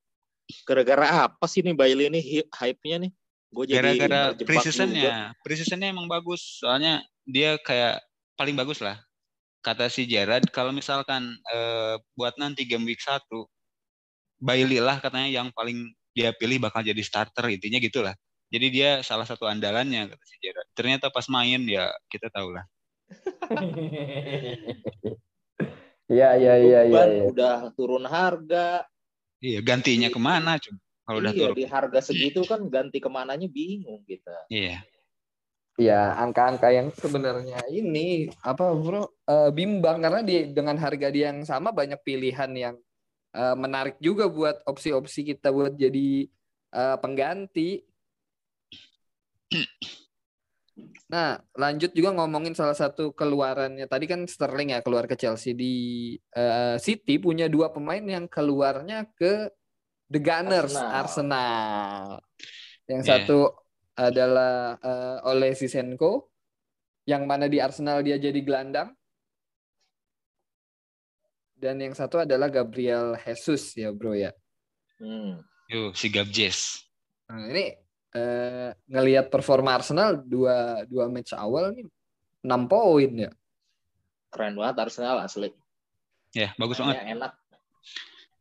Gara-gara 0.68 1.28
apa 1.28 1.46
sih 1.48 1.64
nih 1.64 1.76
Bailey 1.76 2.12
ini 2.12 2.20
hi- 2.20 2.50
hype-nya 2.52 3.08
nih? 3.08 3.12
Gue 3.54 3.66
jadi 3.70 3.80
Gara-gara 3.80 4.22
preseasonnya, 4.36 5.34
preseasonnya 5.42 5.94
emang 5.94 6.10
bagus. 6.10 6.60
Soalnya 6.60 7.06
dia 7.24 7.56
kayak 7.62 8.02
paling 8.36 8.58
bagus 8.58 8.82
lah. 8.84 9.00
Kata 9.64 9.88
si 9.88 10.04
Gerard, 10.04 10.44
kalau 10.52 10.76
misalkan 10.76 11.24
eh, 11.54 11.96
buat 12.20 12.36
nanti 12.36 12.68
game 12.68 12.84
week 12.84 13.00
1, 13.00 13.48
Bailey 14.44 14.84
lah 14.84 15.00
katanya 15.00 15.32
yang 15.32 15.48
paling 15.56 15.88
dia 16.12 16.36
pilih 16.36 16.60
bakal 16.60 16.84
jadi 16.84 17.00
starter. 17.00 17.48
Intinya 17.48 17.80
gitulah. 17.80 18.16
Jadi 18.54 18.68
dia 18.70 19.02
salah 19.02 19.26
satu 19.26 19.50
andalannya 19.50 20.14
kata 20.14 20.26
si 20.30 20.38
Gerard. 20.38 20.70
Ternyata 20.78 21.10
pas 21.10 21.26
main 21.26 21.58
ya 21.66 21.90
kita 22.06 22.30
tahu 22.30 22.54
lah. 22.54 22.66
Iya, 26.12 26.36
iya, 26.36 26.54
iya, 26.60 26.80
iya. 26.84 27.04
Iya. 27.08 27.24
udah 27.32 27.56
turun 27.80 28.04
harga. 28.04 28.84
Iya, 29.40 29.64
gantinya 29.64 30.12
ke 30.12 30.20
mana 30.20 30.60
coba? 30.60 30.84
Kalau 31.04 31.18
udah 31.20 31.34
iya, 31.36 31.42
turun. 31.48 31.56
di 31.56 31.66
harga 31.68 32.00
segitu 32.00 32.42
kan 32.48 32.64
ganti 32.68 33.00
ke 33.00 33.10
mananya 33.12 33.48
bingung 33.48 34.04
kita. 34.08 34.48
Iya. 34.48 34.84
Ya, 35.80 36.14
angka-angka 36.22 36.70
yang 36.70 36.94
sebenarnya 36.94 37.58
ini 37.66 38.30
apa 38.46 38.78
bro 38.78 39.10
eh, 39.26 39.50
bimbang 39.50 40.06
karena 40.06 40.22
di 40.22 40.54
dengan 40.54 40.78
harga 40.78 41.10
dia 41.10 41.34
yang 41.34 41.42
sama 41.50 41.74
banyak 41.74 41.98
pilihan 42.06 42.52
yang 42.54 42.76
eh, 43.34 43.56
menarik 43.58 43.98
juga 43.98 44.30
buat 44.30 44.62
opsi-opsi 44.70 45.34
kita 45.34 45.50
buat 45.50 45.76
jadi 45.76 46.30
eh, 46.72 46.98
pengganti. 47.02 47.84
Nah, 51.14 51.38
lanjut 51.54 51.94
juga 51.94 52.10
ngomongin 52.18 52.58
salah 52.58 52.74
satu 52.74 53.14
keluarannya. 53.14 53.86
Tadi 53.86 54.06
kan 54.10 54.26
Sterling 54.26 54.74
ya 54.74 54.82
keluar 54.82 55.06
ke 55.06 55.14
Chelsea 55.14 55.54
di 55.54 55.76
eh, 56.34 56.76
City 56.82 57.22
punya 57.22 57.46
dua 57.46 57.70
pemain 57.70 58.02
yang 58.02 58.26
keluarnya 58.26 59.06
ke 59.14 59.54
The 60.10 60.20
Gunners 60.20 60.74
Arsenal. 60.74 60.90
Arsenal. 60.98 62.04
Yang 62.90 63.02
Yeah. 63.06 63.10
satu 63.14 63.40
adalah 63.94 64.82
eh, 64.82 65.18
oleh 65.30 65.54
Sisenko 65.54 66.34
yang 67.06 67.30
mana 67.30 67.46
di 67.46 67.62
Arsenal 67.62 68.02
dia 68.02 68.18
jadi 68.18 68.42
gelandang. 68.42 68.90
Dan 71.54 71.80
yang 71.80 71.96
satu 71.96 72.26
adalah 72.26 72.52
Gabriel 72.52 73.16
Jesus 73.22 73.78
ya, 73.78 73.94
Bro 73.94 74.18
ya. 74.18 74.34
Hmm. 75.00 75.40
Yuk, 75.72 75.96
si 75.96 76.12
Gabjes. 76.12 76.84
Nah, 77.32 77.48
ini 77.54 77.72
eh, 78.14 78.72
ngelihat 78.88 79.34
performa 79.34 79.78
Arsenal 79.78 80.22
dua 80.22 80.86
dua 80.86 81.10
match 81.10 81.34
awal 81.34 81.74
nih 81.74 81.90
6 82.44 82.68
poin 82.68 83.12
ya. 83.16 83.32
Keren 84.30 84.58
banget 84.58 84.76
Arsenal 84.84 85.24
asli. 85.24 85.50
Ya, 86.34 86.52
bagus 86.58 86.82
banget. 86.82 86.98
Mainnya 87.00 87.16
enak. 87.16 87.34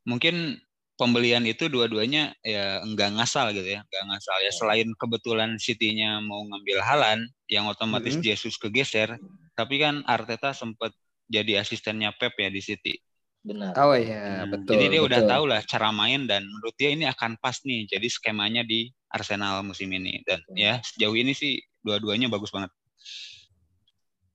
mungkin 0.02 0.58
pembelian 0.98 1.46
itu 1.46 1.70
dua-duanya 1.70 2.34
ya 2.42 2.82
enggak 2.82 3.14
ngasal 3.14 3.54
gitu 3.54 3.78
ya, 3.78 3.86
enggak 3.86 4.04
ngasal 4.10 4.36
ya. 4.42 4.50
Selain 4.50 4.88
kebetulan 4.98 5.50
City-nya 5.62 6.18
mau 6.18 6.42
ngambil 6.42 6.82
Halan 6.82 7.20
yang 7.46 7.70
otomatis 7.70 8.18
Mhm. 8.18 8.22
Jesus 8.26 8.58
kegeser, 8.58 9.14
tapi 9.54 9.78
kan 9.78 10.02
Arteta 10.06 10.50
sempat 10.50 10.90
jadi 11.30 11.62
asistennya 11.62 12.10
Pep 12.18 12.34
ya 12.34 12.50
di 12.50 12.58
City. 12.58 12.98
Benar. 13.42 13.74
Oh 13.74 13.90
iya, 13.92 14.46
Hmm, 14.46 14.54
betul. 14.54 14.72
jadi 14.72 14.84
dia 14.88 15.02
udah 15.02 15.18
betul. 15.18 15.32
tahu 15.34 15.44
lah 15.50 15.60
cara 15.66 15.90
main 15.90 16.20
dan 16.24 16.46
menurut 16.46 16.74
dia 16.78 16.90
ini 16.90 17.04
akan 17.04 17.34
pas 17.36 17.58
nih. 17.60 17.90
Jadi 17.90 18.06
skemanya 18.06 18.62
di 18.62 18.86
Arsenal 19.10 19.66
musim 19.66 19.90
ini 19.90 20.22
dan 20.22 20.38
Hmm. 20.46 20.54
ya 20.54 20.78
sejauh 20.80 21.12
ini 21.12 21.34
sih 21.34 21.58
dua-duanya 21.82 22.30
bagus 22.30 22.48
banget. 22.48 22.70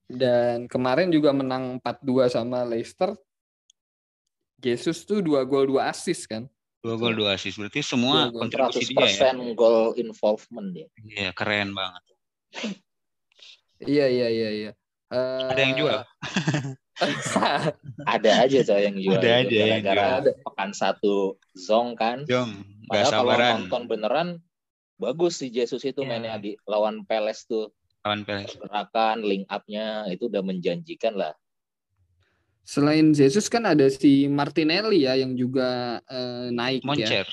Dan 0.05 0.67
kemarin 0.67 1.07
juga 1.07 1.31
menang 1.31 1.79
4-2 1.79 2.27
sama 2.27 2.63
Leicester. 2.63 3.15
Jesus 4.57 5.03
tuh 5.03 5.19
dua 5.19 5.43
gol 5.43 5.67
dua 5.67 5.87
assist 5.87 6.25
kan. 6.25 6.43
Dua 6.79 6.95
gol 6.95 7.13
dua 7.13 7.35
assist 7.35 7.55
berarti 7.55 7.79
semua 7.79 8.27
Dua 8.27 8.31
gol. 8.33 8.41
kontribusi 8.47 8.91
dia 8.91 9.05
ya. 9.05 9.31
100% 9.31 9.53
goal 9.53 9.95
involvement 9.95 10.67
dia. 10.71 10.87
Iya, 10.99 11.29
keren 11.31 11.71
banget. 11.71 12.03
Iya 13.79 14.05
iya 14.09 14.27
iya 14.27 14.49
iya. 14.51 14.71
Eh, 15.07 15.47
Ada 15.47 15.61
yang 15.61 15.73
jual? 15.77 15.99
Ada 18.13 18.31
aja 18.43 18.59
coy 18.63 18.81
yang 18.83 18.97
jual. 18.97 19.17
Ada 19.17 19.29
aja 19.45 19.57
yang 19.57 19.81
Gara-gara 19.81 20.21
jual. 20.25 20.37
pekan 20.43 20.71
satu 20.71 21.15
zong 21.53 21.93
kan. 21.93 22.25
Gak 22.25 22.47
Padahal 22.87 23.11
kalau 23.11 23.33
nonton 23.61 23.83
beneran 23.85 24.27
bagus 24.95 25.37
si 25.37 25.47
Jesus 25.47 25.83
itu 25.83 26.01
Iya. 26.01 26.09
mainnya 26.09 26.37
di 26.37 26.57
lawan 26.63 27.03
Peles 27.03 27.43
tuh. 27.43 27.69
lawan 28.01 28.23
Perez. 28.23 28.55
Gerakan, 28.55 29.19
link 29.19 29.43
up-nya 29.47 30.07
itu 30.07 30.25
udah 30.25 30.39
menjanjikan 30.39 31.11
lah. 31.13 31.35
Selain 32.63 33.11
Jesus 33.11 33.47
kan 33.47 33.63
ada 33.63 33.87
si 33.87 34.27
Martinelli 34.27 35.03
ya 35.03 35.15
yang 35.15 35.35
juga 35.35 35.99
eh, 36.03 36.47
naik 36.49 36.83
ya. 36.83 36.87
Moncer. 36.87 37.27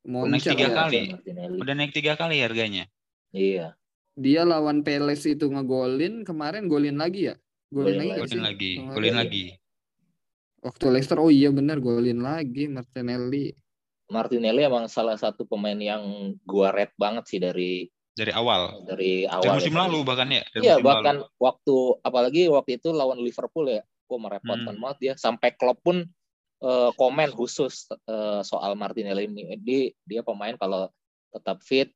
Moncer 0.00 0.30
Naik 0.30 0.44
tiga 0.54 0.66
ya. 0.66 0.74
kali. 0.76 1.00
Martinelli. 1.10 1.58
Udah 1.58 1.74
naik 1.74 1.92
tiga 1.92 2.12
kali 2.14 2.36
harganya. 2.40 2.84
Iya. 3.30 3.74
Dia 4.14 4.42
lawan 4.42 4.82
Peles 4.82 5.22
itu 5.24 5.46
ngegolin, 5.46 6.22
kemarin 6.22 6.66
golin 6.66 6.94
lagi 6.94 7.30
ya. 7.30 7.36
Golin 7.70 7.96
lagi. 7.96 8.18
Golin 8.18 8.42
lagi, 8.42 8.72
golin 8.90 9.14
lagi. 9.16 9.44
Waktu 10.60 10.84
Leicester, 10.90 11.16
oh 11.16 11.30
iya 11.30 11.48
benar 11.48 11.78
golin 11.78 12.20
lagi 12.20 12.66
Martinelli. 12.66 13.54
Martinelli 14.10 14.60
emang 14.60 14.90
salah 14.90 15.14
satu 15.14 15.46
pemain 15.46 15.78
yang 15.78 16.02
gua 16.42 16.74
rate 16.74 16.92
banget 16.98 17.24
sih 17.26 17.38
dari 17.38 17.86
Dari 18.10 18.34
awal. 18.34 18.82
dari 18.84 19.24
Dari 19.24 19.30
awal. 19.30 19.56
musim 19.56 19.72
ya. 19.72 19.80
lalu 19.86 19.98
bahkan 20.02 20.28
ya. 20.28 20.42
Dari 20.50 20.62
Iya 20.66 20.74
musim 20.76 20.84
bahkan 20.84 21.16
lalu. 21.22 21.38
waktu 21.38 21.76
apalagi 22.02 22.42
waktu 22.50 22.70
itu 22.76 22.88
lawan 22.90 23.22
Liverpool 23.22 23.70
ya, 23.70 23.80
gua 24.04 24.18
merepotkan 24.20 24.74
Hmm. 24.74 24.82
banget 24.82 24.98
dia 24.98 25.12
sampai 25.16 25.54
Klopp 25.54 25.80
pun 25.80 26.04
eh, 26.60 26.90
komen 26.92 27.30
khusus 27.32 27.86
eh, 28.04 28.42
soal 28.42 28.74
Martinelli 28.74 29.24
ini. 29.24 29.56
Dia 29.56 29.94
dia 30.04 30.20
pemain 30.20 30.58
kalau 30.58 30.90
tetap 31.30 31.62
fit 31.62 31.88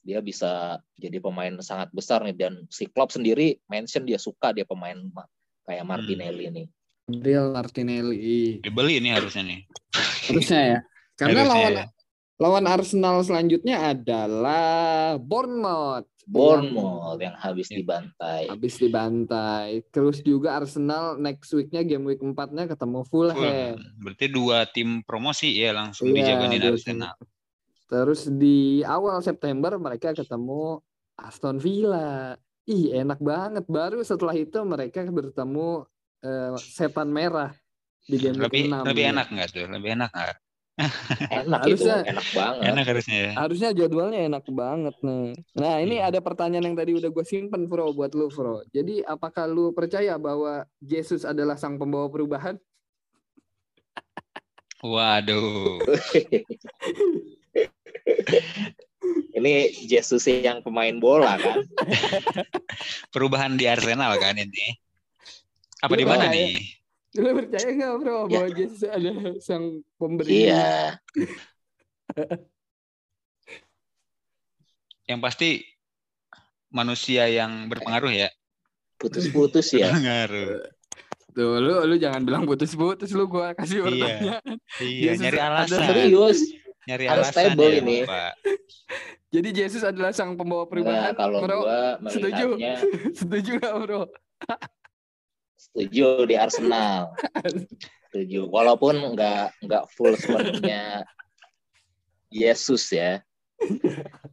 dia 0.00 0.18
bisa 0.18 0.50
jadi 0.96 1.20
pemain 1.20 1.52
sangat 1.60 1.92
besar 1.92 2.24
nih 2.24 2.32
dan 2.32 2.64
si 2.66 2.86
Klopp 2.86 3.12
sendiri 3.12 3.60
mention 3.66 4.02
dia 4.02 4.16
suka 4.16 4.50
dia 4.50 4.64
pemain 4.64 4.96
ma- 5.12 5.28
kayak 5.62 5.82
Hmm. 5.82 5.90
Martinelli 5.90 6.46
nih. 6.48 6.66
Real 7.10 7.50
Martinelli. 7.50 8.58
Dibeli 8.58 8.96
ini 8.96 9.10
harusnya 9.10 9.42
nih. 9.44 9.60
Harusnya 10.26 10.60
ya. 10.62 10.78
Karena 11.14 11.42
Harusnya 11.42 11.52
lawan 11.52 11.72
ya. 11.74 11.84
lawan 12.38 12.64
Arsenal 12.66 13.16
selanjutnya 13.20 13.76
adalah 13.88 14.64
Bournemouth. 15.16 16.06
Bournemouth 16.24 17.18
yang 17.18 17.34
habis 17.34 17.66
Iya. 17.68 17.82
dibantai. 17.82 18.42
Habis 18.46 18.74
dibantai. 18.78 19.68
Terus 19.90 20.22
juga 20.22 20.56
Arsenal 20.56 21.18
next 21.18 21.50
weeknya 21.50 21.82
game 21.82 22.06
week 22.06 22.22
4-nya 22.22 22.64
ketemu. 22.66 23.02
Fulham. 23.04 23.74
Berarti 23.98 24.26
dua 24.26 24.64
tim 24.64 25.02
promosi 25.02 25.50
ya 25.52 25.74
langsung 25.74 26.08
dijabanin 26.08 26.62
dua 26.62 26.72
Arsenal. 26.72 27.14
Terus 27.90 28.30
di 28.30 28.58
awal 28.80 29.18
September 29.18 29.74
mereka 29.76 30.14
ketemu 30.14 30.78
Aston 31.18 31.58
Villa. 31.58 32.38
Ih, 32.64 32.94
enak 32.94 33.18
banget. 33.18 33.66
Baru 33.66 34.00
setelah 34.00 34.32
itu 34.32 34.62
mereka 34.62 35.02
bertemu 35.02 35.84
eh, 36.22 36.54
setan 36.56 37.10
merah 37.10 37.50
di 38.00 38.16
game 38.16 38.38
Lebih 38.38 38.70
6. 38.70 38.86
lebih 38.86 39.04
ya. 39.04 39.10
enak 39.10 39.26
nggak 39.28 39.48
tuh? 39.50 39.66
Lebih 39.66 39.90
enak 39.92 40.10
nggak? 40.10 40.36
Enak 41.44 41.60
Harusnya- 41.60 42.00
itu, 42.00 42.08
enak 42.08 42.26
banget. 42.32 42.62
Enak 42.64 42.84
harusnya 42.88 43.18
ya. 43.20 43.32
Harusnya 43.36 43.70
jadwalnya 43.76 44.20
enak 44.24 44.44
banget 44.48 44.96
nih. 45.04 45.28
Nah, 45.52 45.74
ini 45.76 46.00
Iya. 46.00 46.08
ada 46.08 46.18
pertanyaan 46.24 46.72
yang 46.72 46.78
tadi 46.78 46.96
udah 46.96 47.10
gue 47.12 47.20
simpen, 47.20 47.68
Bro, 47.68 47.92
buat 47.92 48.16
lu, 48.16 48.32
Bro. 48.32 48.64
Jadi, 48.72 49.04
apakah 49.04 49.44
lu 49.44 49.76
percaya 49.76 50.16
bahwa 50.16 50.64
Yesus 50.80 51.28
adalah 51.28 51.60
sang 51.60 51.76
pembawa 51.76 52.08
perubahan? 52.08 52.56
Waduh. 54.80 55.84
Ini 59.30 59.52
Jesus 59.88 60.28
yang 60.28 60.60
pemain 60.60 60.94
bola 60.96 61.34
kan. 61.40 61.64
Perubahan 63.10 63.56
di 63.56 63.64
Arsenal 63.66 64.14
kan 64.18 64.36
ini. 64.36 64.76
Apa 65.80 65.96
di 65.96 66.04
Iya, 66.04 66.10
mana 66.12 66.24
iya. 66.28 66.34
nih? 66.36 66.52
Lu 67.18 67.30
percaya 67.34 67.68
nggak, 67.72 67.94
Bro, 67.98 68.16
Ya. 68.28 68.38
bahwa 68.38 68.48
Yesus 68.54 68.82
adalah 68.84 69.34
sang 69.40 69.64
pemberi? 69.96 70.46
Iya. 70.46 71.00
Yang 75.08 75.20
pasti 75.20 75.50
manusia 76.70 77.26
yang 77.26 77.66
berpengaruh 77.66 78.14
ya. 78.14 78.28
Putus-putus 78.94 79.74
ya. 79.74 79.90
Berpengaruh. 79.90 80.70
Tuh, 81.30 81.58
lu, 81.58 81.74
lu 81.86 81.94
jangan 81.98 82.22
bilang 82.22 82.42
putus-putus, 82.46 83.10
lu 83.10 83.26
gua 83.26 83.54
kasih 83.54 83.82
Iya. 83.82 83.86
pertanyaan. 83.86 84.54
Iya, 84.78 85.02
Yesus 85.10 85.22
nyari 85.24 85.38
ada 85.38 85.46
alasan. 85.50 85.82
Serius. 85.82 86.38
Nyari 86.90 87.06
Harus 87.06 87.30
alasan 87.30 87.54
stable 87.54 87.70
ya, 87.70 87.78
ini. 87.78 87.98
Jadi, 89.34 89.48
Yesus 89.54 89.86
adalah 89.86 90.10
sang 90.10 90.34
pembawa 90.34 90.66
Nah, 90.66 90.70
perubahan, 90.74 91.12
kalau 91.14 91.38
Bro. 91.46 91.58
gua 91.62 91.82
setuju. 92.10 92.58
Setuju 93.22 93.50
nggak, 93.62 93.74
Bro? 93.86 94.02
setuju 95.54 96.26
di 96.26 96.34
Arsenal. 96.34 97.14
Setuju. 98.10 98.50
Walaupun 98.50 99.14
nggak 99.14 99.54
nggak 99.62 99.84
full 99.94 100.18
sepenuhnya 100.18 101.06
Yesus 102.26 102.90
ya. 102.90 103.22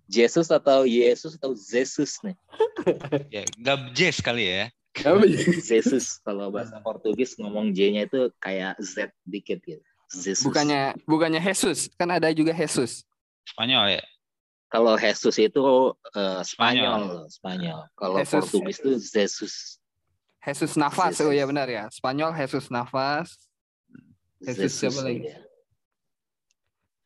Yesus 0.09 0.49
atau 0.49 0.87
Yesus 0.87 1.37
atau 1.37 1.53
Zesus 1.53 2.17
nih. 2.25 2.33
Ya, 3.29 3.43
gabjes 3.59 4.17
kali 4.23 4.49
ya. 4.49 4.63
Zesus 5.61 6.17
kalau 6.25 6.49
bahasa 6.49 6.81
Portugis 6.81 7.37
ngomong 7.37 7.69
J-nya 7.69 8.09
itu 8.09 8.33
kayak 8.41 8.79
Z 8.81 9.13
dikit 9.29 9.61
gitu. 9.61 9.86
Zesus. 10.07 10.47
bukannya 10.47 10.95
bukannya 11.03 11.41
Jesus, 11.43 11.91
kan 11.99 12.07
ada 12.07 12.31
juga 12.31 12.55
Jesus. 12.55 13.03
Spanyol 13.47 13.99
ya. 13.99 14.03
kalau 14.67 14.99
Jesus 14.99 15.35
itu 15.39 15.63
eh, 16.15 16.41
Spanyol, 16.43 17.27
Spanyol. 17.31 17.87
Kalau 17.95 18.19
Jesus. 18.19 18.51
Portugis 18.51 18.77
itu 18.83 18.91
Zesus. 18.99 19.55
Jesus 20.43 20.79
Navas, 20.79 21.19
Jesus. 21.19 21.27
oh 21.27 21.31
ya 21.35 21.43
benar 21.43 21.67
ya. 21.67 21.91
Spanyol 21.91 22.31
Jesus 22.35 22.71
Navas. 22.71 23.35
Jesus 24.39 24.71
siapa 24.79 25.03
lagi? 25.03 25.27
ya. 25.27 25.39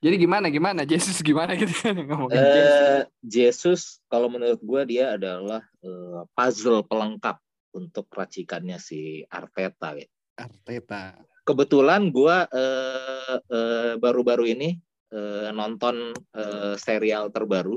Jadi 0.01 0.15
gimana 0.17 0.49
gimana 0.49 0.81
Jesus 0.81 1.21
gimana 1.21 1.53
gitu 1.53 1.73
kan 1.77 1.93
ngomongin 2.09 2.37
Jesus. 2.37 2.81
Eh, 2.81 3.01
Jesus 3.21 3.81
kalau 4.09 4.29
menurut 4.29 4.57
gue 4.57 4.81
dia 4.97 5.13
adalah 5.13 5.61
eh, 5.85 6.21
puzzle 6.33 6.81
pelengkap 6.85 7.37
untuk 7.77 8.09
racikannya 8.09 8.81
si 8.81 9.21
Arteta. 9.29 9.93
gitu. 9.97 10.13
Arteta. 10.37 11.21
Kebetulan 11.51 12.15
gue 12.15 12.37
eh, 12.47 13.35
eh, 13.51 13.93
baru-baru 13.99 14.47
ini 14.47 14.79
eh, 15.11 15.51
nonton 15.51 16.15
eh, 16.31 16.75
serial 16.79 17.27
terbaru 17.27 17.75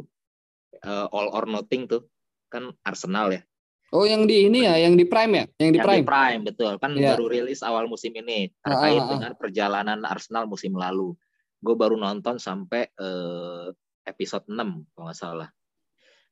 eh, 0.78 1.06
All 1.10 1.28
or 1.34 1.50
Nothing 1.50 1.90
tuh 1.90 2.06
kan 2.46 2.70
Arsenal 2.86 3.34
ya. 3.34 3.42
Oh 3.90 4.06
yang 4.06 4.26
di 4.26 4.46
ini 4.46 4.62
ya, 4.66 4.74
yang 4.78 4.94
di 4.94 5.06
Prime 5.06 5.34
ya, 5.34 5.44
yang 5.58 5.70
di 5.74 5.78
Yang 5.78 5.86
Prime. 5.86 6.02
di 6.02 6.06
Prime 6.06 6.42
betul 6.46 6.72
kan 6.78 6.90
Iya. 6.94 7.14
baru 7.14 7.24
rilis 7.30 7.62
awal 7.62 7.86
musim 7.86 8.14
ini 8.14 8.46
Ah, 8.62 8.74
terkait 8.74 8.98
ah, 8.98 9.02
ah. 9.02 9.10
dengan 9.10 9.32
perjalanan 9.34 10.00
Arsenal 10.06 10.46
musim 10.46 10.74
lalu. 10.74 11.14
Gue 11.58 11.74
baru 11.74 11.98
nonton 11.98 12.38
sampai 12.38 12.86
eh, 12.94 13.66
episode 14.06 14.46
6 14.46 14.54
kalau 14.94 15.04
nggak 15.10 15.18
salah. 15.18 15.48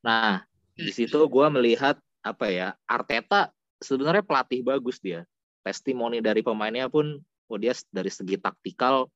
Nah 0.06 0.42
di 0.78 0.90
situ 0.94 1.18
gue 1.18 1.46
melihat 1.50 1.98
apa 2.22 2.46
ya 2.50 2.68
Arteta 2.86 3.50
sebenarnya 3.82 4.22
pelatih 4.22 4.62
bagus 4.62 5.02
dia. 5.02 5.26
Testimoni 5.62 6.18
dari 6.18 6.42
pemainnya 6.42 6.90
pun, 6.90 7.22
oh 7.52 7.60
dia 7.60 7.76
dari 7.92 8.08
segi 8.08 8.40
taktikal 8.40 9.12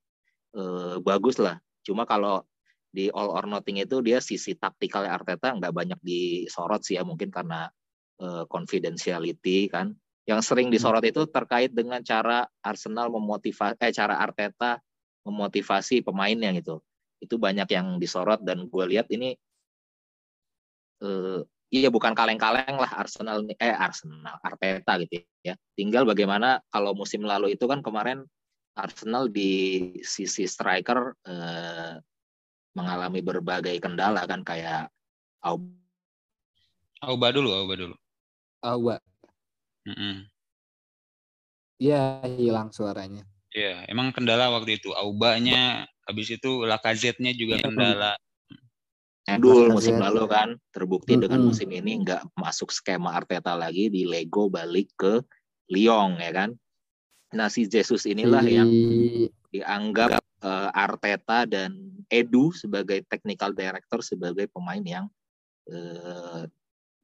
eh, 0.52 0.96
bagus 1.00 1.40
lah. 1.40 1.56
Cuma 1.80 2.04
kalau 2.04 2.44
di 2.92 3.08
All 3.12 3.32
or 3.32 3.48
Nothing 3.48 3.80
itu 3.80 4.00
dia 4.04 4.20
sisi 4.20 4.56
taktikalnya 4.56 5.16
Arteta 5.16 5.56
nggak 5.56 5.72
banyak 5.72 6.00
disorot 6.04 6.84
sih 6.84 7.00
ya 7.00 7.02
mungkin 7.08 7.32
karena 7.32 7.72
eh, 8.20 8.44
confidentiality 8.48 9.72
kan. 9.72 9.96
Yang 10.26 10.52
sering 10.52 10.68
disorot 10.74 11.06
itu 11.06 11.22
terkait 11.30 11.70
dengan 11.70 12.02
cara 12.02 12.50
Arsenal 12.60 13.08
memotivasi, 13.14 13.78
eh 13.78 13.94
cara 13.94 14.18
Arteta 14.20 14.82
memotivasi 15.24 16.02
pemainnya 16.02 16.50
gitu. 16.58 16.82
Itu 17.22 17.38
banyak 17.40 17.68
yang 17.72 17.96
disorot 18.02 18.42
dan 18.44 18.66
gue 18.68 18.84
lihat 18.90 19.08
ini 19.14 19.32
eh, 21.00 21.40
iya 21.72 21.88
bukan 21.90 22.14
kaleng-kaleng 22.14 22.78
lah 22.78 22.92
Arsenal 22.94 23.42
nih- 23.42 23.58
eh 23.58 23.74
Arsenal 23.74 24.38
Arteta 24.42 24.98
gitu 25.02 25.22
ya. 25.42 25.54
Tinggal 25.74 26.06
bagaimana 26.06 26.62
kalau 26.70 26.94
musim 26.94 27.26
lalu 27.26 27.54
itu 27.58 27.66
kan 27.66 27.82
kemarin 27.82 28.22
Arsenal 28.76 29.26
di 29.32 29.80
sisi 30.04 30.44
striker 30.44 31.16
eh, 31.26 31.98
mengalami 32.76 33.24
berbagai 33.24 33.76
kendala 33.80 34.28
kan 34.28 34.44
kayak 34.44 34.92
Aub 35.42 35.64
Auba 37.04 37.28
dulu, 37.28 37.52
Auba 37.52 37.74
dulu. 37.76 37.96
Awa. 38.64 38.96
Mm-mm. 39.84 40.26
Ya 41.76 42.24
hilang 42.24 42.72
suaranya. 42.72 43.22
Iya, 43.52 43.84
emang 43.88 44.16
kendala 44.16 44.48
waktu 44.48 44.80
itu. 44.80 44.96
Aubanya, 44.96 45.84
habis 46.08 46.32
itu 46.32 46.64
Lacazette-nya 46.64 47.36
juga 47.36 47.60
Iya. 47.60 47.64
kendala. 47.68 48.12
Edul 49.26 49.66
Lacazette. 49.66 49.74
musim 49.74 49.96
lalu 49.98 50.24
kan 50.30 50.48
terbukti 50.70 51.18
dengan 51.18 51.42
Mm-mm. 51.42 51.50
musim 51.50 51.68
ini 51.74 51.98
nggak 52.06 52.38
masuk 52.38 52.70
skema 52.70 53.10
Arteta 53.18 53.58
lagi 53.58 53.90
di 53.90 54.06
Lego 54.06 54.46
balik 54.46 54.94
ke 54.94 55.18
Lyon 55.66 56.22
ya 56.22 56.30
kan. 56.30 56.50
Nah 57.34 57.50
si 57.50 57.66
Jesus 57.66 58.06
inilah 58.06 58.46
Si- 58.46 58.54
yang 58.54 58.70
dianggap 59.50 60.22
eh, 60.22 60.70
Arteta 60.70 61.42
dan 61.42 61.74
Edu 62.06 62.54
sebagai 62.54 63.02
technical 63.10 63.50
director 63.50 63.98
sebagai 63.98 64.46
pemain 64.46 64.82
yang 64.82 65.06
eh, 65.66 66.46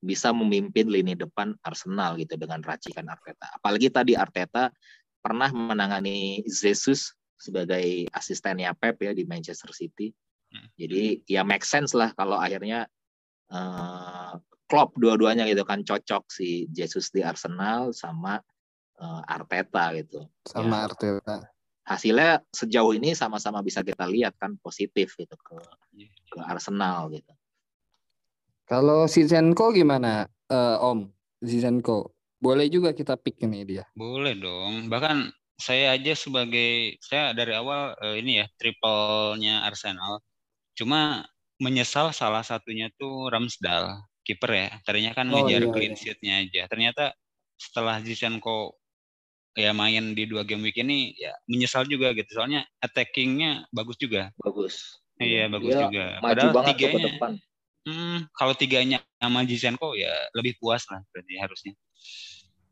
bisa 0.02 0.30
memimpin 0.30 0.90
lini 0.90 1.18
depan 1.18 1.54
Arsenal 1.62 2.18
gitu 2.22 2.38
dengan 2.38 2.62
racikan 2.62 3.06
Arteta. 3.10 3.50
Apalagi 3.58 3.90
tadi 3.90 4.14
Arteta 4.14 4.70
pernah 5.18 5.50
menangani 5.50 6.42
Jesus 6.46 7.14
sebagai 7.34 8.06
asistennya 8.14 8.74
Pep 8.78 8.98
ya 9.02 9.10
di 9.10 9.26
Manchester 9.26 9.74
City. 9.74 10.14
Hmm. 10.52 10.68
Jadi 10.76 11.24
ya 11.24 11.42
make 11.42 11.64
sense 11.64 11.96
lah 11.96 12.12
kalau 12.12 12.36
akhirnya 12.36 12.84
eh, 13.48 14.32
Klopp 14.68 14.96
dua-duanya 15.00 15.48
gitu 15.48 15.64
kan 15.64 15.80
cocok 15.80 16.28
si 16.28 16.68
Jesus 16.68 17.08
di 17.08 17.24
Arsenal 17.24 17.96
sama 17.96 18.36
eh, 19.00 19.22
Arteta 19.32 19.96
gitu 19.96 20.28
sama 20.44 20.84
Ya. 20.84 20.92
Arteta. 20.92 21.38
hasilnya 21.82 22.38
sejauh 22.54 22.94
ini 22.94 23.10
sama-sama 23.10 23.58
bisa 23.58 23.82
kita 23.82 24.06
lihat 24.06 24.38
kan 24.38 24.54
positif 24.62 25.18
gitu 25.18 25.34
ke 25.34 25.58
ke 26.30 26.38
Arsenal 26.38 27.10
gitu. 27.10 27.32
Kalau 28.70 29.10
Zinchenko 29.10 29.74
gimana, 29.74 30.30
eh, 30.46 30.78
Om? 30.78 31.10
Zinchenko 31.42 32.14
Boleh 32.42 32.66
juga 32.66 32.90
kita 32.90 33.14
pick 33.14 33.38
ini 33.46 33.62
dia. 33.62 33.86
Boleh 33.94 34.34
dong. 34.34 34.90
Bahkan 34.90 35.30
saya 35.54 35.94
aja 35.94 36.18
sebagai 36.18 36.98
saya 36.98 37.30
dari 37.38 37.54
awal 37.54 37.94
uh, 37.94 38.18
ini 38.18 38.42
ya 38.42 38.50
triple-nya 38.58 39.62
Arsenal. 39.62 40.18
Cuma 40.72 41.26
menyesal 41.60 42.10
salah 42.10 42.42
satunya 42.42 42.90
tuh 42.98 43.30
Ramsdale, 43.30 44.02
kiper 44.26 44.50
ya. 44.50 44.68
Tadinya 44.82 45.12
kan 45.14 45.30
oh, 45.30 45.46
ngejar 45.46 45.62
iya, 45.62 45.70
clean 45.70 45.94
iya. 45.94 46.00
sheet-nya 46.00 46.34
aja. 46.42 46.62
Ternyata 46.66 47.04
setelah 47.58 48.02
Zinchenko 48.02 48.74
ya 49.52 49.76
main 49.76 50.16
di 50.16 50.24
dua 50.24 50.48
game 50.48 50.64
week 50.64 50.80
ini 50.80 51.12
ya 51.14 51.32
menyesal 51.46 51.84
juga 51.86 52.10
gitu. 52.16 52.28
Soalnya 52.34 52.64
attacking-nya 52.80 53.68
bagus 53.70 54.00
juga. 54.00 54.32
Bagus. 54.40 55.02
Iya, 55.20 55.46
bagus 55.52 55.76
ya, 55.76 55.86
juga. 55.86 56.04
Maju 56.18 56.24
Padahal 56.24 56.50
banget 56.50 56.74
tiganya, 56.74 56.92
ke 56.92 57.06
depan. 57.14 57.32
Hmm, 57.82 58.18
kalau 58.34 58.54
tiganya 58.54 58.98
sama 59.18 59.42
Zinchenko 59.46 59.94
ya 59.94 60.10
lebih 60.34 60.58
puas 60.58 60.82
lah 60.90 61.02
berarti 61.14 61.34
harusnya. 61.38 61.74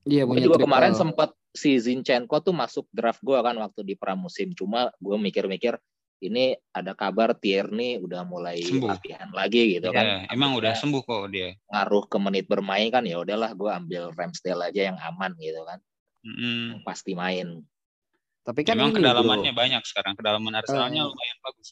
Iya, 0.08 0.24
punya 0.24 0.42
juga 0.48 0.56
triple. 0.56 0.66
kemarin 0.66 0.94
sempat 0.96 1.30
si 1.52 1.76
Zinchenko 1.76 2.40
tuh 2.40 2.56
masuk 2.56 2.88
draft 2.90 3.20
gue 3.20 3.36
kan 3.36 3.54
waktu 3.58 3.80
di 3.84 3.94
pramusim. 3.94 4.56
Cuma 4.56 4.88
gue 4.96 5.16
mikir-mikir 5.20 5.76
ini 6.20 6.52
ada 6.76 6.92
kabar 6.92 7.32
Tierney 7.32 7.96
udah 7.96 8.28
mulai 8.28 8.60
sembuh. 8.60 8.92
latihan 8.92 9.28
lagi 9.32 9.80
gitu 9.80 9.88
ya, 9.88 9.96
kan. 9.96 10.04
Emang 10.28 10.52
udah 10.54 10.76
sembuh 10.76 11.02
kok 11.02 11.32
dia. 11.32 11.56
Ngaruh 11.72 12.04
ke 12.06 12.18
menit 12.20 12.44
bermain 12.44 12.92
kan 12.92 13.08
ya 13.08 13.24
udahlah 13.24 13.56
gue 13.56 13.70
ambil 13.72 14.12
Ramsdale 14.12 14.68
aja 14.68 14.92
yang 14.92 14.98
aman 15.00 15.32
gitu 15.40 15.64
kan. 15.64 15.80
Mm. 16.20 16.84
Pasti 16.84 17.16
main. 17.16 17.64
Tapi 18.44 18.60
kan 18.64 18.76
emang 18.76 18.96
kedalamannya 18.96 19.52
bro. 19.52 19.60
banyak 19.64 19.82
sekarang. 19.88 20.12
Kedalaman 20.16 20.52
Arsenalnya 20.60 21.08
uh, 21.08 21.08
lumayan 21.08 21.38
bagus. 21.40 21.68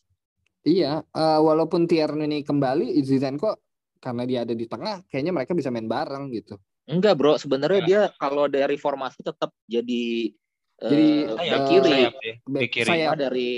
Iya, 0.64 0.92
uh, 1.00 1.40
walaupun 1.40 1.88
Tierney 1.88 2.28
ini 2.28 2.38
kembali, 2.44 2.92
Zinchenko 3.00 3.56
karena 3.98 4.22
dia 4.24 4.46
ada 4.46 4.54
di 4.54 4.66
tengah, 4.68 5.02
kayaknya 5.10 5.32
mereka 5.34 5.52
bisa 5.56 5.68
main 5.74 5.90
bareng 5.90 6.30
gitu. 6.30 6.54
Enggak 6.88 7.20
bro, 7.20 7.36
sebenarnya 7.36 7.80
dia 7.84 8.02
kalau 8.16 8.48
dari 8.48 8.80
formasi 8.80 9.20
tetap 9.20 9.52
jadi 9.68 10.32
jadi 10.78 11.08
uh, 11.34 11.66
kiri, 11.66 11.90
sayap, 11.90 12.14
ya. 12.22 12.34
back 12.46 12.70
kiri. 12.70 12.88
Sayap 12.88 13.12
dari 13.18 13.50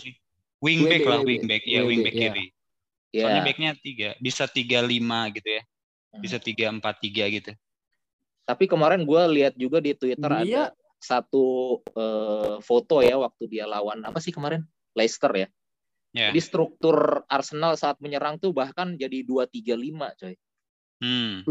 sih? 0.00 0.14
Wingback 0.60 1.04
lah, 1.04 1.20
wingback 1.20 1.62
ya, 1.68 1.80
wingback 1.84 2.16
kiri. 2.16 2.46
Yeah. 3.10 3.26
Soalnya 3.26 3.42
backnya 3.42 3.70
tiga, 3.80 4.08
bisa 4.22 4.44
tiga 4.46 4.78
lima 4.86 5.26
gitu 5.34 5.48
ya, 5.50 5.62
hmm. 6.14 6.22
bisa 6.22 6.38
tiga 6.38 6.70
empat 6.70 7.02
tiga 7.02 7.26
gitu. 7.26 7.52
Tapi 8.46 8.64
kemarin 8.70 9.02
gue 9.02 9.22
lihat 9.40 9.54
juga 9.58 9.82
di 9.82 9.92
Twitter 9.98 10.30
dia... 10.30 10.42
ada 10.46 10.62
satu 11.00 11.80
uh, 11.96 12.60
foto 12.60 13.00
ya 13.00 13.18
waktu 13.18 13.48
dia 13.48 13.64
lawan 13.64 14.04
apa 14.04 14.20
sih 14.22 14.30
kemarin 14.30 14.62
Leicester 14.94 15.32
ya. 15.34 15.48
Yeah. 16.14 16.30
Jadi 16.30 16.40
struktur 16.42 17.26
Arsenal 17.30 17.74
saat 17.78 17.98
menyerang 18.02 18.38
tuh 18.38 18.54
bahkan 18.54 18.98
jadi 18.98 19.22
dua 19.26 19.46
tiga 19.46 19.74
lima 19.74 20.14
coy. 20.18 20.34
Hmm. 21.02 21.46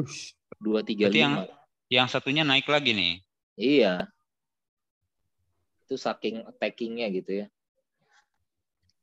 Dua 0.59 0.79
tiga 0.83 1.11
lima. 1.11 1.47
Yang 1.89 2.07
satunya 2.13 2.45
naik 2.45 2.69
lagi 2.69 2.93
nih. 2.93 3.13
Iya. 3.59 4.07
Itu 5.89 5.97
saking 5.97 6.45
attackingnya 6.45 7.09
gitu 7.09 7.31
ya. 7.43 7.47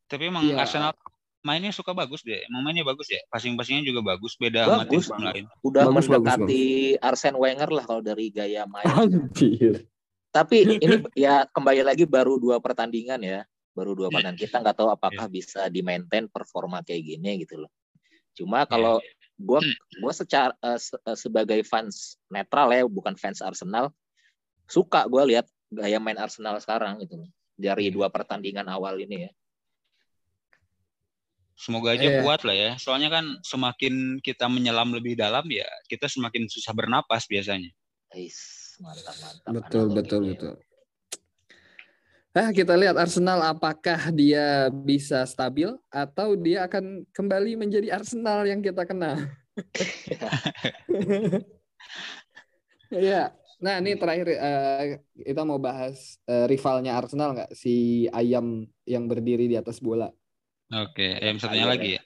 Tapi 0.06 0.30
emang 0.30 0.46
ya. 0.46 0.62
Arsenal 0.62 0.94
mainnya 1.42 1.74
suka 1.74 1.90
bagus 1.90 2.22
deh. 2.22 2.46
Emang 2.46 2.62
mainnya 2.62 2.86
bagus 2.86 3.10
ya. 3.10 3.18
Passing-passingnya 3.26 3.82
juga 3.82 4.14
bagus. 4.14 4.38
Beda 4.38 4.86
bagus. 4.86 5.10
sama 5.10 5.18
tim 5.18 5.26
lain. 5.26 5.44
Udah 5.66 5.90
bagus, 5.90 6.06
mendekati 6.06 6.38
bagus, 6.38 6.46
bagus. 6.46 7.06
Arsene 7.10 7.38
Wenger 7.42 7.70
lah 7.74 7.84
kalau 7.90 8.02
dari 8.06 8.30
gaya 8.30 8.62
main. 8.70 8.86
Anjir. 8.86 9.82
Tapi 10.30 10.78
ini 10.78 11.02
ya 11.18 11.42
kembali 11.50 11.82
lagi 11.82 12.06
baru 12.06 12.38
dua 12.38 12.62
pertandingan 12.62 13.18
ya. 13.18 13.42
Baru 13.74 13.98
dua 13.98 14.14
pertandingan. 14.14 14.38
Kita 14.38 14.62
nggak 14.62 14.78
tahu 14.78 14.94
apakah 14.94 15.26
yeah. 15.26 15.34
bisa 15.34 15.60
di-maintain 15.66 16.30
performa 16.30 16.86
kayak 16.86 17.02
gini 17.02 17.42
gitu 17.42 17.66
loh. 17.66 17.70
Cuma 18.38 18.62
kalau 18.62 19.02
yeah 19.02 19.16
gue 19.36 19.60
hmm. 19.60 20.00
gue 20.00 20.12
secara 20.16 20.52
uh, 20.64 20.80
se 20.80 20.96
uh, 20.96 21.16
sebagai 21.16 21.60
fans 21.68 22.16
netral 22.32 22.72
ya 22.72 22.88
bukan 22.88 23.12
fans 23.20 23.44
Arsenal 23.44 23.92
suka 24.64 25.04
gue 25.06 25.22
lihat 25.36 25.46
gaya 25.70 25.98
main 25.98 26.18
Arsenal 26.18 26.58
sekarang 26.62 27.02
itu 27.02 27.26
dari 27.56 27.90
dua 27.90 28.12
pertandingan 28.12 28.68
awal 28.68 29.00
ini 29.00 29.26
ya. 29.26 29.32
Semoga 31.56 31.96
aja 31.96 32.04
yeah. 32.04 32.20
kuat 32.20 32.44
lah 32.44 32.52
ya. 32.52 32.70
Soalnya 32.76 33.08
kan 33.08 33.24
semakin 33.40 34.20
kita 34.20 34.44
menyelam 34.44 34.92
lebih 34.92 35.16
dalam 35.16 35.48
ya 35.48 35.64
kita 35.88 36.04
semakin 36.04 36.44
susah 36.52 36.76
bernapas 36.76 37.24
biasanya. 37.24 37.72
Eish, 38.12 38.76
mantap 38.78 39.16
mantap. 39.16 39.52
Betul 39.56 39.86
betul 39.96 40.22
ya. 40.22 40.30
betul. 40.36 40.54
Nah, 42.36 42.52
kita 42.52 42.76
lihat 42.76 43.00
Arsenal 43.00 43.40
apakah 43.40 44.12
dia 44.12 44.68
bisa 44.68 45.24
stabil 45.24 45.72
atau 45.88 46.36
dia 46.36 46.68
akan 46.68 47.08
kembali 47.08 47.56
menjadi 47.56 47.96
Arsenal 47.96 48.44
yang 48.44 48.60
kita 48.60 48.84
kenal. 48.84 49.16
ya, 52.92 53.32
nah 53.56 53.80
ini 53.80 53.96
terakhir 53.96 54.36
uh, 54.36 55.00
kita 55.16 55.42
mau 55.48 55.56
bahas 55.56 56.20
uh, 56.28 56.44
rivalnya 56.44 56.92
Arsenal 56.92 57.32
nggak 57.32 57.52
si 57.56 58.04
ayam 58.12 58.68
yang 58.84 59.08
berdiri 59.08 59.48
di 59.48 59.56
atas 59.56 59.80
bola. 59.80 60.12
Oke, 60.66 61.16
ayam 61.22 61.38
satunya 61.38 61.64
ayam 61.64 61.72
lagi 61.72 61.90
ya. 61.96 62.02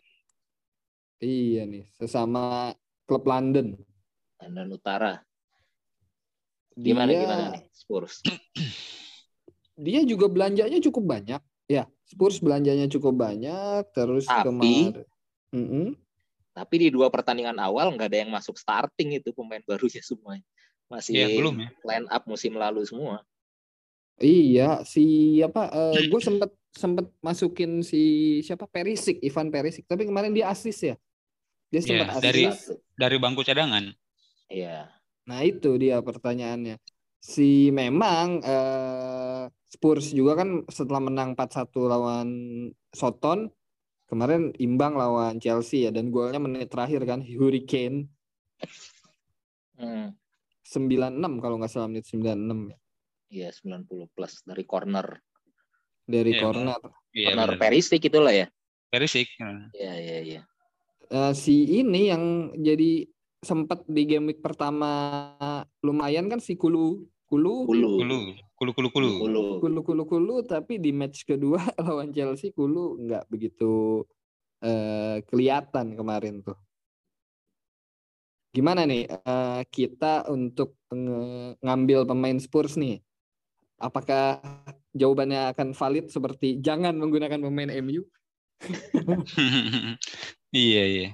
Iya 1.21 1.63
nih, 1.69 1.85
sesama 2.01 2.73
klub 3.05 3.25
London. 3.29 3.77
London 4.41 4.69
Utara. 4.73 5.21
Gimana 6.77 7.13
dia... 7.13 7.21
gimana 7.25 7.45
nih 7.59 7.65
Spurs? 7.77 8.25
dia 9.85 10.01
juga 10.09 10.33
belanjanya 10.33 10.81
cukup 10.81 11.05
banyak. 11.05 11.43
Ya, 11.69 11.87
Spurs 12.09 12.41
belanjanya 12.41 12.89
cukup 12.89 13.15
banyak. 13.21 13.85
Terus 13.93 14.25
tapi, 14.27 14.47
kemarin. 14.49 15.05
Mm 15.53 15.67
-hmm. 15.67 15.87
Tapi 16.51 16.75
di 16.77 16.89
dua 16.89 17.09
pertandingan 17.13 17.57
awal 17.61 17.95
nggak 17.95 18.09
ada 18.11 18.19
yang 18.27 18.33
masuk 18.33 18.57
starting 18.57 19.21
itu 19.21 19.31
pemain 19.37 19.63
barunya 19.65 20.03
semua. 20.03 20.41
Masih 20.91 21.12
ya, 21.14 21.26
belum 21.30 21.55
ya. 21.62 21.68
line 21.86 22.07
up 22.11 22.26
musim 22.26 22.59
lalu 22.59 22.82
semua. 22.82 23.22
Iya, 24.20 24.82
si 24.82 25.38
apa? 25.41 25.70
Uh, 25.70 25.97
eh, 25.97 26.11
gue 26.11 26.20
sempet 26.20 26.51
sempet 26.74 27.09
masukin 27.24 27.80
si 27.80 28.38
siapa 28.43 28.66
Perisik, 28.66 29.22
Ivan 29.22 29.49
Perisik. 29.55 29.86
Tapi 29.86 30.05
kemarin 30.05 30.34
dia 30.34 30.51
asis 30.51 30.76
ya. 30.82 30.95
Dia 31.70 31.80
sempat 31.80 32.18
ya, 32.18 32.20
dari 32.20 32.45
dari 32.99 33.16
bangku 33.16 33.47
cadangan. 33.47 33.95
Iya. 34.51 34.91
Nah 35.30 35.41
itu 35.47 35.78
dia 35.78 36.03
pertanyaannya. 36.03 36.76
Si 37.22 37.70
memang 37.70 38.43
uh, 38.43 39.47
Spurs 39.70 40.11
juga 40.11 40.43
kan 40.43 40.66
setelah 40.66 40.99
menang 40.99 41.38
4-1 41.38 41.70
lawan 41.86 42.28
Soton 42.91 43.47
kemarin 44.11 44.51
imbang 44.59 44.99
lawan 44.99 45.38
Chelsea 45.38 45.86
ya 45.86 45.95
dan 45.95 46.11
golnya 46.11 46.43
menit 46.43 46.66
terakhir 46.74 47.07
kan 47.07 47.22
Hurricane. 47.22 48.11
Hmm. 49.78 50.18
96 50.71 51.43
kalau 51.43 51.59
nggak 51.59 51.73
salah 51.75 51.91
menit 51.91 52.07
96 52.07 52.71
ya. 52.71 52.79
Iya, 53.31 53.49
90 53.51 54.07
plus 54.14 54.43
dari 54.47 54.62
corner. 54.62 55.07
Dari 56.07 56.33
ya, 56.35 56.41
corner. 56.47 56.79
Iya, 57.11 57.35
corner 57.35 57.51
Perisik 57.59 58.07
itulah 58.07 58.31
ya. 58.31 58.47
Perisik. 58.91 59.27
Iya, 59.75 59.95
iya, 59.99 60.18
iya. 60.23 60.43
Uh, 61.11 61.35
si 61.35 61.83
ini 61.83 62.07
yang 62.07 62.55
jadi 62.55 63.03
sempat 63.43 63.83
di 63.91 64.07
game 64.07 64.31
week 64.31 64.39
pertama 64.39 65.35
lumayan 65.83 66.31
kan 66.31 66.39
si 66.39 66.55
Kulu 66.55 67.03
Kulu 67.27 67.66
Kulu 67.66 67.91
Kulu 67.99 68.18
Kulu 68.55 68.71
Kulu 68.71 68.89
Kulu 68.95 69.11
Kulu 69.18 69.43
Kulu 69.59 69.81
Kulu 69.83 70.03
Kulu 70.07 70.35
tapi 70.47 70.79
di 70.79 70.95
match 70.95 71.27
kedua 71.27 71.59
lawan 71.83 72.14
Chelsea 72.14 72.55
Kulu 72.55 73.01
nggak 73.07 73.27
begitu 73.27 74.07
uh, 74.62 75.18
kelihatan 75.27 75.97
kemarin 75.99 76.45
tuh. 76.45 76.59
Gimana 78.51 78.83
nih 78.83 79.07
uh, 79.07 79.63
kita 79.71 80.27
untuk 80.27 80.75
ngambil 81.63 82.03
pemain 82.03 82.39
Spurs 82.43 82.75
nih? 82.75 82.99
Apakah 83.79 84.43
jawabannya 84.93 85.55
akan 85.55 85.73
valid 85.73 86.11
seperti 86.11 86.59
jangan 86.59 86.99
menggunakan 86.99 87.39
pemain 87.39 87.71
MU? 87.81 88.03
iya 90.53 90.85
iya. 90.85 91.09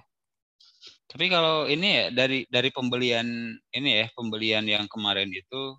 Tapi 1.07 1.31
kalau 1.31 1.69
ini 1.71 1.87
ya 1.87 2.05
dari 2.11 2.49
dari 2.49 2.73
pembelian 2.73 3.55
ini 3.71 3.91
ya 4.03 4.07
pembelian 4.17 4.65
yang 4.67 4.89
kemarin 4.91 5.31
itu 5.31 5.79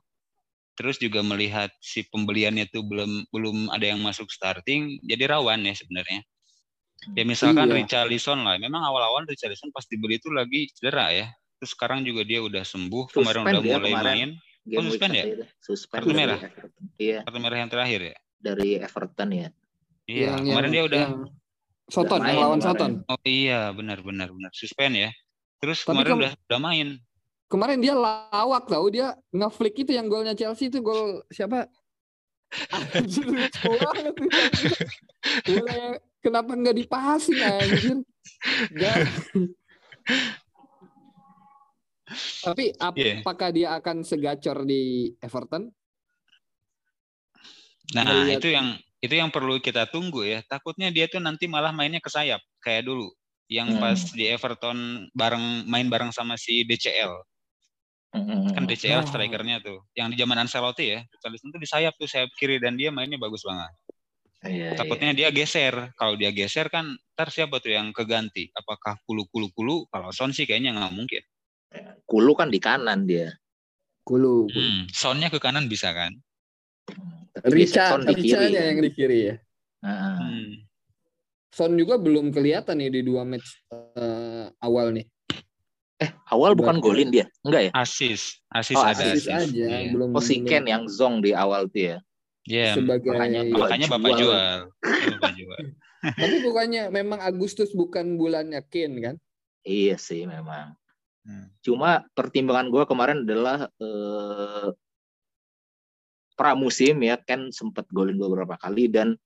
terus 0.77 1.01
juga 1.01 1.25
melihat 1.25 1.73
si 1.81 2.05
pembeliannya 2.05 2.69
itu 2.69 2.85
belum 2.85 3.33
belum 3.33 3.73
ada 3.73 3.97
yang 3.97 3.99
masuk 4.05 4.29
starting 4.29 5.01
jadi 5.01 5.33
rawan 5.33 5.65
ya 5.65 5.73
sebenarnya 5.73 6.21
ya 7.17 7.25
misalkan 7.25 7.65
iya. 7.73 7.81
Richarlison 7.81 8.45
lah 8.45 8.61
memang 8.61 8.85
awal-awal 8.85 9.25
Richarlison 9.25 9.73
pas 9.73 9.89
dibeli 9.89 10.21
itu 10.21 10.29
lagi 10.29 10.69
cedera 10.69 11.09
ya 11.09 11.27
terus 11.57 11.71
sekarang 11.73 12.05
juga 12.05 12.21
dia 12.21 12.39
udah 12.41 12.61
sembuh 12.61 13.09
suspend 13.09 13.25
kemarin 13.25 13.41
udah 13.43 13.61
mulai 13.61 13.91
kemarin. 13.93 14.29
main. 14.37 14.75
Oh 14.77 14.83
suspend 14.83 15.13
ya? 15.15 15.23
suspend 15.63 16.01
kartu 16.03 16.13
merah? 16.13 16.39
Iya. 16.99 17.19
Kartu 17.23 17.39
merah 17.39 17.57
yang 17.63 17.71
terakhir 17.71 17.99
ya? 18.13 18.15
Dari 18.37 18.69
Everton 18.77 19.29
ya 19.33 19.49
iya 20.07 20.39
yang, 20.39 20.55
kemarin 20.55 20.71
yang, 20.71 20.73
dia 20.73 20.83
udah 20.87 21.03
Soton 21.87 22.19
yang 22.19 22.39
lawan 22.39 22.59
Soton. 22.59 22.91
oh 23.07 23.19
iya 23.23 23.71
benar 23.71 24.03
benar 24.03 24.27
benar. 24.31 24.51
Suspend 24.51 24.95
ya? 24.95 25.09
Terus 25.63 25.83
Tapi 25.83 26.03
kemarin 26.03 26.11
udah 26.19 26.31
udah 26.35 26.59
main. 26.59 26.87
kemarin 27.47 27.79
dia 27.79 27.95
lawak 27.95 28.67
tau 28.67 28.91
dia 28.91 29.15
ngeflick 29.31 29.87
itu 29.87 29.95
yang 29.95 30.11
golnya 30.11 30.35
Chelsea 30.35 30.67
itu 30.67 30.83
gol 30.83 31.23
siapa? 31.31 31.71
Anjir 32.75 33.23
kenapa 36.23 36.51
nggak 36.59 36.75
dipasing 36.75 37.39
anjir? 37.39 37.97
Gak. 38.75 38.97
Tapi 42.41 42.71
Iya. 42.95 43.19
apakah 43.19 43.49
dia 43.51 43.75
akan 43.75 44.01
segacor 44.01 44.63
di 44.63 45.11
Everton? 45.19 45.67
Nah, 47.95 48.03
Ngeliat- 48.03 48.39
itu 48.39 48.49
yang 48.51 48.67
itu 48.97 49.13
yang 49.13 49.29
perlu 49.29 49.61
kita 49.61 49.85
tunggu 49.87 50.25
ya. 50.25 50.41
Takutnya 50.43 50.89
dia 50.89 51.05
tuh 51.05 51.21
nanti 51.21 51.45
malah 51.45 51.69
mainnya 51.69 52.01
ke 52.01 52.09
sayap 52.09 52.41
kayak 52.59 52.87
dulu. 52.87 53.11
Yang 53.47 53.77
Hmm. 53.77 53.79
pas 53.79 53.99
di 54.11 54.25
Everton 54.27 54.77
bareng 55.15 55.63
main 55.69 55.87
bareng 55.87 56.11
sama 56.11 56.35
si 56.35 56.65
DCL. 56.67 57.13
Mm-mm. 58.17 58.51
Kan 58.55 58.63
DCL 58.65 59.03
Oh. 59.03 59.07
strikernya 59.07 59.61
tuh. 59.61 59.83
Yang 59.93 60.07
di 60.11 60.15
zaman 60.23 60.37
Ancelotti 60.41 60.85
ya. 60.89 60.99
Richarlison 61.05 61.51
tuh 61.53 61.61
di 61.61 61.67
sayap 61.69 61.93
tuh 61.95 62.07
sayap 62.09 62.31
kiri 62.35 62.57
dan 62.57 62.75
dia 62.75 62.89
mainnya 62.89 63.19
bagus 63.19 63.43
banget. 63.45 63.71
Iya, 64.47 64.75
Takutnya 64.75 65.11
dia 65.15 65.29
geser. 65.31 65.91
Kalau 65.95 66.15
dia 66.15 66.31
geser 66.31 66.67
kan 66.67 66.87
ntar 67.13 67.29
siapa 67.29 67.59
tuh 67.59 67.71
yang 67.71 67.91
keganti? 67.91 68.47
Apakah 68.53 68.95
kulu 69.03 69.27
kulu 69.31 69.47
kulu? 69.53 69.75
Kalau 69.91 70.09
Son 70.11 70.31
sih 70.31 70.43
kayaknya 70.47 70.75
nggak 70.75 70.93
mungkin. 70.93 71.23
Kulu 72.07 72.31
kan 72.39 72.47
di 72.47 72.59
kanan 72.63 73.03
dia. 73.03 73.35
Kulu. 74.07 74.47
Hmm, 74.47 74.87
Sonnya 74.87 75.27
ke 75.27 75.39
kanan 75.43 75.67
bisa 75.67 75.91
kan? 75.91 76.15
Rica, 77.43 77.93
Son 77.93 78.07
di 78.07 78.15
kiri. 78.15 78.55
Rica-nya 78.55 78.61
yang 78.71 78.79
di 78.79 78.91
kiri 78.95 79.19
ya. 79.27 79.35
Heeh. 79.83 80.17
Hmm. 80.23 80.51
Son 81.51 81.73
juga 81.75 81.99
belum 81.99 82.31
kelihatan 82.31 82.79
nih 82.79 82.89
di 82.89 83.01
dua 83.03 83.27
match 83.27 83.59
eh, 83.71 84.47
awal 84.63 84.95
nih. 84.95 85.05
Eh, 85.97 86.11
awal 86.29 86.53
bukan 86.53 86.77
golin 86.77 87.09
dia. 87.09 87.25
Enggak 87.41 87.69
ya? 87.69 87.71
Asis, 87.73 88.39
asis 88.53 88.77
Oh, 88.77 88.85
ada 88.85 89.01
Asis 89.01 89.25
asis. 89.25 89.51
aja, 89.51 89.65
Iya. 89.65 89.91
belum 89.97 90.13
Oh, 90.13 90.21
si 90.21 90.39
belum 90.39 90.47
Ken 90.47 90.65
yang 90.69 90.83
zong 90.85 91.25
di 91.25 91.33
awal 91.33 91.65
tuh 91.73 91.81
ya. 91.93 91.97
Iya, 92.47 92.79
sebagai 92.79 93.11
makanya 93.11 93.41
makanya 93.49 93.87
bapak 93.91 94.11
jual. 94.15 94.21
jual. 94.23 94.57
Bapak 95.17 95.31
jual. 95.35 95.63
Tapi 96.21 96.35
bukannya 96.45 96.83
memang 96.93 97.19
Agustus 97.19 97.73
bukan 97.73 98.15
bulannya 98.15 98.61
Ken 98.69 98.93
kan? 99.01 99.15
Iya 99.65 99.97
sih 99.97 100.23
memang. 100.29 100.77
Hmm. 101.27 101.51
Cuma 101.59 102.07
pertimbangan 102.15 102.71
gue 102.71 102.83
kemarin 102.87 103.27
adalah 103.27 103.67
eh, 103.67 104.69
pramusim 106.39 106.95
ya 107.03 107.19
kan 107.19 107.51
sempat 107.51 107.83
golin 107.91 108.15
beberapa 108.15 108.55
kali 108.55 108.87
dan 108.87 109.19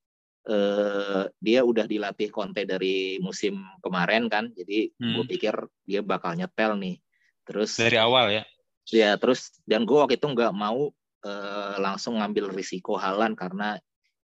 eh, 0.49 1.29
dia 1.37 1.61
udah 1.61 1.85
dilatih 1.85 2.33
Conte 2.33 2.65
dari 2.65 3.21
musim 3.21 3.61
kemarin 3.85 4.25
kan. 4.25 4.49
Jadi 4.57 4.97
Hmm. 4.97 5.21
gue 5.21 5.25
pikir 5.37 5.53
dia 5.85 6.01
bakal 6.01 6.33
nyetel 6.33 6.73
nih. 6.81 6.97
Terus 7.45 7.77
Dari 7.77 7.97
awal 8.01 8.41
ya. 8.41 8.43
ya 8.89 9.13
terus 9.21 9.53
dan 9.69 9.85
gue 9.85 9.93
waktu 9.93 10.17
itu 10.17 10.25
nggak 10.25 10.53
mau 10.57 10.89
eh, 11.21 11.75
langsung 11.77 12.17
ngambil 12.17 12.49
risiko 12.49 12.97
Halan 12.97 13.37
karena 13.37 13.77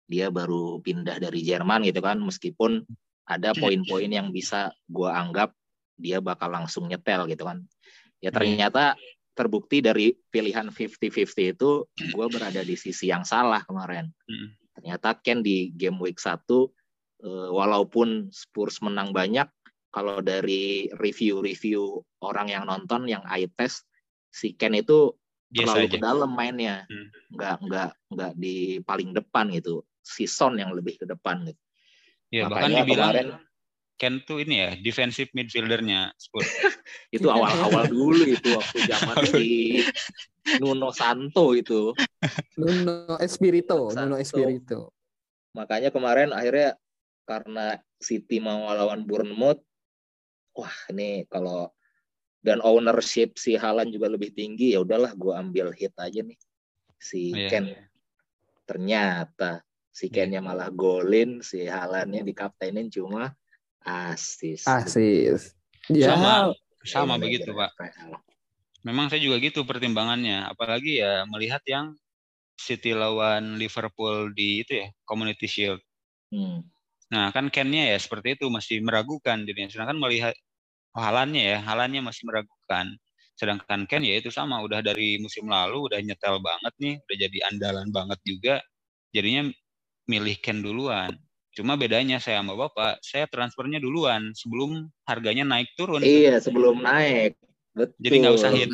dia 0.07 0.31
baru 0.31 0.79
pindah 0.79 1.18
dari 1.18 1.43
Jerman 1.43 1.83
gitu 1.83 1.99
kan 1.99 2.22
meskipun 2.22 2.87
ada 3.25 3.57
poin-poin 3.57 4.07
yang 4.07 4.29
bisa 4.31 4.70
gue 4.87 5.09
anggap 5.09 5.57
dia 5.95 6.18
bakal 6.18 6.51
langsung 6.51 6.90
nyetel 6.90 7.26
gitu 7.30 7.47
kan. 7.47 7.62
Ya 8.18 8.32
ternyata 8.32 8.99
terbukti 9.34 9.82
dari 9.82 10.14
pilihan 10.30 10.70
50-50 10.70 11.55
itu 11.59 11.70
gue 11.90 12.26
berada 12.30 12.62
di 12.62 12.78
sisi 12.78 13.11
yang 13.11 13.26
salah 13.26 13.61
kemarin. 13.66 14.09
Ternyata 14.78 15.18
Ken 15.20 15.42
di 15.42 15.74
game 15.74 15.99
week 15.99 16.22
1 16.22 16.38
eh, 16.38 17.49
walaupun 17.51 18.30
Spurs 18.30 18.78
menang 18.80 19.11
banyak 19.11 19.47
kalau 19.95 20.18
dari 20.18 20.90
review-review 20.99 22.03
orang 22.26 22.51
yang 22.51 22.66
nonton 22.66 23.07
yang 23.07 23.22
eye 23.30 23.47
test 23.55 23.86
si 24.34 24.59
Ken 24.59 24.74
itu 24.74 25.14
Biasa 25.55 25.70
terlalu 25.70 25.86
aja. 25.86 25.92
ke 25.95 25.99
dalam 26.03 26.30
mainnya. 26.34 26.76
Hmm. 26.90 27.09
nggak 27.34 27.57
nggak 27.70 27.90
nggak 28.11 28.32
di 28.34 28.57
paling 28.82 29.14
depan 29.14 29.51
gitu. 29.55 29.86
Si 30.03 30.26
Son 30.26 30.59
yang 30.59 30.74
lebih 30.74 30.99
ke 30.99 31.07
depan 31.07 31.47
gitu. 31.47 31.62
Ya, 32.34 32.51
bahkan 32.51 32.82
dibilang 32.82 33.14
kemarin 33.14 33.28
Ken 33.95 34.18
tuh 34.26 34.42
ini 34.42 34.59
ya, 34.59 34.70
defensive 34.74 35.30
midfieldernya 35.32 36.11
Spurs. 36.18 36.51
itu 37.16 37.30
awal-awal 37.30 37.86
dulu 37.86 38.26
itu 38.26 38.51
waktu 38.59 38.78
zaman 38.90 39.16
si 39.30 39.47
Nuno 40.59 40.90
Santo 40.90 41.55
itu 41.55 41.95
Nuno 42.61 43.14
Espirito, 43.22 43.88
Santo. 43.95 44.03
Nuno 44.03 44.16
Espirito. 44.18 44.90
makanya 45.55 45.95
kemarin 45.95 46.34
akhirnya 46.34 46.74
karena 47.22 47.78
City 48.03 48.42
mau 48.42 48.66
lawan 48.74 49.07
Bournemouth 49.07 49.62
wah 50.59 50.74
ini 50.90 51.22
kalau 51.30 51.70
dan 52.42 52.59
ownership 52.61 53.38
si 53.38 53.55
Halan 53.55 53.88
juga 53.88 54.11
lebih 54.11 54.34
tinggi 54.34 54.74
ya 54.74 54.82
udahlah 54.82 55.14
gue 55.14 55.30
ambil 55.32 55.70
hit 55.70 55.95
aja 55.97 56.20
nih 56.20 56.36
si 56.99 57.30
Iya. 57.30 57.49
Ken 57.49 57.64
ternyata 58.66 59.62
si 59.88 60.11
Kennya 60.11 60.42
malah 60.42 60.68
golin 60.74 61.38
si 61.40 61.64
Halannya 61.64 62.26
dikaptenin 62.26 62.90
cuma 62.90 63.30
asis 63.85 64.64
Asis. 64.64 65.53
Ya, 65.93 66.16
Sama, 66.16 66.57
Iya, 66.85 66.93
sama 66.93 67.14
begitu 67.16 67.49
Pak. 67.57 67.72
FPL. 67.80 68.12
Memang 68.85 69.09
saya 69.09 69.24
juga 69.24 69.41
gitu 69.41 69.64
pertimbangannya. 69.64 70.45
Apalagi 70.53 71.01
ya 71.01 71.24
melihat 71.24 71.64
yang 71.64 71.97
City 72.61 72.93
lawan 72.93 73.57
Liverpool 73.57 74.30
di 74.37 74.61
itu 74.61 74.85
ya, 74.85 74.89
Community 75.09 75.49
Shield. 75.49 75.80
Hmm. 76.28 76.61
Nah, 77.09 77.32
kan 77.32 77.49
Ken-nya 77.49 77.97
ya 77.97 77.99
seperti 77.99 78.37
itu 78.37 78.47
masih 78.53 78.85
meragukan 78.85 79.41
dirinya. 79.49 79.72
Sedangkan 79.72 79.97
melihat 79.97 80.37
oh, 80.93 81.01
halannya 81.01 81.57
ya, 81.57 81.59
halannya 81.64 82.05
masih 82.05 82.28
meragukan. 82.28 82.93
Sedangkan 83.35 83.89
Ken 83.91 84.05
ya 84.07 84.20
itu 84.20 84.30
sama, 84.30 84.62
udah 84.62 84.78
dari 84.78 85.18
musim 85.18 85.51
lalu 85.51 85.91
udah 85.91 85.99
nyetel 85.99 86.39
banget 86.39 86.74
nih, 86.78 86.95
udah 87.03 87.16
jadi 87.18 87.39
andalan 87.51 87.89
banget 87.91 88.20
juga. 88.22 88.55
Jadinya 89.11 89.51
milih 90.07 90.37
Ken 90.39 90.61
duluan. 90.61 91.16
Cuma 91.55 91.79
bedanya 91.79 92.19
saya 92.19 92.43
sama 92.43 92.59
Bapak, 92.59 92.99
saya 92.99 93.31
transfernya 93.31 93.79
duluan 93.79 94.35
sebelum 94.35 94.91
harganya 95.07 95.47
naik 95.47 95.71
turun. 95.79 96.03
Iya 96.03 96.43
sebelum 96.43 96.83
naik. 96.83 97.39
Betul 97.71 97.95
Jadi 98.03 98.15
nggak 98.27 98.35
usah 98.35 98.51
hit. 98.51 98.71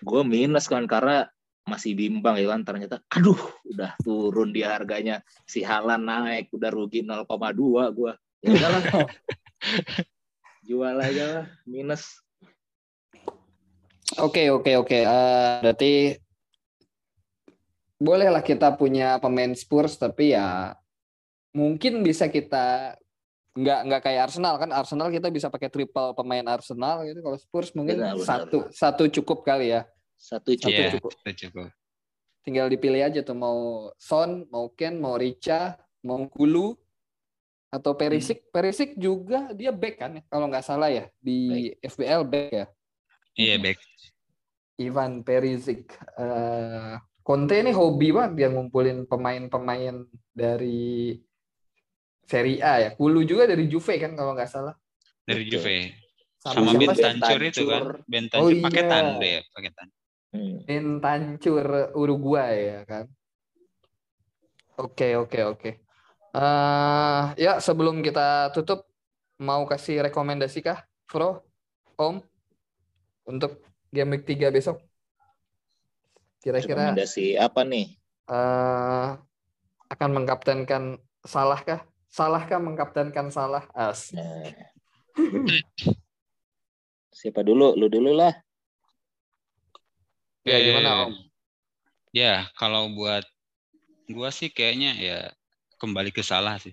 Gue 0.00 0.22
minus 0.24 0.64
kan 0.64 0.88
karena 0.88 1.28
masih 1.68 1.92
bimbang 1.92 2.40
ya 2.40 2.48
kan 2.48 2.64
ternyata 2.64 3.04
aduh 3.12 3.36
udah 3.68 3.92
turun 4.00 4.56
dia 4.56 4.72
harganya. 4.72 5.20
Si 5.44 5.60
Halan 5.60 6.08
naik 6.08 6.48
udah 6.48 6.72
rugi 6.72 7.04
0,2 7.04 7.28
gue 7.92 8.12
ya 8.40 8.48
udahlah 8.48 8.82
jual 10.68 10.96
aja 10.96 11.24
lah 11.28 11.46
minus. 11.68 12.24
Oke 14.16 14.48
oke 14.48 14.80
oke. 14.80 14.98
Eh, 15.04 15.52
berarti 15.60 15.92
bolehlah 18.00 18.40
kita 18.40 18.72
punya 18.80 19.20
pemain 19.20 19.52
Spurs 19.52 20.00
tapi 20.00 20.32
ya 20.32 20.72
mungkin 21.50 22.00
bisa 22.00 22.26
kita 22.26 22.96
nggak 23.52 23.80
nggak 23.90 24.00
kayak 24.02 24.22
Arsenal 24.30 24.54
kan 24.56 24.70
Arsenal 24.70 25.08
kita 25.08 25.28
bisa 25.28 25.48
pakai 25.48 25.66
triple 25.66 26.14
pemain 26.14 26.46
Arsenal 26.46 27.02
gitu 27.02 27.18
kalau 27.20 27.34
Spurs 27.36 27.74
mungkin 27.74 27.98
Benar, 27.98 28.14
benar. 28.14 28.26
satu 28.26 28.58
satu 28.70 29.04
cukup 29.10 29.42
kali 29.42 29.74
ya 29.74 29.82
satu 30.14 30.54
Satu 30.54 30.70
Iya, 30.70 30.90
cukup. 30.94 31.10
itu 31.26 31.32
cukup. 31.48 31.68
tinggal 32.40 32.66
dipilih 32.66 33.02
aja 33.02 33.20
tuh 33.20 33.34
mau 33.34 33.58
Son 33.96 34.46
mau 34.48 34.70
Ken 34.70 34.96
mau 34.96 35.18
Rica 35.18 35.74
mau 36.00 36.22
Kulu 36.24 36.78
atau 37.68 37.92
Perisik 37.92 38.48
Perisik 38.48 38.94
juga 38.94 39.50
dia 39.52 39.68
back 39.68 39.94
kan 39.98 40.10
ya 40.14 40.22
kalau 40.26 40.46
nggak 40.46 40.64
salah 40.64 40.88
ya 40.88 41.04
di 41.18 41.70
FBL 41.80 42.22
back 42.24 42.48
ya 42.54 42.66
Iya, 43.38 43.54
back. 43.54 43.78
Ivan 44.78 45.22
Perisic. 45.22 45.94
Eh, 46.18 46.94
Conte 47.22 47.54
ini 47.54 47.70
hobi 47.70 48.10
banget 48.10 48.32
dia 48.34 48.48
ngumpulin 48.50 49.06
pemain-pemain 49.06 49.94
dari 50.32 51.14
Serie 52.28 52.60
A 52.60 52.74
ya. 52.84 52.90
Kulu 52.92 53.24
juga 53.24 53.48
dari 53.48 53.64
Juve 53.72 53.96
kan 53.96 54.12
kalau 54.12 54.36
nggak 54.36 54.50
salah. 54.52 54.76
Dari. 55.24 55.48
Juve. 55.48 55.96
Sama, 56.38 56.54
Sama 56.54 56.70
siapa 56.76 56.84
Ben 56.84 56.94
sih? 56.94 57.04
Tancur 57.04 57.40
itu 57.40 57.62
kan. 57.64 57.82
Tancur. 57.82 57.94
Ben 58.04 58.24
Oh, 58.36 58.48
iya. 58.52 58.62
paketan 58.62 59.04
deh, 59.18 59.40
paketan. 59.56 59.86
Hmm. 60.28 60.56
Ben 60.68 60.86
Tancur 61.00 61.66
Uruguay 61.96 62.54
ya 62.76 62.80
kan. 62.84 63.04
Oke 64.76 65.16
oke 65.16 65.40
oke. 65.42 65.70
Eh, 66.28 67.22
ya 67.40 67.58
sebelum 67.58 68.04
kita 68.04 68.52
tutup 68.52 68.84
mau 69.40 69.64
kasih 69.64 70.04
rekomendasi 70.06 70.60
kah, 70.60 70.84
Bro? 71.08 71.42
Om 71.98 72.22
untuk 73.26 73.64
game 73.90 74.20
week 74.20 74.28
3 74.28 74.52
besok? 74.54 74.78
Kira-kira 76.38 76.94
rekomendasi 76.94 77.34
apa 77.34 77.66
nih 77.66 77.98
eh 78.30 79.08
akan 79.88 80.10
mengkaptenkan 80.14 81.00
Salah 81.26 81.60
kah? 81.60 81.82
Salah 82.08 82.42
kah 82.48 82.56
mengkaptenkan 82.58 83.28
Salah? 83.28 83.64
As. 83.76 84.10
Nah. 84.16 84.48
siapa 87.10 87.42
dulu 87.42 87.74
lu 87.74 87.90
dulu 87.90 88.14
lah 88.14 88.30
Ya 90.46 90.56
gimana 90.62 90.88
Eh, 90.88 91.02
Om? 91.04 91.12
Ya, 92.08 92.34
kalau 92.56 92.88
buat 92.96 93.20
gua 94.08 94.32
sih 94.32 94.48
kayaknya 94.48 94.96
ya 94.96 95.18
kembali 95.76 96.08
ke 96.08 96.24
salah 96.24 96.56
sih. 96.56 96.72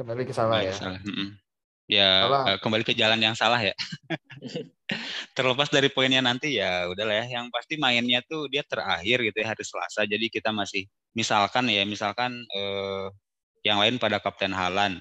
Kembali 0.00 0.24
ke 0.24 0.32
Salah 0.32 0.64
Kembali 0.64 0.64
ya. 0.64 0.72
ke 0.72 0.80
salah. 0.80 1.00
Ya 1.90 2.10
Salah. 2.24 2.42
eh, 2.48 2.58
kembali 2.64 2.82
ke 2.88 2.94
jalan 2.96 3.20
yang 3.20 3.36
salah 3.36 3.60
ya. 3.60 3.76
Terlepas 5.36 5.68
dari 5.68 5.92
poinnya 5.92 6.24
nanti 6.24 6.56
ya 6.56 6.88
udahlah 6.88 7.20
ya. 7.20 7.36
Yang 7.36 7.52
pasti 7.52 7.74
mainnya 7.76 8.24
tuh 8.24 8.48
dia 8.48 8.64
terakhir 8.64 9.20
gitu 9.28 9.36
ya 9.36 9.52
hari 9.52 9.64
Selasa. 9.66 10.08
Jadi 10.08 10.32
kita 10.32 10.56
masih 10.56 10.88
misalkan 11.12 11.68
ya 11.68 11.84
misalkan 11.84 12.32
eh, 12.48 13.06
yang 13.62 13.78
lain 13.78 13.98
pada 13.98 14.18
Kapten 14.18 14.50
Halan 14.50 14.98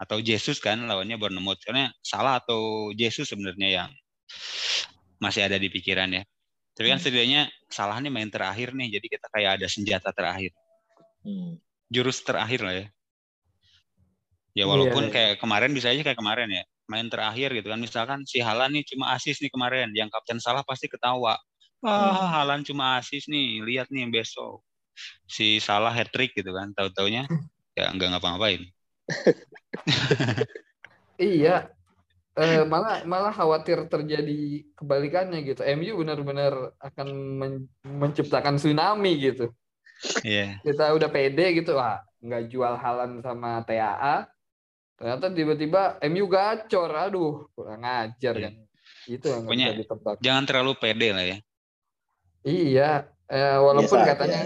atau 0.00 0.18
Jesus 0.18 0.58
kan 0.58 0.78
lawannya 0.84 1.16
Bournemouth. 1.18 1.62
Karena 1.62 1.90
salah 2.02 2.38
atau 2.42 2.90
Jesus 2.94 3.30
sebenarnya 3.30 3.68
yang 3.84 3.90
masih 5.20 5.46
ada 5.46 5.60
di 5.60 5.68
pikiran 5.68 6.10
ya. 6.10 6.22
Tapi 6.74 6.86
kan 6.88 6.96
Hmm. 6.96 7.04
setidaknya 7.04 7.42
salah 7.68 8.00
nih 8.00 8.08
main 8.08 8.30
terakhir 8.32 8.72
nih, 8.72 8.96
jadi 8.98 9.06
kita 9.18 9.26
kayak 9.28 9.50
ada 9.60 9.66
senjata 9.68 10.10
terakhir, 10.16 10.54
Hmm. 11.20 11.60
jurus 11.92 12.24
terakhir 12.24 12.60
lah 12.64 12.74
ya. 12.74 12.86
Ya 14.50 14.64
Iya, 14.64 14.64
walaupun 14.66 15.04
iya. 15.08 15.12
kayak 15.12 15.34
kemarin 15.38 15.70
bisa 15.76 15.92
aja 15.92 16.02
kayak 16.02 16.18
kemarin 16.18 16.48
ya, 16.50 16.64
main 16.88 17.06
terakhir 17.06 17.52
gitu 17.54 17.68
kan. 17.70 17.78
Misalkan 17.78 18.18
si 18.26 18.40
Halan 18.40 18.72
nih 18.74 18.82
cuma 18.96 19.12
asis 19.14 19.38
nih 19.44 19.52
kemarin, 19.52 19.92
yang 19.94 20.08
kapten 20.08 20.40
salah 20.42 20.64
pasti 20.66 20.88
ketawa. 20.88 21.36
Hmm. 21.84 22.12
Halan 22.32 22.64
cuma 22.64 22.98
asis 22.98 23.28
nih, 23.28 23.60
lihat 23.62 23.92
nih 23.92 24.08
besok. 24.08 24.64
Si 25.28 25.60
salah 25.60 25.92
hat 25.92 26.08
trick 26.10 26.32
gitu 26.32 26.50
kan, 26.50 26.72
tahu-taunya 26.72 27.28
ya 27.76 27.90
nggak 27.94 28.08
ngapa-ngapain. 28.16 28.62
Iya. 31.20 31.68
Eh, 32.40 32.64
malah 32.64 33.04
malah 33.04 33.28
khawatir 33.34 33.84
terjadi 33.92 34.64
kebalikannya 34.72 35.44
gitu. 35.44 35.60
MU 35.76 36.00
benar-benar 36.00 36.72
akan 36.80 37.08
men- 37.36 37.68
menciptakan 37.84 38.56
tsunami 38.56 39.20
gitu. 39.20 39.52
Iya. 40.24 40.56
Kita 40.64 40.96
udah 40.96 41.12
pede 41.12 41.60
gitu, 41.60 41.76
wah 41.76 42.00
nggak 42.24 42.48
jual 42.48 42.74
Halan 42.80 43.20
sama 43.20 43.60
TAA. 43.68 44.24
Ternyata 44.96 45.28
tiba-tiba 45.28 46.00
MU 46.08 46.24
gacor, 46.24 46.88
aduh 46.88 47.44
kurang 47.52 47.84
ajar 47.84 48.32
Iya. 48.32 48.44
kan. 48.48 48.54
Itu 49.04 49.26
yang 49.28 49.44
Pokoknya 49.44 49.66
bisa 49.76 49.80
ditebak. 49.84 50.16
Jangan 50.24 50.44
terlalu 50.48 50.72
pede 50.80 51.08
lah 51.12 51.24
ya. 51.28 51.36
Iya, 52.40 52.90
eh, 53.28 53.58
walaupun 53.60 54.00
Biasa 54.00 54.10
katanya 54.16 54.42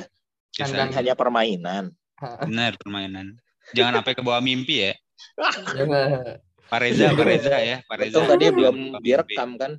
Biasa 0.51 0.59
kandang 0.67 0.91
aja. 0.91 0.97
Hanya 0.99 1.15
permainan. 1.15 1.85
Benar 2.21 2.79
permainan. 2.79 3.39
Jangan 3.73 4.01
sampai 4.01 4.15
ke 4.15 4.23
bawah 4.23 4.43
mimpi 4.45 4.91
ya. 4.91 4.93
Jangan- 5.75 6.39
Pak 6.65 6.81
Reza, 6.81 7.13
Pak 7.13 7.27
Reza 7.29 7.57
ya, 7.61 7.77
Pak 7.85 7.97
Reza. 8.01 8.17
Itu 8.19 8.21
tadi 8.25 8.45
belum 8.51 8.77
direkam 9.05 9.61
kan? 9.61 9.73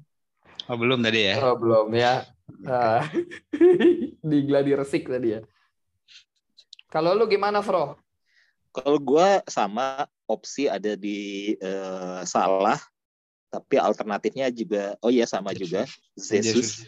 Oh 0.70 0.78
belum 0.78 1.02
tadi 1.02 1.34
ya. 1.34 1.36
Oh, 1.42 1.58
belum 1.58 1.94
ya. 1.94 2.26
Ah. 2.66 3.06
Di 4.30 4.38
gladi 4.46 4.72
resik 4.78 5.10
tadi 5.10 5.38
ya. 5.38 5.42
Kalau 6.90 7.18
lu 7.18 7.26
gimana, 7.26 7.60
Fro? 7.66 7.98
Kalau 8.72 8.98
gua 9.02 9.42
sama 9.50 10.06
opsi 10.28 10.68
ada 10.68 10.98
di 11.00 11.54
eh, 11.60 12.22
salah, 12.28 12.80
tapi 13.50 13.80
alternatifnya 13.80 14.52
juga, 14.52 15.00
oh 15.00 15.12
iya 15.14 15.24
sama 15.24 15.56
juga, 15.56 15.88
Jesus. 16.18 16.84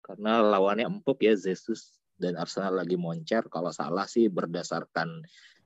Karena 0.00 0.40
lawannya 0.40 0.88
empuk 0.88 1.20
ya 1.20 1.36
Jesus 1.36 1.97
dan 2.18 2.34
Arsenal 2.36 2.74
lagi 2.82 2.98
moncer. 2.98 3.46
Kalau 3.48 3.70
salah 3.70 4.04
sih 4.04 4.26
berdasarkan 4.28 5.22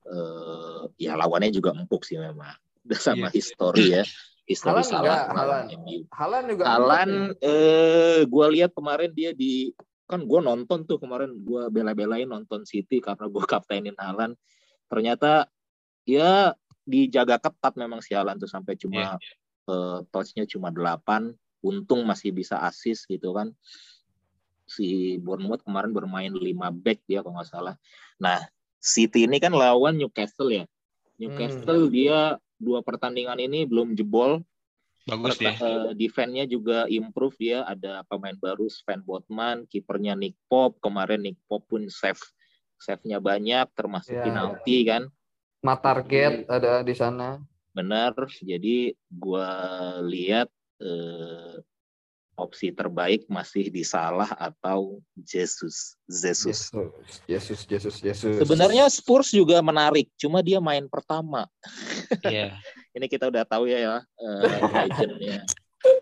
eh, 0.06 0.82
ya 1.00 1.16
lawannya 1.16 1.50
juga 1.50 1.72
empuk 1.72 2.04
sih 2.04 2.20
memang. 2.20 2.54
Udah 2.86 3.00
sama 3.10 3.28
Iya. 3.28 3.34
histori 3.34 3.86
ya. 4.00 4.04
Histori 4.42 4.82
Haaland 4.82 4.90
salah. 5.30 5.70
MU. 5.70 6.02
Halan 6.10 6.42
juga 6.50 6.62
Alan, 6.66 7.10
empuk 7.30 7.46
eh, 7.46 8.20
gue 8.26 8.46
lihat 8.58 8.74
kemarin 8.74 9.10
dia 9.14 9.30
di 9.30 9.70
kan 10.10 10.18
gue 10.28 10.40
nonton 10.42 10.82
tuh 10.84 10.98
kemarin 10.98 11.30
gue 11.40 11.70
bela-belain 11.70 12.26
nonton 12.26 12.66
City 12.66 12.98
karena 12.98 13.30
gue 13.30 13.44
kaptenin 13.52 13.94
Alan. 13.96 14.34
Ternyata 14.90 15.46
ya 16.02 16.52
dijaga 16.82 17.38
ketat 17.38 17.78
memang 17.78 18.02
si 18.02 18.18
Alan 18.18 18.34
tuh 18.36 18.50
sampai 18.50 18.74
cuma 18.74 19.14
eh, 19.70 19.98
touch-nya 20.10 20.42
cuma 20.50 20.74
8 20.74 21.30
untung 21.62 22.02
masih 22.02 22.34
bisa 22.34 22.58
assist 22.66 23.06
gitu 23.06 23.30
kan. 23.30 23.54
Si 24.72 25.20
Bournemouth 25.20 25.60
kemarin 25.60 25.92
bermain 25.92 26.32
5 26.32 26.72
back 26.72 27.04
dia 27.04 27.20
kalau 27.20 27.36
nggak 27.36 27.50
salah. 27.52 27.74
Nah, 28.16 28.40
City 28.80 29.28
ini 29.28 29.36
kan 29.36 29.52
lawan 29.52 30.00
Newcastle 30.00 30.48
ya. 30.48 30.64
Newcastle 31.20 31.92
dia 31.92 32.40
dua 32.56 32.80
pertandingan 32.80 33.36
ini 33.38 33.68
belum 33.68 33.92
jebol 33.94 34.40
Bagus 35.02 35.42
ya. 35.42 35.58
Eh, 35.58 35.90
defense-nya 35.98 36.46
juga 36.46 36.86
improve 36.86 37.34
dia 37.34 37.66
ada 37.66 38.06
pemain 38.06 38.38
baru 38.38 38.70
Sven 38.70 39.02
Botman, 39.02 39.66
kipernya 39.66 40.14
Nick 40.14 40.38
Pop. 40.46 40.78
Kemarin 40.78 41.26
Nick 41.26 41.42
Pop 41.50 41.66
pun 41.66 41.90
save 41.90 42.22
save-nya 42.78 43.18
banyak 43.22 43.66
termasuk 43.74 44.14
Ya. 44.14 44.26
penalti 44.26 44.86
kan. 44.86 45.10
Ma 45.62 45.74
target 45.78 46.46
ada 46.46 46.82
di 46.86 46.94
sana. 46.94 47.42
Benar. 47.74 48.14
Jadi 48.42 48.94
gua 49.10 49.50
lihat 50.06 50.50
eh, 50.82 51.62
opsi 52.32 52.72
terbaik 52.72 53.28
masih 53.28 53.68
di 53.68 53.84
Salah 53.84 54.28
atau 54.40 55.00
Jesus. 55.20 56.00
Jesus. 56.08 56.72
Yesus, 56.72 57.20
Yesus, 57.28 57.60
Yesus, 57.68 57.96
Yesus. 58.00 58.34
Sebenarnya 58.40 58.88
Spurs 58.88 59.30
juga 59.30 59.60
menarik, 59.60 60.08
cuma 60.16 60.40
dia 60.40 60.58
main 60.58 60.88
pertama. 60.88 61.46
Iya. 62.24 62.56
Ini 62.96 63.06
kita 63.08 63.32
udah 63.32 63.44
tahu 63.48 63.68
ya 63.68 63.78
ya 63.80 63.96
eh, 64.04 64.60
legendnya. 64.88 65.38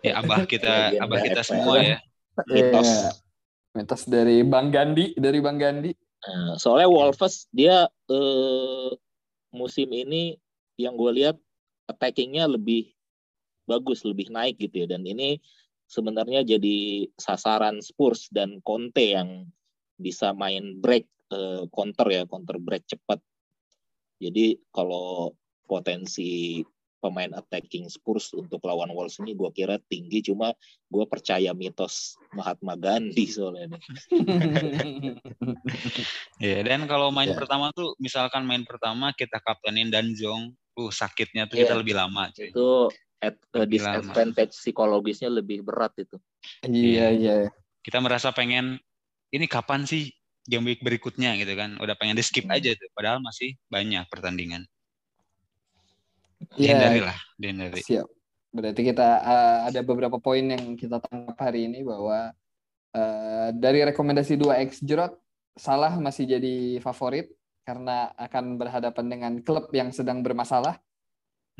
Ya 0.03 0.13
abah 0.19 0.43
kita, 0.43 0.91
Legenda 0.91 1.03
abah 1.07 1.19
kita 1.23 1.41
semua 1.43 1.75
ya. 1.79 1.97
Mitos. 2.53 2.87
Iya. 2.87 3.11
Mitos 3.71 4.03
dari 4.07 4.43
Bang 4.43 4.71
Gandhi, 4.71 5.15
dari 5.15 5.39
Bang 5.39 5.59
Gandhi. 5.59 5.95
Nah, 6.21 6.59
soalnya 6.59 6.91
Wolves 6.91 7.47
dia 7.51 7.87
eh, 7.87 8.89
musim 9.51 9.87
ini 9.91 10.35
yang 10.79 10.95
gue 10.95 11.11
lihat 11.23 11.35
attackingnya 11.87 12.47
lebih 12.47 12.91
bagus, 13.67 14.03
lebih 14.03 14.31
naik 14.31 14.59
gitu 14.59 14.83
ya. 14.83 14.95
Dan 14.95 15.07
ini 15.07 15.39
sebenarnya 15.91 16.47
jadi 16.47 17.03
sasaran 17.19 17.83
Spurs 17.83 18.31
dan 18.31 18.63
Conte 18.63 19.11
yang 19.11 19.43
bisa 19.99 20.31
main 20.31 20.79
break 20.79 21.03
eh, 21.35 21.67
counter 21.67 22.07
ya, 22.07 22.23
counter 22.23 22.55
break 22.57 22.87
cepat. 22.87 23.19
Jadi 24.23 24.55
kalau 24.71 25.35
potensi 25.67 26.61
pemain 27.01 27.33
attacking 27.33 27.89
Spurs 27.89 28.29
untuk 28.37 28.61
lawan 28.61 28.93
Wolves 28.93 29.17
ini 29.19 29.33
gue 29.33 29.49
kira 29.51 29.81
tinggi, 29.89 30.21
cuma 30.21 30.53
gue 30.87 31.03
percaya 31.09 31.49
mitos 31.51 32.13
Mahatma 32.31 32.77
Gandhi 32.77 33.25
soalnya 33.27 33.75
nih. 33.75 33.81
Iya, 36.41 36.65
dan 36.65 36.89
kalau 36.89 37.13
main 37.13 37.29
Ya. 37.29 37.37
pertama 37.37 37.69
tuh 37.73 37.93
misalkan 38.01 38.45
main 38.49 38.65
pertama 38.65 39.13
kita 39.13 39.37
kaptenin 39.41 39.93
Danjong, 39.93 40.53
uh 40.77 40.91
sakitnya 40.93 41.45
tuh 41.45 41.57
Iya. 41.57 41.69
kita 41.69 41.75
lebih 41.77 41.93
lama, 41.97 42.29
cuy. 42.33 42.49
itu 42.49 42.69
at, 43.21 43.37
eh, 43.53 43.63
Lebih 43.63 43.79
lama. 43.85 44.01
disadvantage 44.01 44.53
psikologisnya 44.57 45.29
lebih 45.29 45.61
berat 45.61 45.93
itu. 46.01 46.17
Iya, 46.65 47.07
iya. 47.13 47.35
Kita 47.85 48.01
merasa 48.01 48.33
pengen 48.33 48.81
ini 49.29 49.45
kapan 49.45 49.85
sih 49.85 50.09
game 50.43 50.73
week 50.73 50.81
berikutnya 50.81 51.37
gitu 51.37 51.53
kan. 51.53 51.77
Udah 51.77 51.93
pengen 51.95 52.17
di 52.17 52.25
skip 52.25 52.49
Hmm. 52.49 52.57
aja 52.57 52.73
tuh, 52.73 52.89
padahal 52.97 53.21
masih 53.21 53.55
banyak 53.69 54.03
pertandingan. 54.09 54.65
Iya, 56.57 56.73
Dihindari 56.73 56.99
lah, 57.05 57.17
dihindari. 57.37 57.81
Siap. 57.85 58.07
Berarti 58.51 58.81
kita 58.83 59.07
eh, 59.21 59.57
ada 59.71 59.79
beberapa 59.85 60.17
poin 60.17 60.43
yang 60.43 60.75
kita 60.75 60.97
tangkap 60.99 61.37
hari 61.37 61.69
ini 61.69 61.85
bahwa 61.85 62.33
eh, 62.91 63.49
dari 63.55 63.85
rekomendasi 63.85 64.35
2x 64.35 64.81
Jerot 64.83 65.15
Salah 65.51 65.99
masih 65.99 66.31
jadi 66.31 66.79
favorit 66.79 67.27
karena 67.67 68.07
akan 68.15 68.55
berhadapan 68.55 69.05
dengan 69.11 69.33
klub 69.43 69.67
yang 69.75 69.91
sedang 69.91 70.23
bermasalah. 70.23 70.79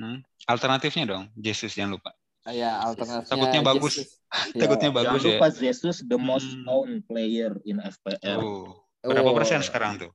Hmm. 0.02 0.26
Alternatifnya 0.50 1.06
dong, 1.06 1.24
Jesus 1.38 1.78
jangan 1.78 2.02
lupa. 2.02 2.10
Ah, 2.42 2.50
Ya, 2.50 2.82
alternatifnya 2.82 3.30
Takutnya 3.30 3.62
bagus. 3.62 3.94
Jesus. 4.02 4.10
Ya. 4.58 4.66
Takutnya 4.66 4.90
Jangan 4.90 4.98
bagus 5.06 5.22
ya. 5.22 5.28
lupa 5.38 5.48
Jesus 5.54 5.98
the 6.02 6.18
most 6.18 6.50
Hmm. 6.58 6.64
known 6.66 6.90
player 7.06 7.54
in 7.62 7.78
FPL. 7.78 8.42
Oh, 8.42 8.82
berapa 9.06 9.30
Oh, 9.30 9.38
persen 9.38 9.62
sekarang 9.62 10.02
tuh? 10.02 10.12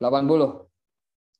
80 0.00 0.64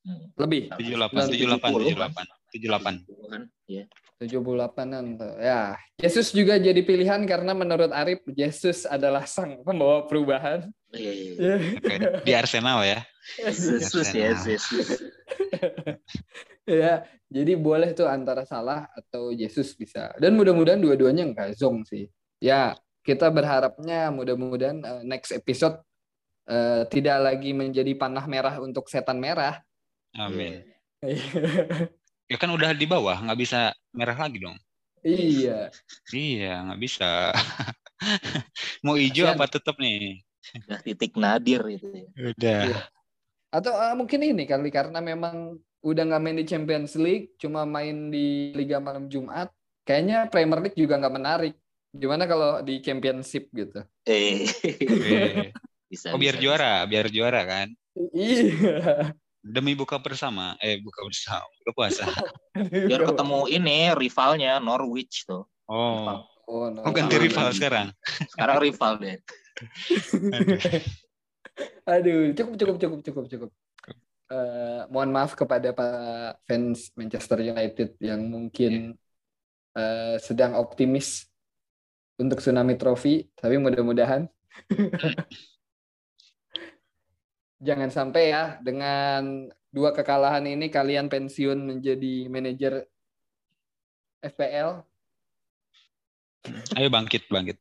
Hmm. 0.05 0.29
lebih 0.37 0.69
78, 0.77 1.25
70, 1.25 1.57
78, 1.57 1.73
78, 1.73 2.25
78. 2.53 2.95
Kan? 3.29 3.41
Ya. 3.65 3.85
78-an 4.21 5.17
tuh. 5.17 5.33
Ya, 5.41 5.73
Yesus 5.97 6.29
juga 6.29 6.61
jadi 6.61 6.77
pilihan 6.85 7.25
karena 7.25 7.57
menurut 7.57 7.89
Arif 7.89 8.21
Jesus 8.29 8.85
adalah 8.85 9.25
sang 9.25 9.65
pembawa 9.65 10.05
perubahan. 10.05 10.69
Iya, 10.93 11.09
iya, 11.09 11.31
iya. 11.33 11.55
Oke. 11.57 11.95
Di 12.21 12.31
Arsenal 12.37 12.85
ya. 12.85 13.01
Jesus 13.49 14.13
ya, 14.13 14.37
Jesus. 14.37 15.01
ya, 16.73 16.93
jadi 17.27 17.53
boleh 17.55 17.91
tuh 17.95 18.07
antara 18.07 18.43
salah 18.43 18.87
atau 18.95 19.31
Yesus 19.31 19.75
bisa. 19.75 20.11
Dan 20.19 20.35
mudah-mudahan 20.35 20.79
dua-duanya 20.79 21.27
nggak 21.31 21.55
zong 21.59 21.83
sih. 21.87 22.07
Ya, 22.41 22.75
kita 23.01 23.29
berharapnya 23.29 24.09
mudah-mudahan 24.13 24.77
eh, 24.81 25.03
next 25.05 25.31
episode 25.33 25.79
eh, 26.49 26.83
tidak 26.89 27.17
lagi 27.21 27.51
menjadi 27.51 27.93
panah 27.97 28.25
merah 28.25 28.55
untuk 28.59 28.87
setan 28.89 29.17
merah. 29.21 29.61
Amin. 30.15 30.65
Ya 32.31 32.39
kan 32.39 32.47
udah 32.47 32.71
di 32.71 32.87
bawah, 32.87 33.19
nggak 33.27 33.39
bisa 33.43 33.75
merah 33.91 34.15
lagi 34.15 34.39
dong. 34.39 34.55
iya. 35.03 35.67
Iya, 36.15 36.63
nggak 36.63 36.79
bisa. 36.79 37.35
Mau 38.87 38.95
hijau 38.95 39.27
Kasian. 39.27 39.35
apa 39.35 39.45
tetap 39.51 39.75
nih? 39.75 40.23
Udah 40.63 40.79
titik 40.79 41.19
nadir 41.19 41.59
itu 41.67 41.91
ya. 41.91 42.07
Udah. 42.31 42.61
Iya. 42.71 42.79
Atau 43.51 43.75
eh, 43.75 43.95
mungkin 43.99 44.23
ini 44.23 44.47
kali 44.47 44.71
karena 44.71 45.03
memang 45.03 45.59
udah 45.81 46.03
nggak 46.07 46.21
main 46.21 46.37
di 46.37 46.45
Champions 46.45 46.93
League, 46.97 47.33
cuma 47.41 47.65
main 47.65 48.13
di 48.13 48.53
Liga 48.53 48.77
Malam 48.77 49.09
Jumat. 49.09 49.49
Kayaknya 49.81 50.29
Premier 50.29 50.61
League 50.61 50.77
juga 50.77 51.01
nggak 51.01 51.15
menarik. 51.15 51.55
Gimana 51.91 52.23
kalau 52.29 52.63
di 52.63 52.79
Championship 52.79 53.51
gitu? 53.51 53.81
Eh, 54.07 54.47
bisa. 55.91 56.15
Oh 56.15 56.19
biar 56.21 56.37
bisa, 56.37 56.43
juara, 56.45 56.73
biar 56.87 57.11
juara 57.11 57.41
kan. 57.43 57.67
Iya. 58.15 59.11
Demi 59.41 59.73
buka 59.73 59.97
bersama, 59.97 60.53
eh 60.61 60.77
buka 60.79 61.01
bersama, 61.03 61.49
buka 61.65 61.71
puasa. 61.73 62.05
bisa. 62.05 62.29
Biar 62.93 63.01
ketemu 63.07 63.39
ini 63.49 63.89
rivalnya 63.97 64.61
Norwich 64.61 65.25
tuh. 65.25 65.49
Oh, 65.65 66.29
Oh, 66.51 66.67
Oh 66.67 66.91
ganti 66.91 67.15
rival 67.15 67.47
sekarang. 67.55 67.95
Sekarang 68.27 68.59
rival 68.59 68.99
deh. 68.99 69.15
Aduh, 71.91 72.35
cukup 72.35 72.53
cukup 72.59 72.75
cukup 72.75 72.99
cukup 73.07 73.25
cukup. 73.31 73.49
Eh, 74.31 74.81
mohon 74.87 75.11
maaf 75.11 75.35
kepada 75.35 75.75
para 75.75 76.39
fans 76.47 76.95
Manchester 76.95 77.43
United 77.43 77.99
yang 77.99 78.31
mungkin 78.31 78.95
eh, 79.75 80.15
sedang 80.23 80.55
optimis 80.55 81.27
untuk 82.15 82.39
Tsunami 82.39 82.79
Trophy, 82.79 83.27
tapi 83.35 83.59
mudah-mudahan 83.59 84.31
jangan 87.67 87.91
sampai 87.91 88.31
ya 88.31 88.55
dengan 88.63 89.51
dua 89.67 89.91
kekalahan 89.91 90.47
ini 90.47 90.71
kalian 90.71 91.11
pensiun 91.11 91.59
menjadi 91.67 92.31
manajer 92.31 92.87
FPL. 94.23 94.79
Ayo 96.79 96.87
bangkit 96.87 97.27
bangkit. 97.27 97.59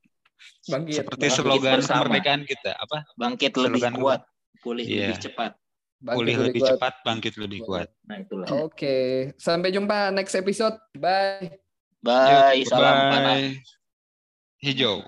Bangkit. 0.70 1.02
Seperti 1.02 1.26
bangkit, 1.26 1.34
slogan 1.34 1.82
bersama. 1.82 2.06
kemerdekaan 2.06 2.42
kita 2.46 2.78
apa? 2.78 3.10
Bangkit 3.18 3.58
lebih 3.58 3.82
Slogan 3.82 3.94
kuat, 3.98 4.20
pulih 4.62 4.86
Iya. 4.86 5.10
lebih 5.10 5.18
cepat. 5.18 5.59
Bangkit 6.00 6.16
Pulih 6.18 6.36
lebih 6.40 6.60
kuat. 6.64 6.70
cepat, 6.74 6.94
bangkit 7.04 7.34
lebih 7.36 7.60
kuat. 7.68 7.88
Nah 8.08 8.16
itulah. 8.24 8.46
Oke, 8.64 8.96
sampai 9.36 9.68
jumpa 9.70 10.10
next 10.10 10.32
episode. 10.32 10.76
Bye. 10.96 11.60
Bye, 12.00 12.64
Yuk, 12.64 12.72
salam 12.72 12.96
panah. 13.12 13.36
bye. 13.36 13.60
Hijau. 14.64 15.04